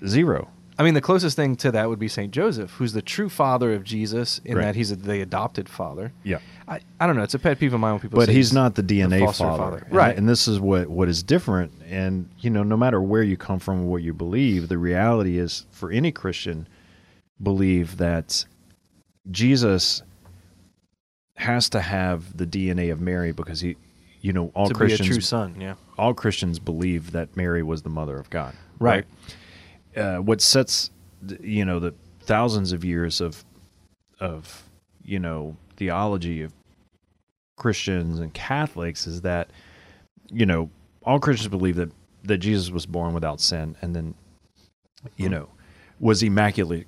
Zero. 0.06 0.48
I 0.82 0.84
mean 0.84 0.94
the 0.94 1.00
closest 1.00 1.36
thing 1.36 1.54
to 1.56 1.70
that 1.70 1.88
would 1.88 1.98
be 1.98 2.08
saint 2.08 2.32
joseph 2.32 2.70
who's 2.72 2.92
the 2.92 3.02
true 3.02 3.28
father 3.28 3.72
of 3.72 3.84
jesus 3.84 4.40
in 4.44 4.56
Right. 4.56 4.64
that 4.64 4.74
he's 4.74 4.90
a, 4.90 4.96
the 4.96 5.20
adopted 5.20 5.68
father 5.68 6.12
Yeah. 6.24 6.38
I, 6.66 6.80
I 7.00 7.06
don't 7.06 7.16
know 7.16 7.22
it's 7.22 7.34
a 7.34 7.38
pet 7.38 7.58
peeve 7.58 7.72
of 7.74 7.80
mine 7.80 7.92
when 7.92 8.00
people 8.00 8.18
But 8.18 8.28
he's 8.28 8.52
not 8.52 8.74
the 8.74 8.82
DNA 8.82 9.20
foster 9.24 9.44
father. 9.44 9.58
father. 9.80 9.86
Right. 9.90 10.16
And 10.16 10.28
this 10.28 10.46
is 10.48 10.58
what, 10.60 10.88
what 10.88 11.08
is 11.08 11.22
different. 11.22 11.72
And, 11.90 12.28
you 12.38 12.50
know, 12.50 12.62
no 12.62 12.76
matter 12.76 13.02
where 13.02 13.22
you 13.22 13.36
come 13.36 13.58
from, 13.58 13.88
what 13.88 14.02
you 14.02 14.14
believe, 14.14 14.68
the 14.68 14.78
reality 14.78 15.38
is 15.38 15.66
for 15.70 15.90
any 15.90 16.12
Christian, 16.12 16.68
believe 17.42 17.96
that 17.98 18.44
Jesus 19.30 20.02
has 21.36 21.68
to 21.70 21.80
have 21.80 22.36
the 22.36 22.46
DNA 22.46 22.92
of 22.92 23.00
Mary 23.00 23.32
because 23.32 23.60
he, 23.60 23.76
you 24.20 24.32
know, 24.32 24.50
all 24.54 24.68
to 24.68 24.74
be 24.74 24.76
a 24.84 24.88
Christians 24.88 25.08
true 25.08 25.20
son 25.20 25.56
yeah 25.60 25.74
all 25.98 26.14
Christians 26.14 26.58
believe 26.58 27.10
that 27.12 27.36
Mary 27.36 27.62
was 27.62 27.82
the 27.82 27.90
mother 27.90 28.18
of 28.18 28.30
God. 28.30 28.54
Right. 28.78 29.04
Uh, 29.96 30.16
what 30.18 30.40
sets, 30.40 30.90
you 31.40 31.64
know, 31.64 31.78
the 31.78 31.94
thousands 32.20 32.72
of 32.72 32.85
years 32.85 33.20
of, 33.20 33.44
of, 34.20 34.62
you 35.05 35.18
know, 35.18 35.57
theology 35.76 36.42
of 36.42 36.52
Christians 37.57 38.18
and 38.18 38.33
Catholics 38.33 39.07
is 39.07 39.20
that, 39.22 39.50
you 40.31 40.46
know, 40.46 40.70
all 41.02 41.18
Christians 41.20 41.48
believe 41.48 41.76
that 41.76 41.90
that 42.24 42.38
Jesus 42.38 42.70
was 42.70 42.87
born 42.87 43.12
without 43.14 43.40
sin, 43.40 43.76
and 43.83 43.96
then, 43.96 44.14
you 45.16 45.24
Mm-hmm. 45.26 45.35
know, 45.35 45.48
was 45.98 46.22
immaculately 46.22 46.87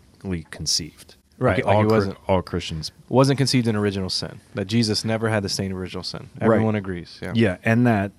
conceived. 0.53 1.17
Right, 1.39 1.65
like 1.65 1.75
all, 1.75 1.81
he 1.83 1.87
wasn't- 1.87 2.19
all 2.29 2.41
Christians 2.43 2.93
wasn't 3.09 3.39
conceived 3.39 3.67
in 3.67 3.75
original 3.75 4.09
sin 4.09 4.41
that 4.55 4.67
jesus 4.67 5.05
never 5.05 5.29
had 5.29 5.43
the 5.43 5.49
stain 5.49 5.73
of 5.73 5.79
original 5.79 6.05
sin 6.05 6.31
Right. 6.41 6.45
everyone 6.55 6.77
agrees 6.77 7.19
yeah 7.21 7.33
Yeah, 7.35 7.57
and 7.65 7.85
that 7.89 8.13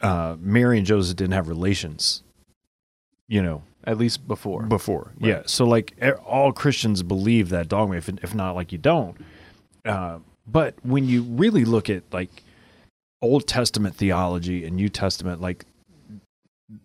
uh, 0.00 0.36
Mary 0.38 0.78
and 0.78 0.86
Joseph 0.86 1.16
didn't 1.16 1.32
have 1.34 1.48
relations. 1.48 2.22
You 3.26 3.42
know, 3.42 3.62
at 3.90 3.98
least 3.98 4.26
before 4.28 4.62
before. 4.62 5.12
Right. 5.20 5.28
Yeah, 5.28 5.42
so 5.46 5.64
like 5.66 5.94
all 6.24 6.52
Christians 6.52 7.02
believe 7.02 7.48
that 7.50 7.68
dogma. 7.68 7.96
If 7.96 8.08
if 8.08 8.34
not, 8.34 8.54
like 8.54 8.72
you 8.72 8.78
don't. 8.78 9.16
Uh, 9.84 10.18
but 10.46 10.74
when 10.82 11.06
you 11.08 11.22
really 11.22 11.64
look 11.64 11.90
at 11.90 12.02
like 12.12 12.30
Old 13.22 13.46
Testament 13.46 13.96
theology 13.96 14.64
and 14.64 14.76
New 14.76 14.88
Testament, 14.88 15.40
like 15.40 15.66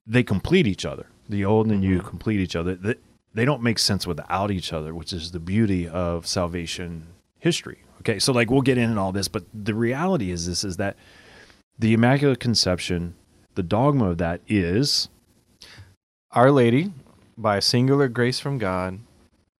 they 0.07 0.23
complete 0.23 0.67
each 0.67 0.85
other. 0.85 1.07
The 1.29 1.45
Old 1.45 1.67
and 1.67 1.81
New 1.81 1.99
Mhm. 2.01 2.05
complete 2.07 2.39
each 2.39 2.55
other. 2.55 2.75
They, 2.75 2.95
they 3.33 3.45
don't 3.45 3.61
make 3.61 3.79
sense 3.79 4.05
without 4.07 4.51
each 4.51 4.71
other, 4.73 4.93
which 4.93 5.11
is 5.13 5.31
the 5.31 5.39
beauty 5.39 5.87
of 5.87 6.25
salvation 6.27 7.07
history. 7.39 7.79
Okay, 8.01 8.19
so 8.19 8.31
like 8.33 8.49
we'll 8.51 8.61
get 8.61 8.77
into 8.77 8.99
all 8.99 9.11
this, 9.11 9.27
but 9.27 9.43
the 9.53 9.73
reality 9.73 10.31
is 10.31 10.45
this: 10.47 10.63
is 10.63 10.77
that 10.77 10.95
the 11.79 11.93
Immaculate 11.93 12.39
Conception, 12.39 13.15
the 13.55 13.63
dogma 13.63 14.11
of 14.11 14.17
that 14.19 14.41
is 14.47 15.09
Our 16.35 16.51
Lady, 16.51 16.91
by 17.37 17.57
a 17.57 17.61
singular 17.61 18.07
grace 18.07 18.39
from 18.39 18.57
God, 18.57 18.99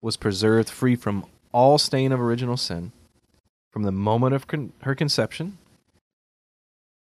was 0.02 0.18
preserved 0.18 0.70
free 0.70 0.96
from 0.96 1.26
all 1.52 1.78
stain 1.78 2.12
of 2.12 2.20
original 2.20 2.58
sin 2.58 2.92
from 3.72 3.84
the 3.84 3.92
moment 3.92 4.36
of 4.36 4.46
con- 4.48 4.74
her 4.84 4.94
conception 4.94 5.58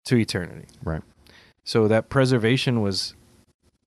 to 0.06 0.16
eternity. 0.18 0.66
Right. 0.84 1.02
So 1.64 1.88
that 1.88 2.10
preservation 2.10 2.82
was 2.82 3.14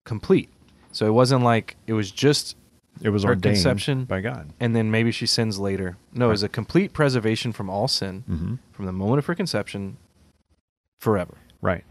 complete. 0.05 0.49
So 0.93 1.07
it 1.07 1.11
wasn't 1.13 1.43
like 1.43 1.77
it 1.87 1.95
was 1.95 2.11
just, 2.11 2.55
it 3.01 3.09
was 3.09 3.23
Her 3.25 3.31
ordained 3.31 3.57
conception- 3.57 4.05
by 4.05 4.21
God. 4.21 4.51
and 4.61 4.77
then 4.77 4.91
maybe 4.91 5.11
she 5.11 5.27
sins 5.27 5.59
later. 5.59 5.97
No, 6.13 6.27
it 6.27 6.33
was 6.33 6.43
a 6.43 6.49
complete 6.49 6.93
preservation 6.93 7.53
from 7.53 7.71
all 7.71 7.89
sin 7.89 8.25
Mm-hmm. 8.31 8.55
from 8.73 8.85
the 8.85 8.93
moment 8.93 9.19
of 9.21 9.27
her 9.27 9.35
conception 9.35 9.97
forever. 11.01 11.35
Right. 11.63 11.85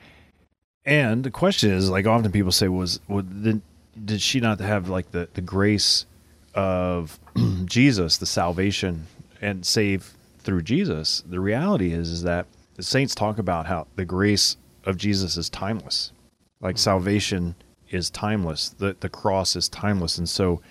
And 0.86 1.24
the 1.24 1.32
question 1.32 1.72
is, 1.72 1.90
like, 1.90 2.06
often 2.08 2.32
people 2.32 2.52
say, 2.52 2.68
was, 2.68 3.00
was 3.08 3.26
then 3.28 3.62
did 4.06 4.22
she 4.22 4.40
not 4.40 4.60
have 4.60 4.90
like 4.90 5.12
the 5.12 5.28
the 5.34 5.42
grace 5.42 6.06
of 6.54 7.20
Jesus, 7.66 8.18
the 8.18 8.26
salvation, 8.26 9.08
and 9.42 9.66
save 9.66 10.14
through 10.40 10.64
Jesus? 10.64 11.24
The 11.26 11.40
reality 11.40 11.94
is, 11.94 12.10
is 12.10 12.24
that 12.24 12.48
the 12.76 12.84
saints 12.84 13.16
talk 13.16 13.38
about 13.38 13.66
how 13.66 13.88
the 13.96 14.06
grace 14.06 14.58
of 14.86 14.98
Jesus 14.98 15.38
is 15.38 15.50
timeless, 15.50 16.12
like 16.60 16.76
mm. 16.76 16.80
salvation 16.80 17.56
is 17.90 18.10
timeless. 18.10 18.70
The 18.70 18.96
the 19.00 19.10
cross 19.10 19.56
is 19.56 19.70
timeless, 19.70 20.18
and 20.18 20.28
so 20.28 20.62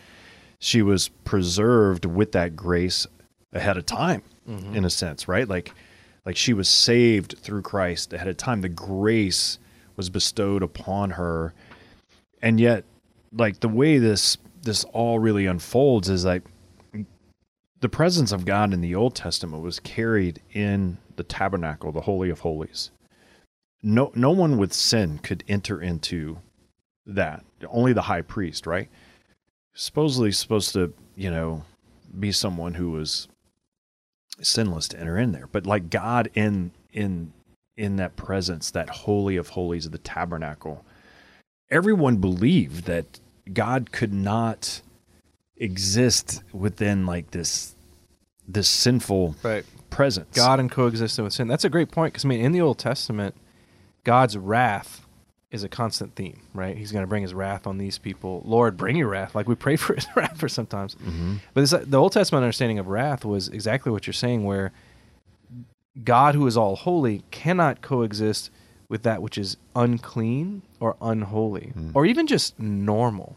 she 0.59 0.83
was 0.83 1.09
preserved 1.09 2.05
with 2.05 2.33
that 2.33 2.55
grace 2.55 3.07
ahead 3.53 3.77
of 3.77 3.87
time 3.87 4.23
mm-hmm. 4.49 4.77
in 4.77 4.85
a 4.85 4.91
sense 4.91 5.27
right? 5.27 5.49
Like 5.49 5.73
like 6.25 6.37
she 6.37 6.53
was 6.53 6.69
saved 6.69 7.37
through 7.39 7.63
christ 7.63 8.13
ahead 8.13 8.29
of 8.29 8.37
time. 8.37 8.61
The 8.61 8.69
grace 8.69 9.59
was 9.97 10.11
bestowed 10.11 10.63
upon 10.63 11.11
her. 11.11 11.53
And 12.43 12.61
yet 12.61 12.85
like 13.33 13.61
the 13.61 13.69
way 13.69 13.99
this 13.99 14.37
this 14.63 14.85
all 14.85 15.19
really 15.19 15.47
unfolds 15.47 16.09
is 16.09 16.25
like 16.25 16.43
the 17.81 17.89
presence 17.89 18.33
of 18.33 18.45
god 18.45 18.73
in 18.75 18.81
the 18.81 18.95
old 18.95 19.15
testament 19.15 19.63
was 19.63 19.81
carried 19.81 20.41
in 20.53 20.99
the 21.17 21.25
tabernacle 21.25 21.93
the 21.93 22.01
holy 22.03 22.31
of 22.31 22.41
holies. 22.41 22.91
No 23.83 24.11
no 24.15 24.31
one 24.31 24.59
with 24.59 24.73
sin 24.73 25.19
could 25.19 25.45
enter 25.49 25.81
into 25.81 26.39
that. 27.07 27.45
Only 27.69 27.93
the 27.93 28.03
high 28.03 28.23
priest 28.23 28.67
right? 28.67 28.89
Supposedly 29.75 30.33
supposed 30.33 30.73
to 30.73 30.93
you 31.17 31.31
know 31.31 31.65
be 32.19 32.33
someone 32.33 32.75
who 32.75 32.91
was 32.91 33.29
sinless 34.43 34.89
to 34.89 34.99
enter 34.99 35.19
in 35.19 35.33
there. 35.33 35.47
But 35.47 35.67
like 35.67 35.91
god 35.91 36.31
in 36.35 36.73
in 36.93 37.33
in 37.77 37.97
that 37.97 38.17
presence 38.17 38.71
that 38.71 38.91
holy 38.91 39.37
of 39.37 39.49
holies 39.51 39.87
of 39.87 39.93
the 39.93 39.99
tabernacle 39.99 40.85
everyone 41.71 42.17
believed 42.17 42.85
that 42.85 43.21
god 43.53 43.93
could 43.93 44.13
not 44.13 44.81
exist 45.57 46.43
within 46.53 47.07
like 47.07 47.31
this 47.33 47.75
this 48.49 48.69
sinful 48.69 49.37
Right. 49.43 49.65
presence 49.91 50.35
God 50.35 50.59
and 50.61 50.71
coexisting 50.71 51.23
with 51.25 51.33
sin. 51.33 51.47
That's 51.49 51.65
a 51.65 51.69
great 51.69 51.91
point 51.93 52.13
because 52.13 52.25
I 52.25 52.29
mean, 52.29 52.41
in 52.41 52.51
the 52.53 52.61
Old 52.61 52.79
Testament, 52.79 53.35
God's 54.05 54.37
wrath 54.37 55.07
is 55.53 55.63
a 55.63 55.69
constant 55.69 56.15
theme, 56.17 56.41
right? 56.55 56.77
He's 56.77 56.91
going 56.93 57.03
to 57.05 57.07
bring 57.09 57.23
His 57.23 57.35
wrath 57.35 57.67
on 57.67 57.79
these 57.79 57.99
people. 57.99 58.43
Lord, 58.45 58.77
bring 58.77 58.97
Your 58.97 59.09
wrath. 59.09 59.35
Like 59.37 59.47
we 59.49 59.55
pray 59.55 59.77
for 59.77 59.95
His 59.95 60.07
wrath 60.17 60.39
for 60.39 60.49
sometimes. 60.49 60.95
Mhm. 60.97 61.41
But 61.55 61.61
it's, 61.63 61.71
the 61.73 61.97
Old 62.01 62.13
Testament 62.13 62.43
understanding 62.43 62.79
of 62.81 62.89
wrath 62.89 63.25
was 63.25 63.49
exactly 63.49 63.93
what 63.93 64.07
you're 64.07 64.15
saying, 64.15 64.45
where 64.45 64.73
God, 66.03 66.35
who 66.35 66.47
is 66.47 66.57
all 66.57 66.75
holy, 66.77 67.23
cannot 67.31 67.83
coexist 67.83 68.51
with 68.91 69.03
that 69.05 69.23
which 69.23 69.39
is 69.39 69.57
unclean 69.75 70.61
or 70.81 70.97
unholy, 71.01 71.73
Mm. 71.75 71.93
or 71.95 72.05
even 72.05 72.27
just 72.27 72.59
normal. 72.59 73.37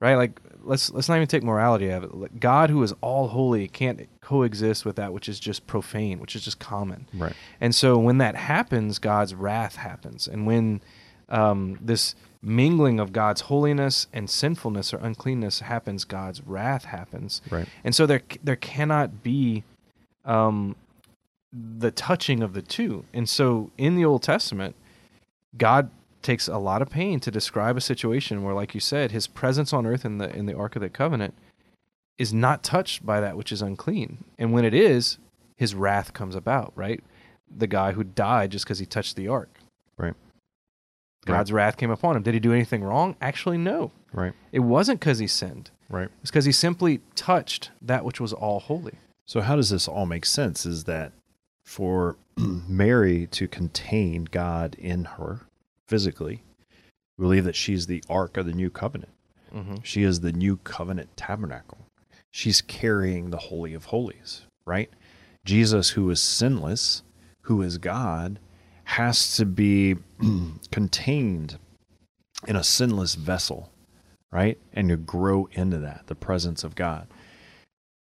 right? 0.00 0.16
Like 0.16 0.40
let's 0.62 0.90
let's 0.90 1.08
not 1.08 1.16
even 1.16 1.26
take 1.28 1.42
morality 1.42 1.90
out 1.90 2.04
of 2.04 2.22
it. 2.22 2.38
God, 2.40 2.68
who 2.70 2.82
is 2.82 2.92
all 3.00 3.28
holy, 3.28 3.66
can't 3.68 4.08
coexist 4.20 4.84
with 4.84 4.96
that 4.96 5.12
which 5.12 5.26
is 5.28 5.40
just 5.40 5.66
profane, 5.66 6.18
which 6.20 6.36
is 6.36 6.44
just 6.44 6.58
common. 6.58 7.06
Right. 7.14 7.32
And 7.62 7.74
so 7.74 7.96
when 7.96 8.18
that 8.18 8.34
happens, 8.34 8.98
God's 8.98 9.34
wrath 9.34 9.76
happens, 9.76 10.26
and 10.28 10.46
when 10.46 10.80
um, 11.30 11.78
this 11.80 12.14
mingling 12.42 13.00
of 13.00 13.12
God's 13.12 13.40
holiness 13.42 14.06
and 14.12 14.28
sinfulness 14.30 14.92
or 14.94 14.98
uncleanness 14.98 15.60
happens, 15.60 16.04
God's 16.04 16.42
wrath 16.42 16.84
happens. 16.84 17.40
Right. 17.50 17.66
And 17.82 17.94
so 17.94 18.04
there 18.06 18.20
there 18.44 18.56
cannot 18.56 19.22
be 19.22 19.64
um, 20.26 20.76
the 21.52 21.90
touching 21.90 22.42
of 22.42 22.52
the 22.52 22.62
two. 22.62 23.04
And 23.14 23.28
so 23.28 23.70
in 23.78 23.96
the 23.96 24.04
Old 24.04 24.22
Testament, 24.22 24.76
God 25.56 25.90
takes 26.22 26.48
a 26.48 26.58
lot 26.58 26.82
of 26.82 26.90
pain 26.90 27.20
to 27.20 27.30
describe 27.30 27.76
a 27.76 27.80
situation 27.80 28.42
where, 28.42 28.54
like 28.54 28.74
you 28.74 28.80
said, 28.80 29.12
his 29.12 29.26
presence 29.26 29.72
on 29.72 29.86
earth 29.86 30.04
in 30.04 30.18
the 30.18 30.34
in 30.34 30.46
the 30.46 30.56
Ark 30.56 30.76
of 30.76 30.82
the 30.82 30.88
Covenant 30.88 31.34
is 32.18 32.32
not 32.32 32.62
touched 32.62 33.04
by 33.04 33.20
that 33.20 33.36
which 33.36 33.52
is 33.52 33.62
unclean. 33.62 34.24
And 34.38 34.52
when 34.52 34.64
it 34.64 34.74
is, 34.74 35.18
his 35.56 35.74
wrath 35.74 36.12
comes 36.12 36.34
about, 36.34 36.72
right? 36.74 37.02
The 37.54 37.66
guy 37.66 37.92
who 37.92 38.04
died 38.04 38.50
just 38.50 38.64
because 38.64 38.78
he 38.78 38.86
touched 38.86 39.16
the 39.16 39.28
ark. 39.28 39.58
Right. 39.96 40.14
God's 41.24 41.52
wrath 41.52 41.76
came 41.76 41.90
upon 41.90 42.16
him. 42.16 42.22
Did 42.22 42.34
he 42.34 42.40
do 42.40 42.52
anything 42.52 42.84
wrong? 42.84 43.16
Actually, 43.20 43.58
no. 43.58 43.90
Right. 44.12 44.32
It 44.52 44.60
wasn't 44.60 45.00
because 45.00 45.18
he 45.18 45.26
sinned. 45.26 45.70
Right. 45.88 46.08
It's 46.22 46.30
because 46.30 46.44
he 46.44 46.52
simply 46.52 47.00
touched 47.14 47.70
that 47.82 48.04
which 48.04 48.20
was 48.20 48.32
all 48.32 48.60
holy. 48.60 48.94
So 49.26 49.40
how 49.40 49.56
does 49.56 49.70
this 49.70 49.88
all 49.88 50.06
make 50.06 50.24
sense? 50.24 50.64
Is 50.64 50.84
that 50.84 51.12
for 51.64 52.16
Mary 52.36 53.26
to 53.32 53.48
contain 53.48 54.24
God 54.24 54.76
in 54.78 55.04
her 55.04 55.45
physically, 55.88 56.42
we 57.18 57.22
believe 57.22 57.44
that 57.44 57.56
she's 57.56 57.86
the 57.86 58.02
ark 58.08 58.36
of 58.36 58.46
the 58.46 58.52
new 58.52 58.70
covenant. 58.70 59.12
Mm-hmm. 59.54 59.76
She 59.82 60.02
is 60.02 60.20
the 60.20 60.32
new 60.32 60.58
covenant 60.58 61.16
tabernacle. 61.16 61.78
She's 62.30 62.60
carrying 62.60 63.30
the 63.30 63.38
holy 63.38 63.72
of 63.72 63.86
holies, 63.86 64.42
right? 64.66 64.90
Jesus, 65.44 65.90
who 65.90 66.10
is 66.10 66.22
sinless, 66.22 67.02
who 67.42 67.62
is 67.62 67.78
God, 67.78 68.38
has 68.84 69.36
to 69.36 69.46
be 69.46 69.96
contained 70.70 71.58
in 72.46 72.56
a 72.56 72.64
sinless 72.64 73.14
vessel, 73.14 73.70
right? 74.30 74.58
And 74.72 74.88
to 74.90 74.96
grow 74.96 75.48
into 75.52 75.78
that, 75.78 76.04
the 76.06 76.14
presence 76.14 76.64
of 76.64 76.74
God. 76.74 77.08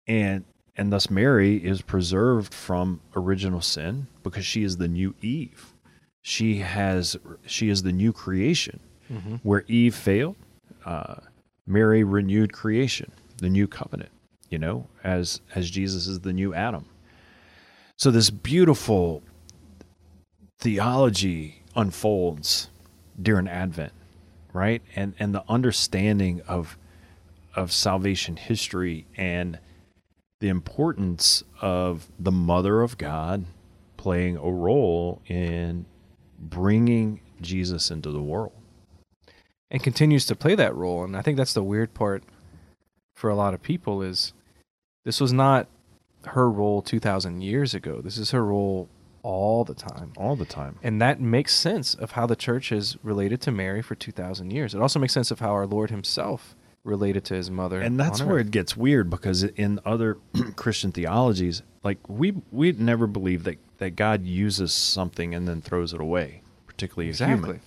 And 0.06 0.44
and 0.74 0.90
thus 0.90 1.10
Mary 1.10 1.56
is 1.56 1.82
preserved 1.82 2.54
from 2.54 3.00
original 3.14 3.60
sin 3.60 4.06
because 4.22 4.46
she 4.46 4.62
is 4.62 4.78
the 4.78 4.88
new 4.88 5.14
Eve. 5.20 5.74
She 6.22 6.58
has 6.58 7.16
she 7.46 7.68
is 7.68 7.82
the 7.82 7.92
new 7.92 8.12
creation. 8.12 8.80
Mm-hmm. 9.12 9.36
Where 9.42 9.64
Eve 9.68 9.94
failed, 9.94 10.36
uh, 10.86 11.16
Mary 11.66 12.02
renewed 12.02 12.52
creation, 12.52 13.12
the 13.38 13.50
new 13.50 13.66
covenant, 13.66 14.10
you 14.48 14.58
know, 14.58 14.86
as 15.04 15.40
as 15.54 15.68
Jesus 15.68 16.06
is 16.06 16.20
the 16.20 16.32
new 16.32 16.54
Adam. 16.54 16.86
So 17.98 18.10
this 18.10 18.30
beautiful 18.30 19.22
theology 20.60 21.62
unfolds 21.74 22.68
during 23.20 23.48
Advent, 23.48 23.92
right? 24.52 24.82
And 24.96 25.14
and 25.18 25.34
the 25.34 25.44
understanding 25.48 26.40
of 26.46 26.78
of 27.54 27.72
salvation 27.72 28.36
history 28.36 29.06
and 29.16 29.58
the 30.40 30.48
importance 30.48 31.44
of 31.60 32.08
the 32.18 32.32
mother 32.32 32.80
of 32.80 32.98
God 32.98 33.44
playing 33.96 34.36
a 34.36 34.50
role 34.50 35.20
in 35.28 35.86
bringing 36.42 37.20
Jesus 37.40 37.90
into 37.90 38.10
the 38.10 38.22
world. 38.22 38.52
and 39.70 39.82
continues 39.82 40.26
to 40.26 40.36
play 40.36 40.54
that 40.54 40.74
role. 40.74 41.02
And 41.02 41.16
I 41.16 41.22
think 41.22 41.38
that's 41.38 41.54
the 41.54 41.62
weird 41.62 41.94
part 41.94 42.22
for 43.16 43.30
a 43.30 43.34
lot 43.34 43.54
of 43.54 43.62
people 43.62 44.02
is 44.02 44.34
this 45.06 45.18
was 45.18 45.32
not 45.32 45.66
her 46.26 46.50
role 46.50 46.82
2000 46.82 47.40
years 47.40 47.74
ago. 47.74 48.02
This 48.02 48.18
is 48.18 48.32
her 48.32 48.44
role 48.44 48.88
all 49.22 49.64
the 49.64 49.74
time. 49.74 50.12
all 50.16 50.36
the 50.36 50.44
time. 50.44 50.78
And 50.82 51.00
that 51.00 51.20
makes 51.20 51.54
sense 51.54 51.94
of 51.94 52.12
how 52.12 52.26
the 52.26 52.36
church 52.36 52.70
is 52.70 52.98
related 53.02 53.40
to 53.42 53.50
Mary 53.50 53.80
for 53.80 53.94
2000 53.94 54.50
years. 54.50 54.74
It 54.74 54.82
also 54.82 54.98
makes 54.98 55.14
sense 55.14 55.30
of 55.30 55.40
how 55.40 55.52
our 55.52 55.66
Lord 55.66 55.90
himself 55.90 56.54
related 56.84 57.24
to 57.26 57.34
his 57.34 57.50
mother. 57.50 57.80
And 57.80 57.98
that's 57.98 58.22
where 58.22 58.38
it 58.38 58.50
gets 58.50 58.76
weird 58.76 59.08
because 59.10 59.44
in 59.44 59.78
other 59.84 60.18
Christian 60.56 60.92
theologies, 60.92 61.62
like 61.84 61.98
we 62.08 62.32
we 62.50 62.72
never 62.72 63.06
believe 63.06 63.44
that 63.44 63.58
that 63.78 63.96
God 63.96 64.24
uses 64.24 64.72
something 64.72 65.34
and 65.34 65.46
then 65.48 65.60
throws 65.60 65.92
it 65.92 66.00
away, 66.00 66.42
particularly 66.66 67.10
a 67.10 67.14
human. 67.14 67.60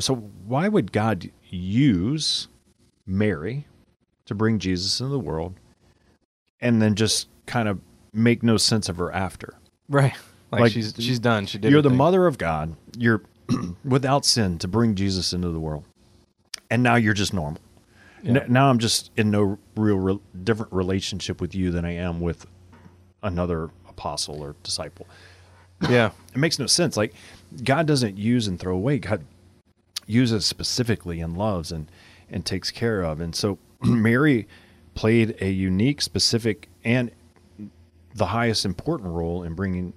So 0.00 0.16
why 0.16 0.68
would 0.68 0.92
God 0.92 1.30
use 1.50 2.48
Mary 3.06 3.66
to 4.26 4.34
bring 4.34 4.58
Jesus 4.58 5.00
into 5.00 5.10
the 5.12 5.18
world 5.18 5.54
and 6.60 6.82
then 6.82 6.94
just 6.94 7.28
kind 7.46 7.68
of 7.68 7.80
make 8.12 8.42
no 8.42 8.56
sense 8.56 8.88
of 8.88 8.96
her 8.98 9.12
after? 9.12 9.54
Right. 9.88 10.14
Like, 10.50 10.60
Like, 10.62 10.72
she's 10.72 10.94
she's 10.98 11.18
done. 11.18 11.44
She 11.44 11.58
did 11.58 11.70
You're 11.70 11.82
the 11.82 11.90
thing. 11.90 11.98
mother 11.98 12.26
of 12.26 12.38
God. 12.38 12.74
You're 12.96 13.20
without 13.84 14.24
sin 14.24 14.56
to 14.60 14.66
bring 14.66 14.94
Jesus 14.94 15.34
into 15.34 15.50
the 15.50 15.60
world. 15.60 15.84
And 16.70 16.82
now 16.82 16.94
you're 16.94 17.12
just 17.12 17.34
normal. 17.34 17.60
Yeah. 18.22 18.40
N- 18.40 18.52
now 18.52 18.70
I'm 18.70 18.78
just 18.78 19.10
in 19.16 19.30
no 19.30 19.58
real 19.76 19.96
re- 19.98 20.20
different 20.44 20.72
relationship 20.72 21.40
with 21.40 21.54
you 21.54 21.70
than 21.70 21.84
I 21.84 21.92
am 21.94 22.20
with 22.20 22.46
another 23.22 23.70
apostle 23.88 24.42
or 24.42 24.56
disciple. 24.62 25.06
Yeah. 25.88 26.10
It 26.34 26.38
makes 26.38 26.58
no 26.58 26.66
sense. 26.66 26.96
Like 26.96 27.14
God 27.64 27.86
doesn't 27.86 28.16
use 28.16 28.46
and 28.46 28.60
throw 28.60 28.74
away. 28.74 28.98
God 28.98 29.24
uses 30.06 30.46
specifically 30.46 31.20
and 31.20 31.36
loves 31.36 31.72
and 31.72 31.90
and 32.30 32.44
takes 32.44 32.70
care 32.70 33.02
of. 33.02 33.20
And 33.20 33.34
so 33.34 33.58
Mary 33.82 34.46
played 34.94 35.36
a 35.40 35.50
unique, 35.50 36.00
specific, 36.02 36.68
and 36.84 37.10
the 38.14 38.26
highest 38.26 38.64
important 38.64 39.10
role 39.10 39.42
in 39.42 39.54
bringing 39.54 39.92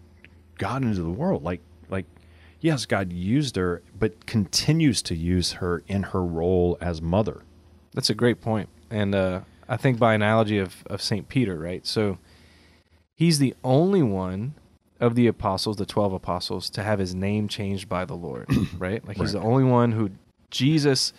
God 0.57 0.83
into 0.83 1.01
the 1.01 1.09
world. 1.09 1.43
Like 1.43 1.61
like 1.89 2.05
yes, 2.59 2.85
God 2.85 3.11
used 3.11 3.55
her, 3.55 3.81
but 3.99 4.25
continues 4.25 5.01
to 5.03 5.15
use 5.15 5.53
her 5.53 5.83
in 5.87 6.03
her 6.03 6.23
role 6.23 6.77
as 6.81 7.01
mother. 7.01 7.43
That's 7.93 8.09
a 8.09 8.15
great 8.15 8.41
point. 8.41 8.69
And 8.89 9.13
uh, 9.15 9.41
I 9.69 9.77
think 9.77 9.99
by 9.99 10.13
analogy 10.13 10.57
of, 10.59 10.83
of 10.87 11.01
St. 11.01 11.27
Peter, 11.29 11.57
right? 11.57 11.85
So 11.85 12.17
he's 13.15 13.39
the 13.39 13.55
only 13.63 14.01
one 14.03 14.53
of 14.99 15.15
the 15.15 15.27
apostles, 15.27 15.77
the 15.77 15.85
12 15.85 16.13
apostles, 16.13 16.69
to 16.71 16.83
have 16.83 16.99
his 16.99 17.15
name 17.15 17.47
changed 17.47 17.89
by 17.89 18.05
the 18.05 18.15
Lord, 18.15 18.47
right? 18.77 19.05
Like 19.07 19.17
he's 19.17 19.33
Right. 19.33 19.41
the 19.41 19.47
only 19.47 19.63
one 19.63 19.91
who 19.93 20.11
Jesus, 20.51 21.13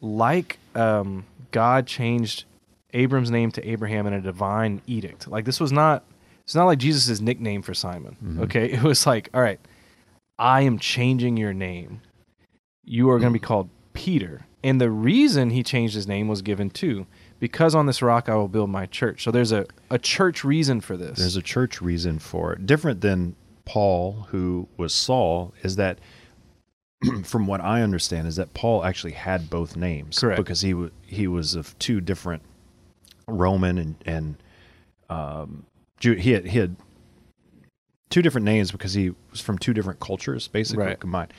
like 0.00 0.58
um, 0.74 1.24
God 1.50 1.86
changed 1.86 2.44
Abram's 2.92 3.30
name 3.30 3.50
to 3.52 3.68
Abraham 3.68 4.06
in 4.06 4.12
a 4.12 4.20
divine 4.20 4.80
edict. 4.86 5.28
Like 5.28 5.44
this 5.44 5.60
was 5.60 5.72
not, 5.72 6.04
it's 6.44 6.54
not 6.54 6.64
like 6.66 6.78
Jesus' 6.78 7.20
nickname 7.20 7.62
for 7.62 7.74
Simon, 7.74 8.38
okay? 8.42 8.70
It 8.72 8.82
was 8.82 9.06
like, 9.06 9.30
all 9.34 9.40
right, 9.42 9.60
I 10.38 10.62
am 10.62 10.78
changing 10.78 11.36
your 11.36 11.52
name. 11.54 12.00
You 12.84 13.10
are 13.10 13.18
going 13.18 13.32
to 13.32 13.38
be 13.38 13.44
called 13.44 13.68
Peter. 13.94 14.46
And 14.64 14.80
the 14.80 14.90
reason 14.90 15.50
he 15.50 15.62
changed 15.62 15.94
his 15.94 16.08
name 16.08 16.26
was 16.26 16.40
given 16.40 16.70
too, 16.70 17.06
because 17.38 17.74
on 17.74 17.84
this 17.84 18.00
rock 18.00 18.28
I 18.30 18.34
will 18.34 18.48
build 18.48 18.70
my 18.70 18.86
church. 18.86 19.22
So 19.22 19.30
there's 19.30 19.52
a, 19.52 19.66
a 19.90 19.98
church 19.98 20.42
reason 20.42 20.80
for 20.80 20.96
this. 20.96 21.18
There's 21.18 21.36
a 21.36 21.42
church 21.42 21.82
reason 21.82 22.18
for 22.18 22.54
it. 22.54 22.64
Different 22.64 23.02
than 23.02 23.36
Paul, 23.66 24.26
who 24.30 24.66
was 24.78 24.94
Saul, 24.94 25.52
is 25.62 25.76
that 25.76 25.98
from 27.24 27.46
what 27.46 27.60
I 27.60 27.82
understand, 27.82 28.26
is 28.26 28.36
that 28.36 28.54
Paul 28.54 28.84
actually 28.84 29.12
had 29.12 29.50
both 29.50 29.76
names. 29.76 30.18
Correct. 30.18 30.38
Because 30.38 30.62
he 30.62 30.72
wa 30.72 30.88
he 31.06 31.28
was 31.28 31.54
of 31.54 31.78
two 31.78 32.00
different 32.00 32.42
Roman 33.28 33.76
and 33.76 33.94
and 34.06 34.36
um, 35.10 35.66
Jew. 36.00 36.14
He 36.14 36.32
had 36.32 36.46
he 36.46 36.58
had 36.58 36.76
two 38.08 38.22
different 38.22 38.46
names 38.46 38.72
because 38.72 38.94
he 38.94 39.12
was 39.30 39.40
from 39.42 39.58
two 39.58 39.74
different 39.74 40.00
cultures, 40.00 40.48
basically 40.48 40.86
Right. 40.86 41.00
combined. 41.00 41.34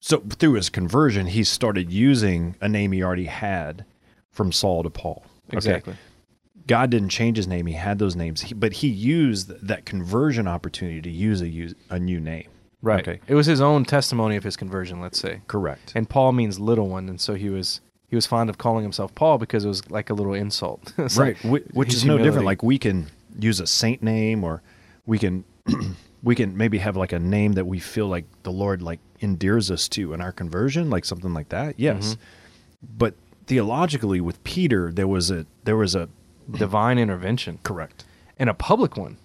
So 0.00 0.18
through 0.20 0.54
his 0.54 0.70
conversion, 0.70 1.26
he 1.26 1.44
started 1.44 1.92
using 1.92 2.54
a 2.60 2.68
name 2.68 2.92
he 2.92 3.02
already 3.02 3.26
had 3.26 3.84
from 4.30 4.52
Saul 4.52 4.82
to 4.82 4.90
Paul. 4.90 5.24
Okay? 5.48 5.56
exactly. 5.56 5.96
God 6.66 6.90
didn't 6.90 7.08
change 7.08 7.38
his 7.38 7.48
name; 7.48 7.66
he 7.66 7.72
had 7.72 7.98
those 7.98 8.14
names, 8.14 8.42
he, 8.42 8.54
but 8.54 8.74
he 8.74 8.88
used 8.88 9.48
that 9.66 9.86
conversion 9.86 10.46
opportunity 10.46 11.00
to 11.00 11.10
use 11.10 11.40
a 11.40 11.48
use 11.48 11.74
a 11.88 11.98
new 11.98 12.20
name. 12.20 12.48
Right. 12.82 13.00
Okay. 13.00 13.20
It 13.26 13.34
was 13.34 13.46
his 13.46 13.60
own 13.60 13.84
testimony 13.84 14.36
of 14.36 14.44
his 14.44 14.56
conversion, 14.56 15.00
let's 15.00 15.18
say. 15.18 15.40
Correct. 15.48 15.92
And 15.94 16.08
Paul 16.08 16.32
means 16.32 16.60
little 16.60 16.88
one, 16.88 17.08
and 17.08 17.20
so 17.20 17.34
he 17.34 17.48
was 17.48 17.80
he 18.08 18.16
was 18.16 18.26
fond 18.26 18.50
of 18.50 18.58
calling 18.58 18.82
himself 18.82 19.14
Paul 19.14 19.38
because 19.38 19.64
it 19.64 19.68
was 19.68 19.90
like 19.90 20.10
a 20.10 20.14
little 20.14 20.34
insult. 20.34 20.92
Right, 20.98 21.16
like 21.18 21.38
whi- 21.38 21.64
which 21.72 21.94
is 21.94 22.04
no 22.04 22.18
different. 22.18 22.44
Like 22.44 22.62
we 22.62 22.78
can 22.78 23.06
use 23.38 23.60
a 23.60 23.66
saint 23.66 24.02
name, 24.02 24.44
or 24.44 24.62
we 25.06 25.18
can 25.18 25.44
we 26.22 26.34
can 26.34 26.56
maybe 26.56 26.78
have 26.78 26.96
like 26.96 27.12
a 27.12 27.18
name 27.18 27.52
that 27.52 27.66
we 27.66 27.78
feel 27.78 28.06
like 28.06 28.24
the 28.42 28.52
Lord 28.52 28.82
like 28.82 29.00
endears 29.20 29.70
us 29.70 29.88
to 29.90 30.12
in 30.12 30.20
our 30.20 30.32
conversion, 30.32 30.90
like 30.90 31.04
something 31.04 31.32
like 31.32 31.50
that. 31.50 31.74
Yes, 31.78 32.14
mm-hmm. 32.14 32.86
but 32.96 33.14
theologically, 33.46 34.20
with 34.20 34.42
Peter, 34.44 34.92
there 34.92 35.08
was 35.08 35.30
a 35.30 35.46
there 35.64 35.76
was 35.76 35.94
a 35.94 36.08
divine 36.50 36.98
intervention 36.98 37.58
correct. 37.62 38.04
and 38.38 38.48
a 38.48 38.54
public 38.54 38.96
one 38.96 39.18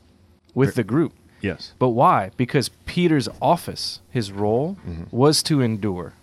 with 0.54 0.76
the 0.76 0.84
group. 0.84 1.14
Yes. 1.42 1.74
But 1.78 1.90
why? 1.90 2.32
Because 2.38 2.70
Peter's 2.86 3.28
office, 3.42 4.00
his 4.10 4.32
role, 4.32 4.78
mm-hmm. 4.88 5.16
was 5.16 5.44
to 5.44 5.62
endure 5.62 6.14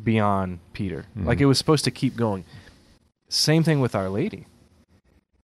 beyond 0.00 0.60
Peter. 0.72 1.06
Like 1.16 1.36
mm-hmm. 1.36 1.42
it 1.42 1.46
was 1.46 1.58
supposed 1.58 1.84
to 1.84 1.90
keep 1.90 2.16
going. 2.16 2.44
Same 3.28 3.64
thing 3.64 3.80
with 3.80 3.94
Our 3.94 4.08
Lady. 4.08 4.46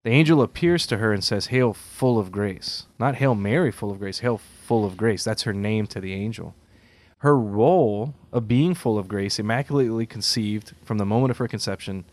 The 0.05 0.11
angel 0.11 0.43
appears 0.43 0.87
to 0.87 0.99
her 0.99 1.13
and 1.13 1.25
says, 1.25 1.47
Hail, 1.47 1.73
full 1.73 2.19
of 2.19 2.31
grace. 2.31 2.85
Not 2.99 3.17
Hail 3.17 3.35
Mary, 3.35 3.73
full 3.73 3.91
of 3.91 3.99
grace. 3.99 4.19
Hail, 4.19 4.39
full 4.39 4.85
of 4.85 4.99
grace. 4.99 5.25
That's 5.25 5.43
her 5.43 5.55
name 5.55 5.87
to 5.89 6.01
the 6.01 6.13
angel. 6.13 6.55
Her 7.19 7.37
role 7.37 8.15
of 8.31 8.47
being 8.47 8.75
full 8.75 8.99
of 8.99 9.09
grace, 9.09 9.39
immaculately 9.39 10.05
conceived 10.05 10.75
from 10.85 10.99
the 10.99 11.07
moment 11.07 11.31
of 11.31 11.39
her 11.39 11.49
conception 11.49 12.05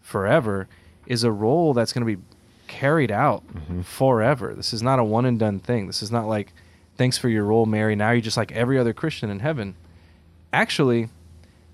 forever, 0.00 0.68
is 1.06 1.22
a 1.22 1.30
role 1.30 1.74
that's 1.74 1.92
going 1.92 2.06
to 2.06 2.16
be 2.16 2.22
carried 2.66 3.10
out 3.10 3.46
mm-hmm. 3.46 3.82
forever. 3.82 4.54
This 4.54 4.72
is 4.72 4.82
not 4.82 4.98
a 4.98 5.04
one 5.04 5.26
and 5.26 5.38
done 5.38 5.60
thing. 5.60 5.86
This 5.86 6.02
is 6.02 6.10
not 6.10 6.26
like, 6.26 6.54
thanks 6.96 7.18
for 7.18 7.28
your 7.28 7.44
role, 7.44 7.66
Mary. 7.66 7.94
Now 7.94 8.12
you're 8.12 8.22
just 8.22 8.38
like 8.38 8.52
every 8.52 8.78
other 8.78 8.94
Christian 8.94 9.28
in 9.28 9.40
heaven. 9.40 9.74
Actually, 10.50 11.10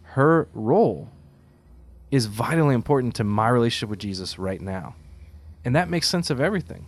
her 0.03 0.49
role 0.53 1.11
is 2.11 2.27
vitally 2.27 2.75
important 2.75 3.15
to 3.15 3.23
my 3.23 3.49
relationship 3.49 3.89
with 3.89 4.01
Jesus 4.01 4.37
right 4.37 4.61
now. 4.61 4.97
And 5.65 5.77
that 5.77 5.91
makes 5.91 6.09
sense 6.09 6.31
of 6.31 6.41
everything. 6.41 6.87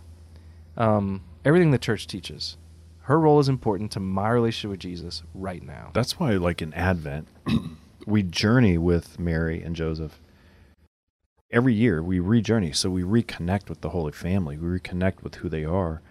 Um, 0.77 1.21
everything 1.45 1.71
the 1.71 1.77
church 1.77 2.07
teaches. 2.07 2.57
Her 3.01 3.19
role 3.19 3.39
is 3.39 3.49
important 3.49 3.91
to 3.91 3.99
my 3.99 4.29
relationship 4.29 4.71
with 4.71 4.79
Jesus 4.79 5.23
right 5.33 5.61
now. 5.61 5.91
That's 5.93 6.19
why, 6.19 6.31
like 6.31 6.61
in 6.61 6.73
Advent, 6.73 7.27
we 8.07 8.23
journey 8.23 8.77
with 8.77 9.19
Mary 9.19 9.61
and 9.61 9.75
Joseph. 9.75 10.19
Every 11.51 11.73
year 11.73 12.01
we 12.01 12.19
re-journey, 12.19 12.71
so 12.71 12.89
we 12.89 13.03
reconnect 13.03 13.69
with 13.69 13.81
the 13.81 13.89
Holy 13.89 14.13
Family. 14.13 14.57
We 14.57 14.79
reconnect 14.79 15.21
with 15.21 15.35
who 15.35 15.49
they 15.49 15.65
are, 15.65 16.01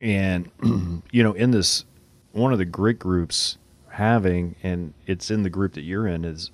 and 0.00 0.50
you 1.10 1.22
know, 1.22 1.32
in 1.32 1.50
this, 1.50 1.84
one 2.30 2.52
of 2.52 2.58
the 2.58 2.64
great 2.64 2.98
groups 2.98 3.58
having, 3.90 4.54
and 4.62 4.94
it's 5.06 5.30
in 5.30 5.42
the 5.42 5.50
group 5.50 5.74
that 5.74 5.82
you're 5.82 6.06
in, 6.06 6.24
is 6.24 6.52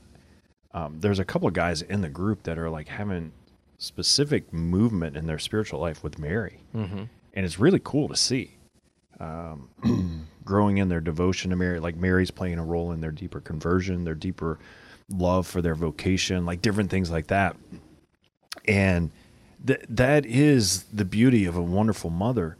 um, 0.72 0.98
there's 1.00 1.18
a 1.18 1.24
couple 1.24 1.46
of 1.46 1.54
guys 1.54 1.82
in 1.82 2.00
the 2.00 2.08
group 2.08 2.42
that 2.44 2.58
are 2.58 2.70
like 2.70 2.88
having 2.88 3.32
specific 3.78 4.52
movement 4.52 5.16
in 5.16 5.26
their 5.26 5.38
spiritual 5.38 5.80
life 5.80 6.02
with 6.02 6.18
Mary, 6.18 6.60
mm-hmm. 6.74 7.04
and 7.34 7.46
it's 7.46 7.58
really 7.58 7.80
cool 7.82 8.08
to 8.08 8.16
see 8.16 8.58
um, 9.20 9.68
growing 10.44 10.78
in 10.78 10.88
their 10.88 11.00
devotion 11.00 11.50
to 11.50 11.56
Mary. 11.56 11.80
Like 11.80 11.96
Mary's 11.96 12.30
playing 12.30 12.58
a 12.58 12.64
role 12.64 12.92
in 12.92 13.00
their 13.00 13.10
deeper 13.10 13.40
conversion, 13.40 14.04
their 14.04 14.14
deeper 14.14 14.58
love 15.08 15.46
for 15.46 15.62
their 15.62 15.74
vocation, 15.74 16.44
like 16.44 16.62
different 16.62 16.90
things 16.90 17.10
like 17.10 17.28
that. 17.28 17.56
And 18.66 19.10
th- 19.66 19.84
that 19.88 20.26
is 20.26 20.84
the 20.92 21.04
beauty 21.04 21.46
of 21.46 21.56
a 21.56 21.62
wonderful 21.62 22.10
mother 22.10 22.56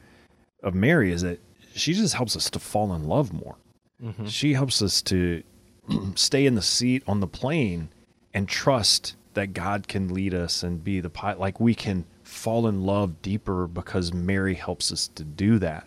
of 0.63 0.75
Mary 0.75 1.13
is 1.13 1.23
that 1.23 1.41
she 1.75 1.93
just 1.93 2.15
helps 2.15 2.37
us 2.37 2.51
to 2.51 2.59
fall 2.59 2.95
in 2.95 3.05
love 3.05 3.33
more. 3.33 3.57
Mm-hmm. 4.03 4.27
She 4.27 4.55
helps 4.55 4.83
us 4.83 5.03
to 5.03 5.43
stay 6.15 6.47
in 6.47 6.55
the 6.55 6.63
seat 6.63 7.03
on 7.07 7.21
the 7.21 7.27
plane 7.27 7.89
and 8.35 8.49
trust 8.49 9.15
that 9.39 9.53
God 9.55 9.87
can 9.87 10.13
lead 10.13 10.35
us 10.35 10.65
and 10.65 10.83
be 10.83 10.99
the 10.99 11.09
pilot. 11.09 11.39
Like 11.39 11.61
we 11.61 11.73
can 11.73 12.05
fall 12.25 12.67
in 12.67 12.83
love 12.83 13.23
deeper 13.23 13.69
because 13.69 14.13
Mary 14.13 14.55
helps 14.55 14.91
us 14.93 15.07
to 15.15 15.23
do 15.23 15.61
that. 15.61 15.87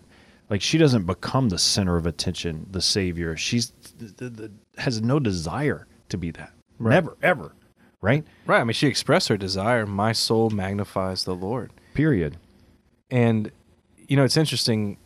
Like 0.49 0.61
she 0.61 0.77
doesn't 0.77 1.05
become 1.05 1.49
the 1.49 1.57
center 1.57 1.97
of 1.97 2.05
attention, 2.05 2.65
the 2.71 2.81
savior. 2.81 3.35
She's 3.35 3.73
th- 3.99 4.15
th- 4.15 4.37
th- 4.37 4.51
has 4.77 5.01
no 5.01 5.19
desire 5.19 5.85
to 6.07 6.17
be 6.17 6.31
that. 6.31 6.53
Right. 6.79 6.93
Never, 6.93 7.17
ever. 7.21 7.53
Right? 7.99 8.23
Right. 8.45 8.61
I 8.61 8.63
mean, 8.63 8.73
she 8.73 8.87
expressed 8.87 9.27
her 9.27 9.35
desire. 9.35 9.85
My 9.85 10.13
soul 10.13 10.49
magnifies 10.49 11.25
the 11.25 11.35
Lord. 11.35 11.71
Period. 11.93 12.37
And, 13.09 13.51
you 14.07 14.15
know, 14.15 14.23
it's 14.23 14.37
interesting. 14.37 14.97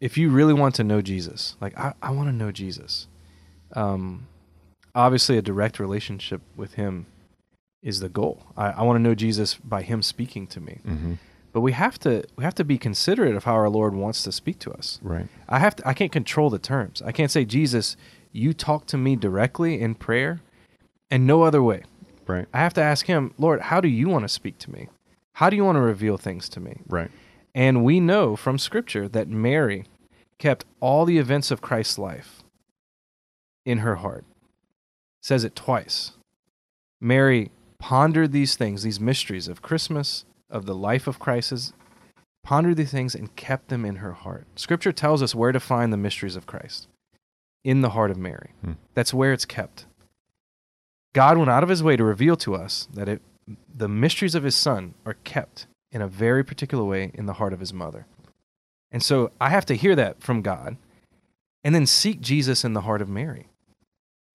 If 0.00 0.16
you 0.16 0.30
really 0.30 0.54
want 0.54 0.74
to 0.76 0.84
know 0.84 1.02
Jesus, 1.02 1.56
like, 1.60 1.78
I, 1.78 1.92
I 2.00 2.10
want 2.10 2.28
to 2.28 2.32
know 2.32 2.52
Jesus. 2.52 3.06
Um, 3.76 4.28
obviously, 4.94 5.36
a 5.36 5.42
direct 5.42 5.78
relationship 5.78 6.40
with 6.56 6.74
Him 6.74 7.06
is 7.82 8.00
the 8.00 8.08
goal. 8.08 8.46
I, 8.56 8.70
I 8.70 8.82
want 8.82 8.96
to 8.96 9.02
know 9.02 9.14
Jesus 9.14 9.54
by 9.56 9.82
Him 9.82 10.02
speaking 10.02 10.46
to 10.48 10.60
me. 10.60 10.80
Mm-hmm. 10.86 11.14
But 11.52 11.60
we 11.60 11.72
have 11.72 11.98
to 12.00 12.24
we 12.36 12.44
have 12.44 12.54
to 12.54 12.64
be 12.64 12.78
considerate 12.78 13.34
of 13.34 13.44
how 13.44 13.52
our 13.54 13.68
Lord 13.68 13.94
wants 13.94 14.22
to 14.22 14.32
speak 14.32 14.58
to 14.60 14.72
us. 14.72 14.98
Right. 15.02 15.26
I 15.48 15.58
have 15.58 15.76
to 15.76 15.88
I 15.88 15.92
can't 15.92 16.12
control 16.12 16.48
the 16.48 16.58
terms. 16.58 17.02
I 17.02 17.12
can't 17.12 17.30
say 17.30 17.44
Jesus, 17.44 17.96
you 18.32 18.54
talk 18.54 18.86
to 18.86 18.96
me 18.96 19.16
directly 19.16 19.80
in 19.80 19.94
prayer 19.94 20.40
and 21.10 21.26
no 21.26 21.42
other 21.42 21.62
way. 21.62 21.82
Right. 22.26 22.46
I 22.54 22.58
have 22.58 22.72
to 22.74 22.82
ask 22.82 23.06
him, 23.06 23.34
Lord, 23.36 23.60
how 23.60 23.80
do 23.80 23.88
you 23.88 24.08
want 24.08 24.24
to 24.24 24.28
speak 24.28 24.58
to 24.58 24.70
me? 24.70 24.88
How 25.34 25.50
do 25.50 25.56
you 25.56 25.64
want 25.64 25.76
to 25.76 25.82
reveal 25.82 26.16
things 26.16 26.48
to 26.50 26.60
me? 26.60 26.78
Right. 26.88 27.10
And 27.54 27.84
we 27.84 28.00
know 28.00 28.36
from 28.36 28.58
scripture 28.58 29.08
that 29.08 29.28
Mary 29.28 29.84
kept 30.38 30.64
all 30.80 31.04
the 31.04 31.18
events 31.18 31.50
of 31.50 31.60
Christ's 31.60 31.98
life 31.98 32.42
in 33.64 33.78
her 33.78 33.96
heart. 33.96 34.24
says 35.20 35.44
it 35.44 35.54
twice. 35.54 36.12
Mary 37.00 37.50
pondered 37.82 38.30
these 38.30 38.54
things, 38.54 38.84
these 38.84 39.00
mysteries 39.00 39.48
of 39.48 39.60
Christmas, 39.60 40.24
of 40.48 40.66
the 40.66 40.74
life 40.74 41.08
of 41.08 41.18
Christ, 41.18 41.74
pondered 42.44 42.76
these 42.76 42.92
things 42.92 43.12
and 43.12 43.34
kept 43.34 43.70
them 43.70 43.84
in 43.84 43.96
her 43.96 44.12
heart. 44.12 44.46
Scripture 44.54 44.92
tells 44.92 45.20
us 45.20 45.34
where 45.34 45.50
to 45.50 45.58
find 45.58 45.92
the 45.92 45.96
mysteries 45.96 46.36
of 46.36 46.46
Christ 46.46 46.86
in 47.64 47.80
the 47.80 47.90
heart 47.90 48.12
of 48.12 48.16
Mary. 48.16 48.50
Hmm. 48.64 48.72
That's 48.94 49.12
where 49.12 49.32
it's 49.32 49.44
kept. 49.44 49.86
God 51.12 51.36
went 51.36 51.50
out 51.50 51.64
of 51.64 51.68
his 51.68 51.82
way 51.82 51.96
to 51.96 52.04
reveal 52.04 52.36
to 52.36 52.54
us 52.54 52.86
that 52.94 53.08
it, 53.08 53.20
the 53.74 53.88
mysteries 53.88 54.36
of 54.36 54.44
his 54.44 54.54
son 54.54 54.94
are 55.04 55.16
kept 55.24 55.66
in 55.90 56.00
a 56.00 56.06
very 56.06 56.44
particular 56.44 56.84
way 56.84 57.10
in 57.14 57.26
the 57.26 57.34
heart 57.34 57.52
of 57.52 57.58
his 57.58 57.72
mother. 57.72 58.06
And 58.92 59.02
so 59.02 59.32
I 59.40 59.48
have 59.48 59.66
to 59.66 59.74
hear 59.74 59.96
that 59.96 60.22
from 60.22 60.40
God 60.40 60.76
and 61.64 61.74
then 61.74 61.86
seek 61.86 62.20
Jesus 62.20 62.64
in 62.64 62.74
the 62.74 62.82
heart 62.82 63.02
of 63.02 63.08
Mary. 63.08 63.48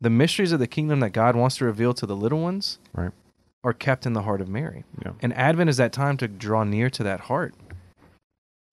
The 0.01 0.09
mysteries 0.09 0.51
of 0.51 0.59
the 0.59 0.67
kingdom 0.67 0.99
that 0.99 1.11
God 1.11 1.37
wants 1.37 1.55
to 1.57 1.65
reveal 1.65 1.93
to 1.93 2.05
the 2.05 2.15
little 2.15 2.41
ones 2.41 2.77
Right. 2.93 3.11
Are 3.63 3.73
kept 3.73 4.05
in 4.05 4.13
the 4.13 4.21
heart 4.23 4.41
of 4.41 4.47
Mary. 4.47 4.83
Yeah. 5.03 5.13
And 5.21 5.33
Advent 5.33 5.69
is 5.69 5.77
that 5.77 5.91
time 5.91 6.17
to 6.17 6.27
draw 6.27 6.63
near 6.63 6.89
to 6.91 7.03
that 7.03 7.21
heart, 7.21 7.53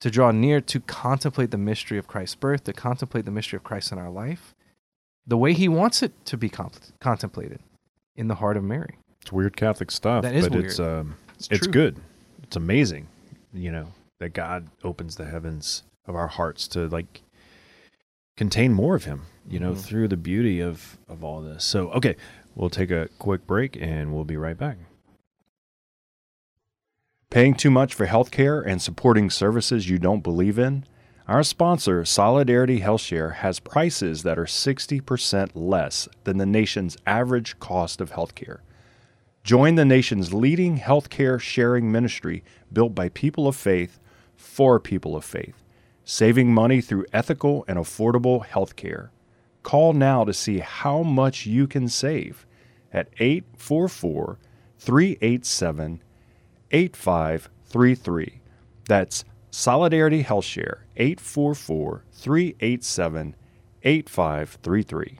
to 0.01 0.11
draw 0.11 0.31
near 0.31 0.61
to 0.61 0.81
contemplate 0.81 1.51
the 1.51 1.59
mystery 1.59 1.99
of 1.99 2.07
Christ's 2.07 2.35
birth, 2.37 2.65
to 2.65 2.73
contemplate 2.73 3.25
the 3.25 3.31
mystery 3.31 3.57
of 3.57 3.65
Christ 3.65 3.93
in 3.93 3.99
our 3.99 4.11
life, 4.11 4.55
the 5.27 5.37
way 5.39 5.53
he 5.55 5.69
wants 5.69 6.03
it 6.03 6.13
to 6.27 6.37
be 6.37 6.49
contempl- 6.51 6.93
contemplated 7.01 7.61
in 8.15 8.29
the 8.29 8.37
heart 8.37 8.57
of 8.57 8.63
Mary. 8.65 8.99
It's 9.23 9.33
weird 9.33 9.57
Catholic 9.57 9.91
stuff, 9.91 10.23
That 10.23 10.35
is 10.35 10.49
but 10.49 10.59
it's 10.59 10.79
weird. 10.79 10.91
um, 11.01 11.17
It's 11.37 11.49
it's 11.51 11.67
good. 11.67 11.97
It's 12.43 12.57
amazing, 12.57 13.09
you 13.55 13.73
know, 13.73 13.89
that 14.21 14.35
God 14.35 14.69
opens 14.85 15.17
the 15.17 15.25
heavens 15.25 15.83
of 16.07 16.15
our 16.15 16.29
hearts 16.29 16.69
to 16.69 16.87
like 16.89 17.23
contain 18.37 18.73
more 18.75 18.95
of 18.95 19.05
Him, 19.05 19.23
you 19.49 19.59
know, 19.59 19.73
Mhm. 19.73 19.79
through 19.81 20.09
the 20.09 20.17
beauty 20.19 20.61
of 20.61 20.99
of 21.09 21.25
all 21.25 21.41
this. 21.41 21.65
So, 21.65 21.91
okay, 21.93 22.17
we'll 22.55 22.71
take 22.71 22.91
a 22.91 23.09
quick 23.19 23.47
break 23.47 23.77
and 23.81 24.15
we'll 24.15 24.25
be 24.25 24.37
right 24.37 24.59
back. 24.59 24.79
Paying 27.31 27.55
too 27.55 27.71
much 27.71 27.95
for 27.95 28.07
healthcare 28.07 28.65
and 28.65 28.81
supporting 28.81 29.29
services 29.29 29.89
you 29.89 29.99
don't 29.99 30.23
believe 30.23 30.59
in? 30.59 30.85
Our 31.27 31.43
sponsor, 31.43 32.05
Solidarity 32.05 32.81
HealthShare, 32.81 33.37
has 33.37 33.59
prices 33.59 34.23
that 34.25 34.39
are 34.39 34.45
60% 34.45 35.51
less 35.55 36.07
than 36.25 36.37
the 36.37 36.47
nation's 36.47 36.99
average 37.07 37.59
cost 37.59 38.01
of 38.01 38.13
healthcare. 38.13 38.59
Join 39.43 39.75
the 39.75 39.85
nation's 39.85 40.33
leading 40.33 40.79
healthcare 40.79 41.41
sharing 41.41 41.91
ministry 41.91 42.45
built 42.73 42.95
by 42.95 43.09
people 43.09 43.49
of 43.49 43.57
faith 43.57 43.99
for 44.37 44.79
people 44.79 45.17
of 45.17 45.25
faith, 45.25 45.65
saving 46.05 46.53
money 46.53 46.81
through 46.81 47.07
ethical 47.13 47.65
and 47.67 47.79
affordable 47.79 48.47
healthcare. 48.47 49.09
Call 49.65 49.95
now 49.95 50.25
to 50.25 50.33
see 50.33 50.59
how 50.59 51.03
much 51.03 51.47
you 51.47 51.67
can 51.67 51.89
save 51.89 52.47
at 52.93 53.09
844 53.19 54.39
387 54.79 56.03
8533. 56.71 58.41
That's 58.87 59.25
Solidarity 59.51 60.23
HealthShare 60.23 60.81
844 60.97 62.05
387 62.13 63.37
8533. 63.83 65.19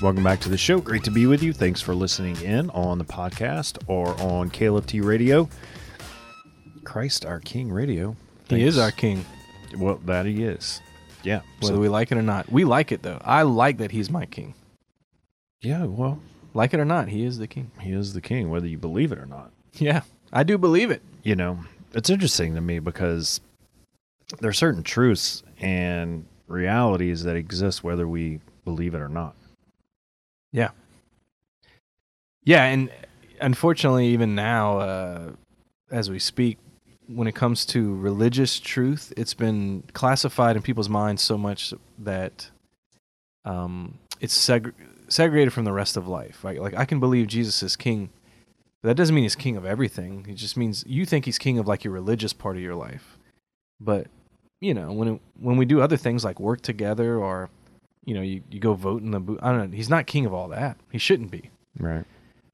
Welcome 0.00 0.22
back 0.22 0.38
to 0.40 0.48
the 0.48 0.56
show. 0.56 0.80
Great 0.80 1.02
to 1.04 1.10
be 1.10 1.26
with 1.26 1.42
you. 1.42 1.52
Thanks 1.52 1.80
for 1.80 1.92
listening 1.94 2.40
in 2.42 2.70
on 2.70 2.98
the 2.98 3.04
podcast 3.04 3.78
or 3.88 4.08
on 4.20 4.48
KLFT 4.50 5.02
Radio. 5.04 5.48
Christ 6.84 7.24
our 7.26 7.40
King 7.40 7.70
Radio. 7.72 8.14
He 8.48 8.62
is 8.62 8.78
our 8.78 8.92
king, 8.92 9.24
Well, 9.76 9.96
that 10.06 10.24
he 10.24 10.44
is. 10.44 10.80
Yeah. 11.24 11.40
whether 11.60 11.74
So- 11.74 11.80
we 11.80 11.88
like 11.88 12.12
it 12.12 12.18
or 12.18 12.22
not. 12.22 12.50
We 12.50 12.64
like 12.64 12.92
it 12.92 13.02
though. 13.02 13.20
I 13.24 13.42
like 13.42 13.78
that 13.78 13.90
he's 13.90 14.08
my 14.10 14.24
king. 14.26 14.54
yeah, 15.60 15.84
well, 15.84 16.20
Like 16.54 16.72
it 16.72 16.80
or 16.80 16.84
not, 16.84 17.08
he 17.08 17.24
is 17.24 17.38
the 17.38 17.48
king. 17.48 17.70
he 17.80 17.90
is 17.92 18.12
the 18.14 18.20
king, 18.20 18.48
whether 18.50 18.66
you 18.68 18.78
believe 18.78 19.10
it 19.12 19.18
or 19.18 19.26
not. 19.26 19.50
Yeah, 19.74 20.02
I 20.32 20.44
do 20.44 20.56
believe 20.58 20.90
it. 20.92 21.02
You 21.24 21.34
know, 21.36 21.58
it's 21.92 22.08
interesting 22.08 22.54
to 22.54 22.60
me 22.60 22.78
because 22.78 23.40
there 24.40 24.48
are 24.50 24.54
certain 24.54 24.82
truths 24.84 25.42
and 25.60 26.24
realities 26.46 27.24
that 27.24 27.34
exist 27.36 27.82
whether 27.84 28.06
we 28.08 28.40
believe 28.64 28.94
it 28.94 29.00
or 29.00 29.08
not. 29.08 29.34
Yeah. 30.52 30.70
Yeah, 32.44 32.64
and 32.64 32.90
unfortunately, 33.40 34.08
even 34.08 34.34
now, 34.34 34.78
uh, 34.78 35.32
as 35.90 36.10
we 36.10 36.18
speak, 36.18 36.58
when 37.06 37.26
it 37.26 37.34
comes 37.34 37.64
to 37.66 37.94
religious 37.96 38.60
truth, 38.60 39.12
it's 39.16 39.34
been 39.34 39.82
classified 39.92 40.56
in 40.56 40.62
people's 40.62 40.88
minds 40.88 41.22
so 41.22 41.38
much 41.38 41.72
that 41.98 42.50
um, 43.44 43.98
it's 44.20 44.36
seg- 44.36 44.74
segregated 45.08 45.52
from 45.52 45.64
the 45.64 45.72
rest 45.72 45.96
of 45.96 46.06
life. 46.06 46.44
Right? 46.44 46.60
Like 46.60 46.74
I 46.74 46.84
can 46.84 47.00
believe 47.00 47.26
Jesus 47.26 47.62
is 47.62 47.76
king, 47.76 48.10
but 48.82 48.88
that 48.88 48.96
doesn't 48.96 49.14
mean 49.14 49.24
he's 49.24 49.36
king 49.36 49.56
of 49.56 49.64
everything. 49.64 50.26
It 50.28 50.34
just 50.34 50.56
means 50.56 50.84
you 50.86 51.06
think 51.06 51.24
he's 51.24 51.38
king 51.38 51.58
of 51.58 51.66
like 51.66 51.82
your 51.84 51.94
religious 51.94 52.32
part 52.32 52.56
of 52.56 52.62
your 52.62 52.74
life. 52.74 53.18
But 53.80 54.08
you 54.60 54.74
know, 54.74 54.92
when 54.92 55.08
it, 55.08 55.20
when 55.40 55.56
we 55.56 55.64
do 55.64 55.80
other 55.80 55.96
things 55.96 56.24
like 56.24 56.38
work 56.40 56.60
together 56.60 57.16
or 57.16 57.48
you 58.08 58.14
know, 58.14 58.22
you, 58.22 58.42
you 58.50 58.58
go 58.58 58.72
vote 58.74 59.02
in 59.02 59.10
the 59.10 59.20
booth. 59.20 59.38
I 59.42 59.52
don't 59.52 59.70
know. 59.70 59.76
He's 59.76 59.90
not 59.90 60.06
king 60.06 60.24
of 60.26 60.32
all 60.32 60.48
that. 60.48 60.78
He 60.90 60.98
shouldn't 60.98 61.30
be. 61.30 61.50
Right. 61.78 62.04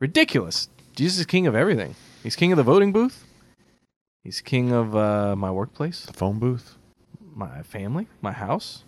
Ridiculous. 0.00 0.68
Jesus 0.96 1.20
is 1.20 1.26
king 1.26 1.46
of 1.46 1.54
everything. 1.54 1.94
He's 2.22 2.34
king 2.36 2.52
of 2.52 2.56
the 2.56 2.62
voting 2.62 2.92
booth. 2.92 3.24
He's 4.24 4.40
king 4.40 4.72
of 4.72 4.96
uh, 4.96 5.36
my 5.36 5.50
workplace, 5.50 6.06
The 6.06 6.12
phone 6.14 6.38
booth, 6.38 6.76
my 7.34 7.62
family, 7.62 8.06
my 8.22 8.32
house, 8.32 8.82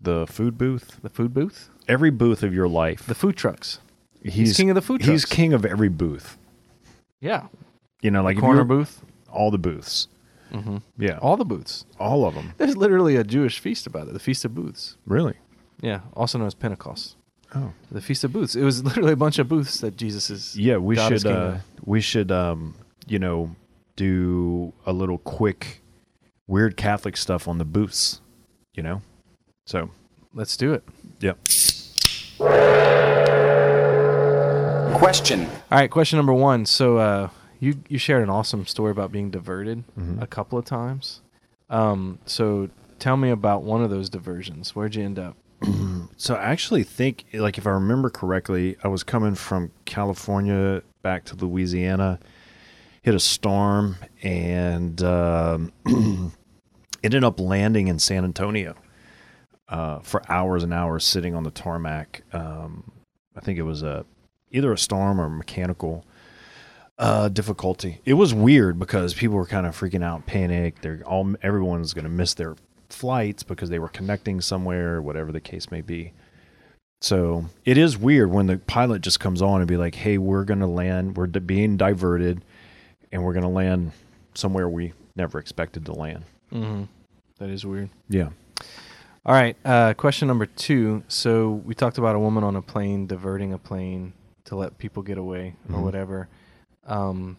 the 0.00 0.26
food 0.26 0.58
booth, 0.58 0.98
the 1.02 1.08
food 1.08 1.32
booth, 1.32 1.70
every 1.88 2.10
booth 2.10 2.42
of 2.42 2.52
your 2.52 2.68
life. 2.68 3.06
the 3.06 3.14
food 3.14 3.36
trucks. 3.36 3.78
he's, 4.22 4.34
He's, 4.34 4.56
king 4.56 4.70
of 4.70 4.74
the 4.74 4.82
food 4.82 5.00
trucks. 5.00 5.10
He's 5.10 5.24
king 5.24 5.52
of 5.52 5.64
every 5.64 5.88
booth. 5.88 6.36
Yeah. 7.20 7.46
You 8.02 8.10
know, 8.10 8.22
like 8.22 8.36
if 8.36 8.40
Corner 8.42 8.64
booth. 8.64 9.02
all 9.32 9.50
the 9.52 9.58
booths. 9.58 10.08
hmm 10.52 10.78
Yeah, 10.98 11.18
All 11.22 11.36
the 11.36 11.44
booths. 11.44 11.84
all 12.00 12.26
of 12.26 12.34
them. 12.34 12.54
There's 12.58 12.76
literally 12.76 13.16
a 13.16 13.24
Jewish 13.24 13.58
feast 13.60 13.86
about 13.86 14.08
it, 14.08 14.12
the 14.14 14.18
Feast 14.18 14.44
of 14.44 14.54
Booths. 14.54 14.96
Really? 15.06 15.36
Yeah, 15.84 16.00
also 16.14 16.38
known 16.38 16.46
as 16.46 16.54
Pentecost. 16.54 17.16
Oh, 17.54 17.72
The 17.92 18.00
Feast 18.00 18.24
of 18.24 18.32
Booths. 18.32 18.56
It 18.56 18.64
was 18.64 18.82
literally 18.88 19.12
a 19.12 19.16
bunch 19.16 19.38
of 19.38 19.48
booths 19.48 19.78
that 19.80 19.96
Jesus 19.96 20.30
is. 20.30 20.56
yeah. 20.58 20.76
We 20.78 20.96
God 20.96 21.08
should. 21.20 21.26
Uh, 21.26 21.56
we 21.84 22.00
should. 22.00 22.32
Um, 22.32 22.74
you 23.06 23.18
know, 23.18 23.54
do 23.96 24.72
a 24.86 24.92
little 24.92 25.18
quick, 25.18 25.82
weird 26.46 26.76
Catholic 26.76 27.16
stuff 27.16 27.46
on 27.46 27.58
the 27.58 27.64
booths. 27.64 28.20
You 28.74 28.82
know, 28.82 29.02
so 29.66 29.90
Let's 30.32 30.56
do 30.56 30.72
it. 30.72 30.82
yep. 31.20 31.38
Question. 34.94 35.42
All 35.70 35.78
right, 35.78 35.90
question 35.90 36.16
number 36.16 36.32
one. 36.32 36.64
So 36.66 36.96
uh, 36.98 37.28
you 37.60 37.80
you 37.88 37.98
shared 37.98 38.22
an 38.22 38.30
awesome 38.30 38.64
story 38.66 38.90
about 38.90 39.12
being 39.12 39.30
diverted 39.30 39.84
Mhm. 39.98 40.20
a 40.22 40.26
couple 40.26 40.58
of 40.58 40.64
times. 40.64 41.20
Um, 41.68 42.18
so 42.26 42.70
tell 42.98 43.16
me 43.16 43.30
about 43.30 43.62
one 43.64 43.82
of 43.82 43.90
those 43.90 44.08
diversions. 44.08 44.74
Where'd 44.74 44.94
you 44.94 45.04
end 45.04 45.18
up? 45.18 45.36
So 46.16 46.34
I 46.34 46.44
actually 46.44 46.84
think, 46.84 47.26
like, 47.34 47.58
if 47.58 47.66
I 47.66 47.70
remember 47.70 48.08
correctly, 48.08 48.76
I 48.82 48.88
was 48.88 49.02
coming 49.02 49.34
from 49.34 49.72
California 49.84 50.82
back 51.02 51.24
to 51.26 51.36
Louisiana, 51.36 52.18
hit 53.02 53.14
a 53.14 53.20
storm, 53.20 53.96
and 54.22 55.02
um, 55.02 55.72
ended 57.04 57.24
up 57.24 57.40
landing 57.40 57.88
in 57.88 57.98
San 57.98 58.24
Antonio 58.24 58.74
uh, 59.68 59.98
for 60.00 60.22
hours 60.30 60.62
and 60.62 60.72
hours, 60.72 61.04
sitting 61.04 61.34
on 61.34 61.42
the 61.42 61.50
tarmac. 61.50 62.22
Um, 62.32 62.90
I 63.36 63.40
think 63.40 63.58
it 63.58 63.62
was 63.62 63.82
a 63.82 64.06
either 64.50 64.72
a 64.72 64.78
storm 64.78 65.20
or 65.20 65.28
mechanical 65.28 66.06
uh, 66.98 67.28
difficulty. 67.28 68.00
It 68.04 68.14
was 68.14 68.32
weird 68.32 68.78
because 68.78 69.14
people 69.14 69.36
were 69.36 69.46
kind 69.46 69.66
of 69.66 69.78
freaking 69.78 70.02
out, 70.02 70.26
panic. 70.26 70.80
They're 70.80 71.02
all 71.04 71.34
everyone's 71.42 71.92
going 71.92 72.04
to 72.04 72.10
miss 72.10 72.34
their 72.34 72.54
flights 72.88 73.42
because 73.42 73.70
they 73.70 73.78
were 73.78 73.88
connecting 73.88 74.40
somewhere, 74.40 75.00
whatever 75.02 75.32
the 75.32 75.40
case 75.40 75.70
may 75.70 75.80
be. 75.80 76.12
So 77.00 77.46
it 77.64 77.76
is 77.76 77.98
weird 77.98 78.30
when 78.30 78.46
the 78.46 78.56
pilot 78.58 79.02
just 79.02 79.20
comes 79.20 79.42
on 79.42 79.60
and 79.60 79.68
be 79.68 79.76
like, 79.76 79.94
"Hey, 79.94 80.16
we're 80.18 80.44
going 80.44 80.60
to 80.60 80.66
land. 80.66 81.16
We're 81.16 81.26
di- 81.26 81.40
being 81.40 81.76
diverted, 81.76 82.42
and 83.12 83.22
we're 83.22 83.34
going 83.34 83.42
to 83.44 83.48
land 83.48 83.92
somewhere 84.34 84.68
we 84.68 84.92
never 85.14 85.38
expected 85.38 85.84
to 85.86 85.92
land." 85.92 86.24
Mm-hmm. 86.52 86.84
That 87.38 87.50
is 87.50 87.66
weird. 87.66 87.90
Yeah. 88.08 88.30
All 89.26 89.34
right. 89.34 89.56
Uh, 89.64 89.92
question 89.94 90.28
number 90.28 90.46
two. 90.46 91.02
So 91.08 91.62
we 91.64 91.74
talked 91.74 91.98
about 91.98 92.14
a 92.16 92.18
woman 92.18 92.44
on 92.44 92.56
a 92.56 92.62
plane 92.62 93.06
diverting 93.06 93.52
a 93.52 93.58
plane 93.58 94.12
to 94.44 94.56
let 94.56 94.78
people 94.78 95.02
get 95.02 95.18
away 95.18 95.56
or 95.70 95.76
Mhm. 95.80 95.82
whatever. 95.82 96.28
Um, 96.86 97.36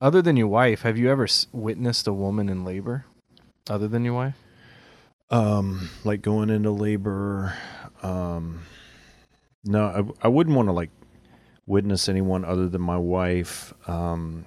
other 0.00 0.20
than 0.22 0.36
your 0.36 0.48
wife, 0.48 0.82
have 0.82 0.98
you 0.98 1.10
ever 1.10 1.24
s- 1.24 1.46
witnessed 1.52 2.06
a 2.06 2.12
woman 2.12 2.48
in 2.48 2.64
labor? 2.64 3.04
Other 3.68 3.88
than 3.88 4.04
your 4.04 4.14
wife? 4.14 4.36
Um, 5.30 5.90
like 6.04 6.22
going 6.22 6.50
into 6.50 6.70
labor. 6.70 7.54
Um, 8.02 8.62
no, 9.64 10.14
I, 10.22 10.26
I 10.26 10.28
wouldn't 10.28 10.56
want 10.56 10.68
to 10.68 10.72
like 10.72 10.90
witness 11.66 12.08
anyone 12.08 12.44
other 12.44 12.68
than 12.68 12.80
my 12.80 12.96
wife. 12.96 13.74
Um, 13.88 14.44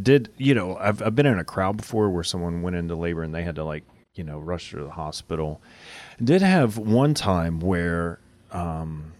did 0.00 0.30
you 0.36 0.54
know 0.54 0.76
I've 0.76 1.02
I've 1.02 1.14
been 1.14 1.26
in 1.26 1.38
a 1.38 1.44
crowd 1.44 1.76
before 1.76 2.10
where 2.10 2.24
someone 2.24 2.62
went 2.62 2.76
into 2.76 2.96
labor 2.96 3.22
and 3.22 3.34
they 3.34 3.44
had 3.44 3.54
to 3.56 3.64
like 3.64 3.84
you 4.14 4.24
know 4.24 4.38
rush 4.38 4.70
to 4.70 4.84
the 4.84 4.90
hospital. 4.90 5.62
Did 6.22 6.42
have 6.42 6.78
one 6.78 7.14
time 7.14 7.60
where 7.60 8.20
um, 8.52 9.12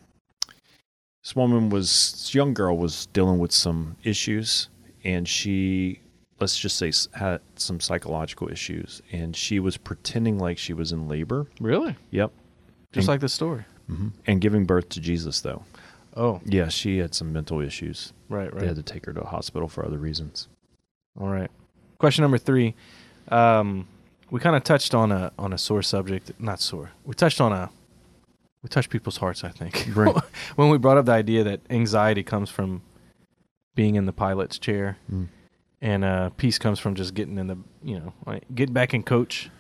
this 1.23 1.35
woman 1.35 1.71
was 1.71 2.13
this 2.13 2.35
young 2.35 2.55
girl 2.55 2.77
was 2.77 3.07
dealing 3.07 3.39
with 3.39 3.53
some 3.53 3.97
issues 4.05 4.69
and 5.05 5.29
she 5.29 6.01
let's 6.45 6.59
just 6.59 6.77
say 6.77 6.93
had 7.19 7.41
some 7.57 7.81
psychological 7.81 8.49
issues 8.51 9.01
and 9.13 9.35
she 9.35 9.59
was 9.59 9.77
pretending 9.77 10.39
like 10.39 10.59
she 10.59 10.73
was 10.75 10.93
in 10.93 11.09
labor 11.09 11.47
Really? 11.61 11.97
yep 12.11 12.31
Just 12.93 13.05
And- 13.07 13.09
like 13.15 13.21
the 13.21 13.29
story. 13.29 13.65
hmm 13.87 14.09
and 14.27 14.41
giving 14.41 14.65
birth 14.67 14.89
to 14.91 15.01
jesus 15.01 15.41
though 15.41 15.63
Oh, 16.17 16.41
yeah 16.45 16.69
she 16.69 16.99
had 16.99 17.13
some 17.15 17.33
mental 17.33 17.61
issues 17.61 18.13
right, 18.29 18.53
right. 18.53 18.61
they 18.61 18.67
had 18.67 18.77
to 18.77 18.83
take 18.83 19.07
her 19.07 19.13
to 19.13 19.23
a 19.23 19.27
hospital 19.27 19.69
for 19.69 19.85
other 19.87 19.99
reasons 19.99 20.49
All 21.21 21.29
right. 21.29 21.51
Question 21.99 22.23
number 22.23 22.39
three. 22.39 22.75
Um, 23.29 23.87
we 24.31 24.39
kind 24.41 24.57
of 24.57 24.63
touched 24.65 24.95
on 24.95 25.13
a 25.13 25.31
on 25.39 25.53
a 25.53 25.59
sore 25.59 25.83
subject. 25.83 26.33
Not 26.39 26.61
sore. 26.61 26.91
We 27.05 27.15
touched 27.15 27.41
on 27.41 27.53
a. 27.53 27.71
We 28.63 28.69
touched 28.69 28.91
people's 28.91 29.17
hearts. 29.19 29.45
I 29.45 29.51
think. 29.51 29.87
Right. 29.95 30.15
when 30.57 30.69
we 30.71 30.77
brought 30.79 30.99
up 30.99 31.07
the 31.07 31.13
idea 31.13 31.45
that 31.45 31.61
anxiety 31.71 32.23
comes 32.25 32.51
from 32.51 32.83
being 33.77 33.95
in 33.95 34.07
the 34.07 34.13
pilot's 34.13 34.59
chair, 34.59 34.99
Mm. 35.11 35.29
And 35.85 36.05
uh, 36.05 36.31
peace 36.31 36.59
comes 36.59 36.81
from 36.81 36.95
just 36.95 37.15
getting 37.15 37.39
in 37.39 37.47
the 37.47 37.59
you 37.83 38.01
know 38.01 38.13
like, 38.27 38.43
get 38.55 38.73
back 38.73 38.95
in 38.95 39.03
coach 39.03 39.51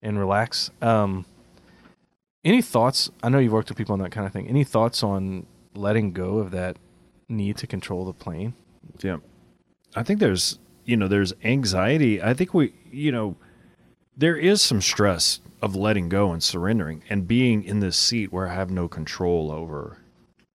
and 0.00 0.18
relax. 0.18 0.70
Um, 0.80 1.26
any 2.42 2.62
thoughts? 2.62 3.10
I 3.22 3.28
know 3.28 3.38
you've 3.38 3.52
worked 3.52 3.68
with 3.68 3.76
people 3.76 3.92
on 3.92 3.98
that 3.98 4.12
kind 4.12 4.26
of 4.26 4.32
thing. 4.32 4.48
Any 4.48 4.64
thoughts 4.64 5.02
on 5.02 5.46
letting 5.74 6.12
go 6.12 6.38
of 6.38 6.52
that 6.52 6.78
need 7.28 7.58
to 7.58 7.66
control 7.66 8.06
the 8.06 8.14
plane? 8.14 8.54
yeah 9.02 9.18
i 9.94 10.02
think 10.02 10.20
there's 10.20 10.58
you 10.84 10.96
know 10.96 11.08
there's 11.08 11.32
anxiety 11.44 12.22
i 12.22 12.34
think 12.34 12.54
we 12.54 12.72
you 12.90 13.12
know 13.12 13.36
there 14.16 14.36
is 14.36 14.60
some 14.60 14.80
stress 14.80 15.40
of 15.62 15.76
letting 15.76 16.08
go 16.08 16.32
and 16.32 16.42
surrendering 16.42 17.02
and 17.08 17.28
being 17.28 17.62
in 17.62 17.80
this 17.80 17.96
seat 17.96 18.32
where 18.32 18.48
i 18.48 18.54
have 18.54 18.70
no 18.70 18.88
control 18.88 19.50
over 19.50 19.98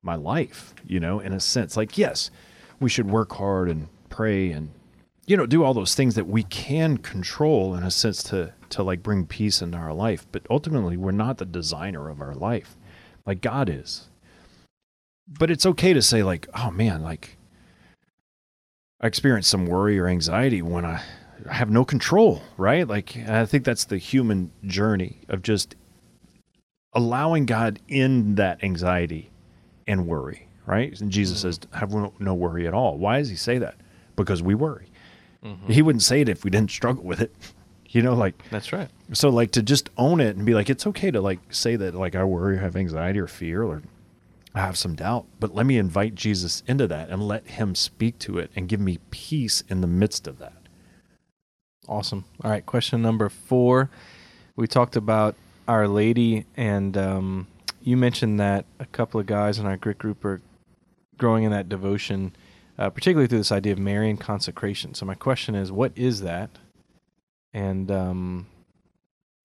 my 0.02 0.16
life 0.16 0.74
you 0.86 1.00
know 1.00 1.20
in 1.20 1.34
a 1.34 1.40
sense 1.40 1.78
like 1.78 1.98
yes 1.98 2.32
we 2.80 2.90
should 2.90 3.10
work 3.10 3.34
hard 3.34 3.70
and 3.70 3.88
pray 4.10 4.52
and 4.52 4.70
you 5.26 5.38
know 5.38 5.46
do 5.46 5.64
all 5.64 5.74
those 5.74 5.96
things 5.96 6.16
that 6.16 6.28
we 6.28 6.44
can 6.44 6.98
control 6.98 7.76
in 7.76 7.84
a 7.84 7.92
sense 7.92 8.24
to 8.24 8.54
to 8.70 8.84
like 8.84 9.04
bring 9.04 9.26
peace 9.26 9.62
into 9.62 9.78
our 9.78 9.94
life. 9.94 10.26
But 10.32 10.46
ultimately 10.50 10.98
we're 10.98 11.12
not 11.12 11.38
the 11.38 11.46
designer 11.46 12.10
of 12.10 12.22
our 12.22 12.36
life. 12.36 12.76
Like 13.26 13.42
god 13.42 13.70
is. 13.70 14.10
But 15.28 15.50
it's 15.50 15.66
okay 15.66 15.94
to 15.94 16.02
say 16.02 16.24
like 16.24 16.48
oh 16.56 16.72
man 16.72 17.02
like 17.02 17.38
i 19.00 19.08
experience 19.08 19.48
some 19.48 19.66
worry 19.66 19.98
or 20.00 20.08
anxiety 20.08 20.62
when 20.62 20.86
i 20.86 21.02
have 21.50 21.70
no 21.70 21.86
control 21.86 22.42
right? 22.58 22.88
Like 22.88 23.18
i 23.28 23.46
think 23.46 23.64
that's 23.64 23.86
the 23.86 23.98
human 23.98 24.52
journey 24.66 25.22
of 25.30 25.42
just 25.42 25.76
allowing 26.94 27.46
god 27.46 27.80
in 27.88 28.36
that 28.36 28.64
anxiety 28.64 29.32
and 29.88 30.06
worry 30.08 30.48
right? 30.66 31.00
And 31.00 31.12
jesus 31.12 31.40
mm-hmm. 31.40 31.48
says 31.48 31.60
have 31.80 31.94
no 32.20 32.34
worry 32.34 32.68
at 32.68 32.74
all. 32.74 32.98
Why 32.98 33.20
does 33.20 33.30
he 33.30 33.38
say 33.38 33.58
that? 33.60 33.76
Because 34.16 34.44
we 34.44 34.56
worry 34.56 34.90
he 35.68 35.82
wouldn't 35.82 36.04
say 36.04 36.22
it 36.22 36.30
if 36.30 36.44
we 36.44 36.50
didn't 36.50 36.72
struggle 36.72 37.04
with 37.04 37.20
it 37.22 37.34
you 37.90 38.02
know 38.02 38.14
like 38.14 38.42
That's 38.50 38.74
right. 38.74 38.90
so 39.14 39.30
like 39.30 39.52
to 39.52 39.62
just 39.62 39.90
own 39.98 40.20
it 40.20 40.36
and 40.36 40.46
be 40.46 40.54
like, 40.54 40.70
it's 40.70 40.88
okay 40.88 41.12
to 41.12 41.22
like 41.22 41.40
say 41.54 41.76
that 41.76 41.94
like 41.94 42.16
I 42.16 42.24
worry 42.24 42.58
or 42.58 42.60
have 42.60 42.76
anxiety 42.76 43.20
or 43.20 43.28
fear 43.28 43.64
or 43.64 43.84
I 44.56 44.62
have 44.62 44.78
some 44.78 44.96
doubt, 44.96 45.26
but 45.40 45.56
let 45.56 45.66
me 45.66 45.78
invite 45.78 46.14
Jesus 46.14 46.62
into 46.68 46.88
that 46.88 47.10
and 47.10 47.28
let 47.28 47.48
him 47.48 47.74
speak 47.74 48.20
to 48.20 48.38
it 48.38 48.52
and 48.56 48.70
give 48.70 48.80
me 48.80 49.00
peace 49.10 49.64
in 49.68 49.82
the 49.82 49.88
midst 49.88 50.28
of 50.28 50.38
that. 50.38 50.54
Awesome. 51.88 52.26
All 52.44 52.52
right, 52.52 52.66
question 52.66 53.02
number 53.02 53.30
four. 53.30 53.90
We 54.56 54.68
talked 54.68 54.96
about 54.96 55.36
Our 55.68 55.88
Lady, 55.88 56.46
and 56.56 56.96
um, 56.96 57.48
you 57.82 57.98
mentioned 57.98 58.40
that 58.40 58.66
a 58.80 58.86
couple 58.86 59.20
of 59.20 59.26
guys 59.26 59.58
in 59.58 59.66
our 59.66 59.76
grit 59.76 59.98
group 59.98 60.24
are 60.24 60.40
growing 61.18 61.44
in 61.46 61.52
that 61.52 61.68
devotion, 61.68 62.34
uh, 62.78 62.90
particularly 62.90 63.28
through 63.28 63.40
this 63.40 63.52
idea 63.52 63.74
of 63.74 63.80
Marian 63.80 64.18
consecration. 64.18 64.94
So 64.94 65.06
my 65.06 65.16
question 65.16 65.56
is, 65.56 65.72
what 65.72 65.92
is 65.96 66.22
that, 66.22 66.50
and 67.54 67.92
um, 67.92 68.48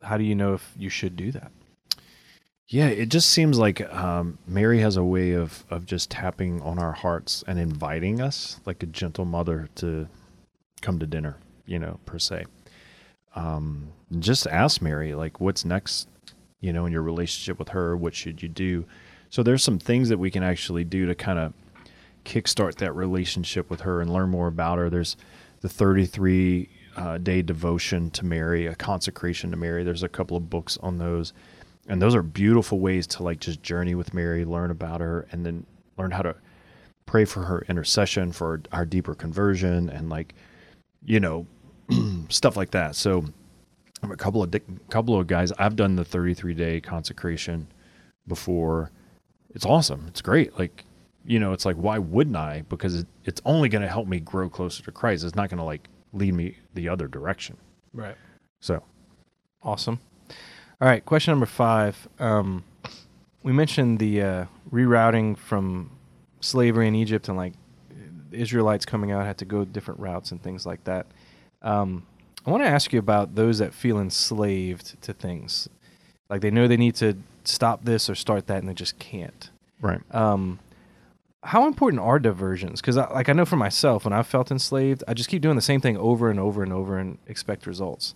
how 0.02 0.16
do 0.16 0.24
you 0.24 0.34
know 0.34 0.54
if 0.54 0.72
you 0.76 0.88
should 0.88 1.16
do 1.16 1.32
that? 1.32 1.52
Yeah, 2.66 2.88
it 2.88 3.08
just 3.08 3.30
seems 3.30 3.58
like 3.58 3.80
um, 3.94 4.38
Mary 4.46 4.80
has 4.80 4.96
a 4.96 5.04
way 5.04 5.32
of 5.32 5.64
of 5.70 5.86
just 5.86 6.10
tapping 6.10 6.60
on 6.60 6.78
our 6.78 6.92
hearts 6.92 7.42
and 7.46 7.58
inviting 7.58 8.20
us, 8.20 8.60
like 8.66 8.82
a 8.82 8.86
gentle 8.86 9.24
mother, 9.24 9.70
to 9.76 10.06
come 10.82 10.98
to 10.98 11.06
dinner, 11.06 11.38
you 11.66 11.78
know, 11.78 11.98
per 12.04 12.18
se. 12.18 12.44
Um, 13.34 13.92
just 14.18 14.46
ask 14.46 14.82
Mary, 14.82 15.14
like, 15.14 15.40
what's 15.40 15.64
next, 15.64 16.08
you 16.60 16.72
know, 16.72 16.86
in 16.86 16.92
your 16.92 17.02
relationship 17.02 17.58
with 17.58 17.70
her? 17.70 17.96
What 17.96 18.14
should 18.14 18.42
you 18.42 18.48
do? 18.48 18.84
So 19.30 19.42
there's 19.42 19.62
some 19.62 19.78
things 19.78 20.08
that 20.08 20.18
we 20.18 20.30
can 20.30 20.42
actually 20.42 20.84
do 20.84 21.06
to 21.06 21.14
kind 21.14 21.38
of 21.38 21.52
kickstart 22.28 22.76
that 22.76 22.94
relationship 22.94 23.70
with 23.70 23.80
her 23.80 24.00
and 24.00 24.12
learn 24.12 24.28
more 24.28 24.48
about 24.48 24.78
her. 24.78 24.90
There's 24.90 25.16
the 25.60 25.68
33 25.68 26.68
uh, 26.96 27.18
day 27.18 27.42
devotion 27.42 28.10
to 28.10 28.24
Mary, 28.24 28.66
a 28.66 28.74
consecration 28.74 29.50
to 29.50 29.56
Mary. 29.56 29.82
There's 29.82 30.02
a 30.02 30.08
couple 30.08 30.36
of 30.36 30.50
books 30.50 30.76
on 30.82 30.98
those, 30.98 31.32
and 31.88 32.02
those 32.02 32.14
are 32.14 32.22
beautiful 32.22 32.80
ways 32.80 33.06
to 33.08 33.22
like 33.22 33.40
just 33.40 33.62
journey 33.62 33.94
with 33.94 34.12
Mary, 34.12 34.44
learn 34.44 34.70
about 34.70 35.00
her, 35.00 35.26
and 35.32 35.44
then 35.44 35.64
learn 35.96 36.10
how 36.10 36.22
to 36.22 36.36
pray 37.06 37.24
for 37.24 37.42
her 37.42 37.64
intercession 37.68 38.30
for 38.30 38.60
our 38.72 38.84
deeper 38.84 39.14
conversion 39.14 39.88
and 39.88 40.10
like 40.10 40.34
you 41.06 41.18
know 41.18 41.46
stuff 42.28 42.56
like 42.56 42.70
that. 42.72 42.94
So 42.94 43.24
a 44.02 44.16
couple 44.16 44.42
of 44.42 44.54
couple 44.90 45.18
of 45.18 45.26
guys. 45.26 45.50
I've 45.52 45.76
done 45.76 45.96
the 45.96 46.04
33 46.04 46.52
day 46.54 46.80
consecration 46.80 47.68
before. 48.26 48.90
It's 49.54 49.64
awesome. 49.64 50.04
It's 50.08 50.20
great. 50.20 50.58
Like 50.58 50.84
you 51.28 51.38
know, 51.38 51.52
it's 51.52 51.64
like 51.64 51.76
why 51.76 51.98
wouldn't 51.98 52.36
I? 52.36 52.64
Because 52.68 52.96
it, 52.96 53.06
it's 53.24 53.40
only 53.44 53.68
going 53.68 53.82
to 53.82 53.88
help 53.88 54.08
me 54.08 54.18
grow 54.18 54.48
closer 54.48 54.82
to 54.82 54.90
Christ. 54.90 55.24
It's 55.24 55.36
not 55.36 55.50
going 55.50 55.58
to 55.58 55.64
like 55.64 55.88
lead 56.12 56.34
me 56.34 56.56
the 56.74 56.88
other 56.88 57.06
direction. 57.06 57.56
Right. 57.92 58.16
So 58.60 58.82
Awesome. 59.62 60.00
All 60.80 60.88
right, 60.88 61.04
question 61.04 61.32
number 61.32 61.46
five. 61.46 62.08
Um, 62.18 62.64
we 63.42 63.52
mentioned 63.52 63.98
the 63.98 64.22
uh, 64.22 64.44
rerouting 64.70 65.36
from 65.36 65.90
slavery 66.40 66.86
in 66.86 66.94
Egypt 66.94 67.28
and 67.28 67.36
like 67.36 67.54
Israelites 68.30 68.86
coming 68.86 69.10
out 69.10 69.26
had 69.26 69.38
to 69.38 69.44
go 69.44 69.64
different 69.64 69.98
routes 70.00 70.30
and 70.30 70.40
things 70.42 70.64
like 70.64 70.84
that. 70.84 71.06
Um, 71.62 72.06
I 72.46 72.50
want 72.50 72.62
to 72.62 72.68
ask 72.68 72.92
you 72.92 72.98
about 72.98 73.34
those 73.34 73.58
that 73.58 73.74
feel 73.74 73.98
enslaved 73.98 75.00
to 75.02 75.12
things, 75.12 75.68
like 76.30 76.40
they 76.40 76.50
know 76.50 76.68
they 76.68 76.76
need 76.76 76.94
to 76.96 77.16
stop 77.44 77.84
this 77.84 78.08
or 78.08 78.14
start 78.14 78.46
that 78.46 78.58
and 78.58 78.68
they 78.68 78.74
just 78.74 78.98
can't. 78.98 79.50
right. 79.80 80.00
Um, 80.12 80.60
how 81.43 81.66
important 81.66 82.03
are 82.03 82.18
diversions? 82.18 82.80
Because 82.80 82.97
I, 82.97 83.11
like 83.12 83.28
I 83.28 83.32
know 83.32 83.45
for 83.45 83.57
myself, 83.57 84.05
when 84.05 84.12
I've 84.12 84.26
felt 84.26 84.51
enslaved, 84.51 85.05
I 85.07 85.14
just 85.14 85.28
keep 85.28 85.43
doing 85.43 85.57
the 85.57 85.62
same 85.62 85.80
thing 85.80 85.97
over 85.97 86.30
and 86.30 86.41
over 86.41 86.62
and 86.62 86.72
over 86.72 86.99
and 86.99 87.18
expect 87.26 87.66
results. 87.66 88.14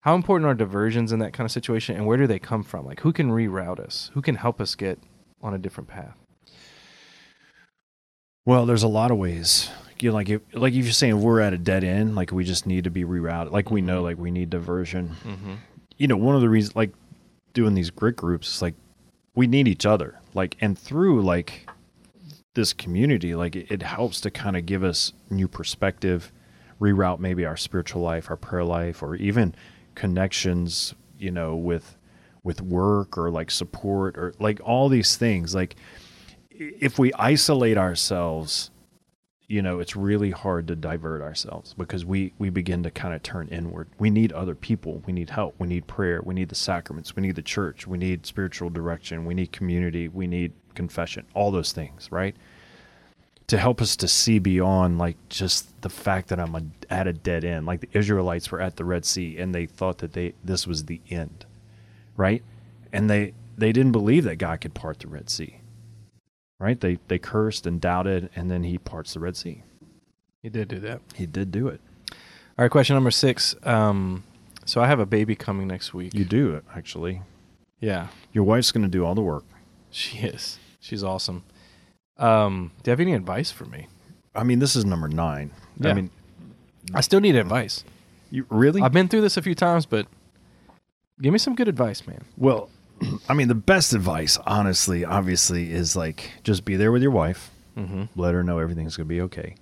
How 0.00 0.14
important 0.14 0.48
are 0.48 0.54
diversions 0.54 1.12
in 1.12 1.18
that 1.20 1.32
kind 1.32 1.44
of 1.44 1.50
situation, 1.50 1.96
and 1.96 2.06
where 2.06 2.16
do 2.16 2.26
they 2.26 2.38
come 2.38 2.62
from? 2.62 2.86
Like, 2.86 3.00
who 3.00 3.12
can 3.12 3.30
reroute 3.30 3.80
us? 3.80 4.10
Who 4.14 4.22
can 4.22 4.36
help 4.36 4.60
us 4.60 4.74
get 4.74 4.98
on 5.42 5.54
a 5.54 5.58
different 5.58 5.88
path? 5.88 6.16
Well, 8.46 8.64
there's 8.64 8.82
a 8.82 8.88
lot 8.88 9.10
of 9.10 9.18
ways. 9.18 9.70
You 10.00 10.10
know, 10.10 10.14
like 10.14 10.28
if, 10.28 10.42
like 10.54 10.72
if 10.72 10.84
you're 10.84 10.92
saying 10.92 11.20
we're 11.20 11.40
at 11.40 11.52
a 11.52 11.58
dead 11.58 11.84
end, 11.84 12.14
like 12.14 12.32
we 12.32 12.44
just 12.44 12.66
need 12.66 12.84
to 12.84 12.90
be 12.90 13.04
rerouted. 13.04 13.50
Like 13.50 13.70
we 13.70 13.82
know, 13.82 14.02
like 14.02 14.16
we 14.16 14.30
need 14.30 14.48
diversion. 14.50 15.16
Mm-hmm. 15.24 15.54
You 15.96 16.06
know, 16.06 16.16
one 16.16 16.34
of 16.36 16.40
the 16.40 16.48
reasons, 16.48 16.76
like 16.76 16.92
doing 17.52 17.74
these 17.74 17.90
grit 17.90 18.16
groups, 18.16 18.56
is 18.56 18.62
like 18.62 18.74
we 19.34 19.46
need 19.46 19.68
each 19.68 19.84
other. 19.84 20.20
Like 20.34 20.56
and 20.60 20.78
through 20.78 21.22
like 21.22 21.68
this 22.54 22.72
community, 22.72 23.34
like 23.34 23.56
it, 23.56 23.70
it 23.70 23.82
helps 23.82 24.20
to 24.22 24.30
kind 24.30 24.56
of 24.56 24.66
give 24.66 24.82
us 24.82 25.12
new 25.30 25.48
perspective, 25.48 26.32
reroute 26.80 27.20
maybe 27.20 27.44
our 27.44 27.56
spiritual 27.56 28.02
life, 28.02 28.30
our 28.30 28.36
prayer 28.36 28.64
life, 28.64 29.02
or 29.02 29.16
even 29.16 29.54
connections. 29.94 30.94
You 31.18 31.32
know, 31.32 31.56
with 31.56 31.96
with 32.42 32.60
work 32.62 33.18
or 33.18 33.30
like 33.30 33.50
support 33.50 34.16
or 34.16 34.34
like 34.38 34.60
all 34.64 34.88
these 34.88 35.16
things. 35.16 35.54
Like 35.54 35.76
if 36.50 36.98
we 36.98 37.12
isolate 37.12 37.76
ourselves, 37.76 38.70
you 39.48 39.62
know, 39.62 39.80
it's 39.80 39.96
really 39.96 40.30
hard 40.30 40.66
to 40.68 40.76
divert 40.76 41.22
ourselves 41.22 41.74
because 41.74 42.04
we 42.04 42.32
we 42.38 42.50
begin 42.50 42.82
to 42.82 42.90
kind 42.90 43.14
of 43.14 43.22
turn 43.22 43.48
inward. 43.48 43.88
We 43.98 44.10
need 44.10 44.32
other 44.32 44.54
people. 44.54 45.02
We 45.06 45.12
need 45.12 45.30
help. 45.30 45.54
We 45.58 45.66
need 45.66 45.86
prayer. 45.86 46.20
We 46.22 46.34
need 46.34 46.48
the 46.48 46.54
sacraments. 46.54 47.16
We 47.16 47.22
need 47.22 47.36
the 47.36 47.42
church. 47.42 47.86
We 47.86 47.98
need 47.98 48.26
spiritual 48.26 48.70
direction. 48.70 49.24
We 49.24 49.34
need 49.34 49.52
community. 49.52 50.08
We 50.08 50.26
need 50.26 50.52
confession. 50.78 51.26
All 51.34 51.50
those 51.50 51.72
things, 51.72 52.10
right? 52.10 52.34
To 53.48 53.58
help 53.58 53.82
us 53.82 53.96
to 53.96 54.08
see 54.08 54.38
beyond 54.38 54.98
like 54.98 55.16
just 55.28 55.80
the 55.82 55.90
fact 55.90 56.28
that 56.28 56.40
I'm 56.40 56.54
a, 56.54 56.62
at 56.88 57.06
a 57.06 57.12
dead 57.12 57.44
end. 57.44 57.66
Like 57.66 57.80
the 57.80 57.88
Israelites 57.92 58.50
were 58.50 58.60
at 58.60 58.76
the 58.76 58.84
Red 58.84 59.04
Sea 59.04 59.36
and 59.38 59.54
they 59.54 59.66
thought 59.66 59.98
that 59.98 60.12
they 60.14 60.34
this 60.42 60.66
was 60.66 60.84
the 60.86 61.00
end, 61.10 61.44
right? 62.16 62.42
And 62.92 63.10
they 63.10 63.34
they 63.58 63.72
didn't 63.72 63.92
believe 63.92 64.24
that 64.24 64.36
God 64.36 64.60
could 64.62 64.72
part 64.74 65.00
the 65.00 65.08
Red 65.08 65.28
Sea 65.28 65.60
right? 66.60 66.80
They 66.80 66.98
they 67.06 67.18
cursed 67.18 67.66
and 67.68 67.80
doubted, 67.80 68.30
and 68.34 68.50
then 68.50 68.64
he 68.64 68.78
parts 68.78 69.14
the 69.14 69.20
Red 69.20 69.36
Sea. 69.36 69.62
He 70.42 70.48
did 70.48 70.66
do 70.66 70.80
that. 70.80 71.00
He 71.14 71.24
did 71.24 71.52
do 71.52 71.68
it. 71.68 71.80
All 72.10 72.64
right, 72.64 72.70
question 72.70 72.94
number 72.96 73.12
six. 73.12 73.54
Um, 73.62 74.24
so 74.64 74.80
I 74.80 74.86
have 74.88 74.98
a 75.00 75.06
baby 75.06 75.36
coming 75.36 75.68
next 75.68 75.94
week. 75.94 76.14
You 76.14 76.24
do 76.24 76.54
it, 76.54 76.64
actually. 76.74 77.22
yeah, 77.80 78.08
Your 78.32 78.42
wife's 78.44 78.72
going 78.72 78.82
to 78.82 78.88
do 78.90 79.04
all 79.04 79.14
the 79.14 79.22
work. 79.22 79.44
she 79.90 80.18
is. 80.18 80.58
She's 80.88 81.04
awesome. 81.04 81.44
Um, 82.16 82.70
do 82.82 82.88
you 82.88 82.92
have 82.92 83.00
any 83.00 83.12
advice 83.12 83.50
for 83.50 83.66
me? 83.66 83.88
I 84.34 84.42
mean, 84.42 84.58
this 84.58 84.74
is 84.74 84.86
number 84.86 85.06
nine. 85.06 85.50
Yeah. 85.76 85.90
I 85.90 85.92
mean, 85.92 86.10
I 86.94 87.02
still 87.02 87.20
need 87.20 87.36
advice. 87.36 87.84
you 88.30 88.46
really? 88.48 88.80
I've 88.80 88.92
been 88.92 89.06
through 89.06 89.20
this 89.20 89.36
a 89.36 89.42
few 89.42 89.54
times, 89.54 89.84
but 89.84 90.06
give 91.20 91.30
me 91.30 91.38
some 91.38 91.54
good 91.54 91.68
advice, 91.68 92.06
man. 92.06 92.24
well, 92.38 92.70
I 93.28 93.34
mean, 93.34 93.48
the 93.48 93.54
best 93.54 93.92
advice, 93.92 94.38
honestly, 94.46 95.04
obviously, 95.04 95.72
is 95.72 95.94
like 95.94 96.30
just 96.42 96.64
be 96.64 96.74
there 96.74 96.90
with 96.90 97.02
your 97.02 97.10
wife. 97.10 97.50
Mm-hmm. 97.76 98.04
Let 98.16 98.32
her 98.32 98.42
know 98.42 98.58
everything's 98.58 98.96
going 98.96 99.06
to 99.06 99.14
be 99.14 99.20
okay, 99.20 99.56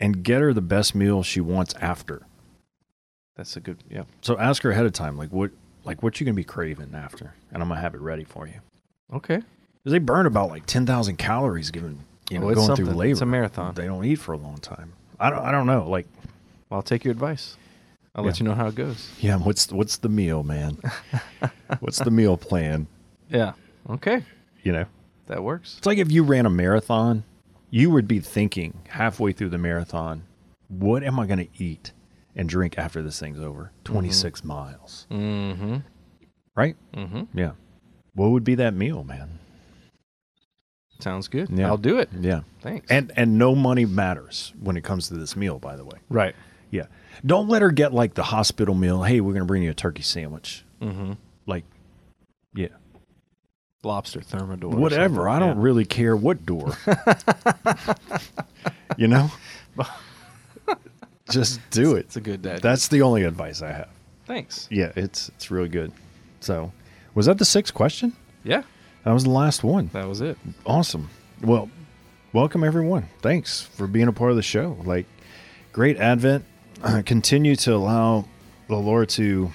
and 0.00 0.24
get 0.24 0.40
her 0.40 0.52
the 0.52 0.60
best 0.60 0.96
meal 0.96 1.22
she 1.22 1.40
wants 1.40 1.72
after. 1.80 2.26
That's 3.36 3.56
a 3.56 3.60
good. 3.60 3.84
Yeah. 3.88 4.04
So 4.22 4.36
ask 4.40 4.64
her 4.64 4.72
ahead 4.72 4.86
of 4.86 4.92
time, 4.92 5.16
like 5.16 5.30
what, 5.30 5.52
like 5.84 6.02
what 6.02 6.18
you 6.18 6.24
going 6.24 6.34
to 6.34 6.36
be 6.36 6.42
craving 6.42 6.94
after, 6.96 7.34
and 7.52 7.62
I'm 7.62 7.68
going 7.68 7.78
to 7.78 7.82
have 7.82 7.94
it 7.94 8.00
ready 8.00 8.24
for 8.24 8.48
you. 8.48 8.60
Okay. 9.12 9.40
They 9.84 9.98
burn 9.98 10.26
about 10.26 10.48
like 10.48 10.66
ten 10.66 10.86
thousand 10.86 11.16
calories 11.16 11.70
given 11.70 11.98
you 12.30 12.38
know 12.38 12.48
Oh, 12.50 12.54
going 12.54 12.76
through 12.76 12.86
labor. 12.86 13.12
It's 13.12 13.20
a 13.20 13.26
marathon. 13.26 13.74
They 13.74 13.86
don't 13.86 14.04
eat 14.04 14.16
for 14.16 14.32
a 14.32 14.38
long 14.38 14.56
time. 14.58 14.92
I 15.20 15.30
don't. 15.30 15.40
I 15.40 15.50
don't 15.50 15.66
know. 15.66 15.88
Like, 15.88 16.06
Well, 16.70 16.78
I'll 16.78 16.82
take 16.82 17.04
your 17.04 17.12
advice. 17.12 17.56
I'll 18.16 18.24
let 18.24 18.38
you 18.38 18.44
know 18.46 18.54
how 18.54 18.68
it 18.68 18.76
goes. 18.76 19.10
yeah. 19.18 19.36
What's 19.36 19.70
what's 19.72 19.96
the 19.98 20.08
meal, 20.08 20.42
man? 20.44 20.78
what's 21.80 21.98
the 21.98 22.10
meal 22.12 22.36
plan? 22.36 22.86
Yeah. 23.28 23.52
Okay. 23.90 24.22
You 24.62 24.72
know, 24.72 24.84
That 25.26 25.42
works. 25.42 25.74
it's 25.78 25.86
like 25.86 25.98
if 25.98 26.10
you 26.12 26.22
ran 26.22 26.46
a 26.46 26.50
marathon, 26.50 27.24
you 27.70 27.90
would 27.90 28.06
be 28.08 28.20
thinking 28.20 28.78
halfway 28.88 29.32
through 29.32 29.48
the 29.50 29.58
marathon, 29.58 30.22
what 30.68 31.02
am 31.02 31.18
I 31.18 31.26
going 31.26 31.40
to 31.40 31.48
eat 31.62 31.92
and 32.36 32.48
drink 32.48 32.78
after 32.78 33.02
this 33.02 33.18
thing's 33.18 33.40
over? 33.40 33.72
Twenty 33.82 34.10
miles, 34.44 35.06
Mm-hmm. 35.10 35.76
right? 36.54 36.76
Mm-hmm. 36.94 37.36
Yeah. 37.38 37.52
What 38.14 38.30
would 38.30 38.44
be 38.44 38.54
that 38.54 38.74
meal, 38.74 39.02
man? 39.04 39.40
Sounds 41.00 41.28
good. 41.28 41.48
Yeah. 41.50 41.66
I'll 41.66 41.76
do 41.76 41.98
it. 41.98 42.08
Yeah. 42.18 42.42
Thanks. 42.60 42.90
And 42.90 43.12
and 43.16 43.38
no 43.38 43.54
money 43.54 43.84
matters 43.84 44.52
when 44.60 44.76
it 44.76 44.84
comes 44.84 45.08
to 45.08 45.14
this 45.14 45.36
meal, 45.36 45.58
by 45.58 45.76
the 45.76 45.84
way. 45.84 45.98
right. 46.08 46.34
Yeah. 46.70 46.86
Don't 47.24 47.48
let 47.48 47.62
her 47.62 47.70
get 47.70 47.92
like 47.92 48.14
the 48.14 48.22
hospital 48.24 48.74
meal. 48.74 49.02
Hey, 49.02 49.20
we're 49.20 49.32
going 49.32 49.42
to 49.42 49.46
bring 49.46 49.62
you 49.62 49.70
a 49.70 49.74
turkey 49.74 50.02
sandwich. 50.02 50.64
Mm-hmm. 50.82 51.12
Like, 51.46 51.64
yeah. 52.54 52.68
Lobster 53.84 54.20
thermidor. 54.20 54.70
Whatever. 54.74 55.28
I 55.28 55.38
don't 55.38 55.58
Yeah. 55.58 55.62
really 55.62 55.84
care 55.84 56.16
what 56.16 56.44
door. 56.44 56.76
you 58.96 59.08
know? 59.08 59.30
Just 61.30 61.60
do 61.70 61.94
it. 61.96 62.00
It's 62.06 62.16
a 62.16 62.20
good 62.20 62.42
day. 62.42 62.58
That's 62.60 62.88
the 62.88 63.02
only 63.02 63.24
advice 63.24 63.62
I 63.62 63.72
have. 63.72 63.88
Thanks. 64.26 64.68
Yeah, 64.70 64.92
it's 64.96 65.28
it's 65.30 65.50
really 65.50 65.68
good. 65.68 65.92
So, 66.40 66.72
was 67.14 67.26
that 67.26 67.38
the 67.38 67.44
sixth 67.44 67.74
question? 67.74 68.14
Yeah. 68.42 68.62
That 69.04 69.12
was 69.12 69.24
the 69.24 69.30
last 69.30 69.62
one. 69.62 69.90
That 69.92 70.08
was 70.08 70.20
it. 70.20 70.38
Awesome. 70.64 71.10
Well, 71.42 71.68
welcome 72.32 72.64
everyone. 72.64 73.08
Thanks 73.20 73.60
for 73.60 73.86
being 73.86 74.08
a 74.08 74.12
part 74.12 74.30
of 74.30 74.36
the 74.36 74.42
show. 74.42 74.76
Like, 74.84 75.06
great 75.72 75.98
Advent. 75.98 76.44
Uh, 76.82 77.02
continue 77.06 77.54
to 77.56 77.74
allow 77.74 78.24
the 78.68 78.76
Lord 78.76 79.08
to 79.10 79.50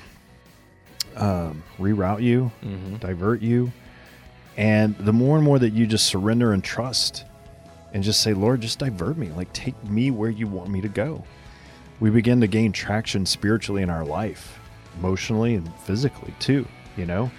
um, 1.15 1.63
reroute 1.79 2.21
you, 2.21 2.51
Mm-hmm. 2.63 2.97
divert 2.97 3.41
you, 3.41 3.71
and 4.55 4.95
the 4.97 5.13
more 5.13 5.35
and 5.35 5.43
more 5.45 5.57
that 5.59 5.71
you 5.73 5.87
just 5.87 6.05
surrender 6.05 6.53
and 6.53 6.63
trust, 6.63 7.25
and 7.93 8.03
just 8.03 8.21
say, 8.21 8.33
Lord, 8.33 8.61
just 8.61 8.77
divert 8.79 9.17
me. 9.17 9.29
Like, 9.29 9.51
take 9.53 9.81
me 9.83 10.11
where 10.11 10.29
you 10.29 10.47
want 10.47 10.69
me 10.69 10.79
to 10.81 10.87
go. 10.89 11.23
We 11.99 12.09
begin 12.11 12.39
to 12.41 12.47
gain 12.47 12.71
traction 12.71 13.25
spiritually 13.25 13.81
in 13.81 13.89
our 13.89 14.05
life, 14.05 14.59
emotionally 14.99 15.55
and 15.55 15.73
physically 15.79 16.33
too. 16.39 16.67
You 16.97 17.05
know, 17.07 17.31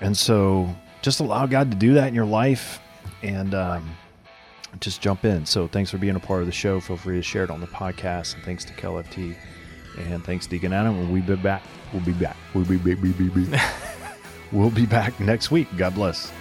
and 0.00 0.16
so 0.16 0.74
just 1.02 1.20
allow 1.20 1.46
God 1.46 1.70
to 1.70 1.76
do 1.76 1.94
that 1.94 2.08
in 2.08 2.14
your 2.14 2.24
life 2.24 2.80
and 3.22 3.54
um, 3.54 3.90
just 4.80 5.00
jump 5.00 5.24
in. 5.24 5.46
So 5.46 5.68
thanks 5.68 5.90
for 5.90 5.98
being 5.98 6.16
a 6.16 6.20
part 6.20 6.40
of 6.40 6.46
the 6.46 6.52
show. 6.52 6.80
Feel 6.80 6.96
free 6.96 7.16
to 7.16 7.22
share 7.22 7.44
it 7.44 7.50
on 7.50 7.60
the 7.60 7.66
podcast. 7.66 8.34
And 8.34 8.44
thanks 8.44 8.64
to 8.66 8.72
KLFT. 8.74 9.36
And 9.98 10.24
thanks, 10.24 10.46
Deacon 10.46 10.72
Adam. 10.72 10.98
And 10.98 11.12
we'll 11.12 11.22
be 11.22 11.36
back. 11.42 11.62
We'll 11.92 12.04
be 12.04 12.12
back. 12.12 12.36
We'll 12.54 12.64
be, 12.64 12.76
be, 12.76 12.94
be, 12.94 13.12
be, 13.12 13.28
be. 13.28 13.46
we'll 14.52 14.70
be 14.70 14.86
back 14.86 15.18
next 15.20 15.50
week. 15.50 15.68
God 15.76 15.94
bless. 15.94 16.32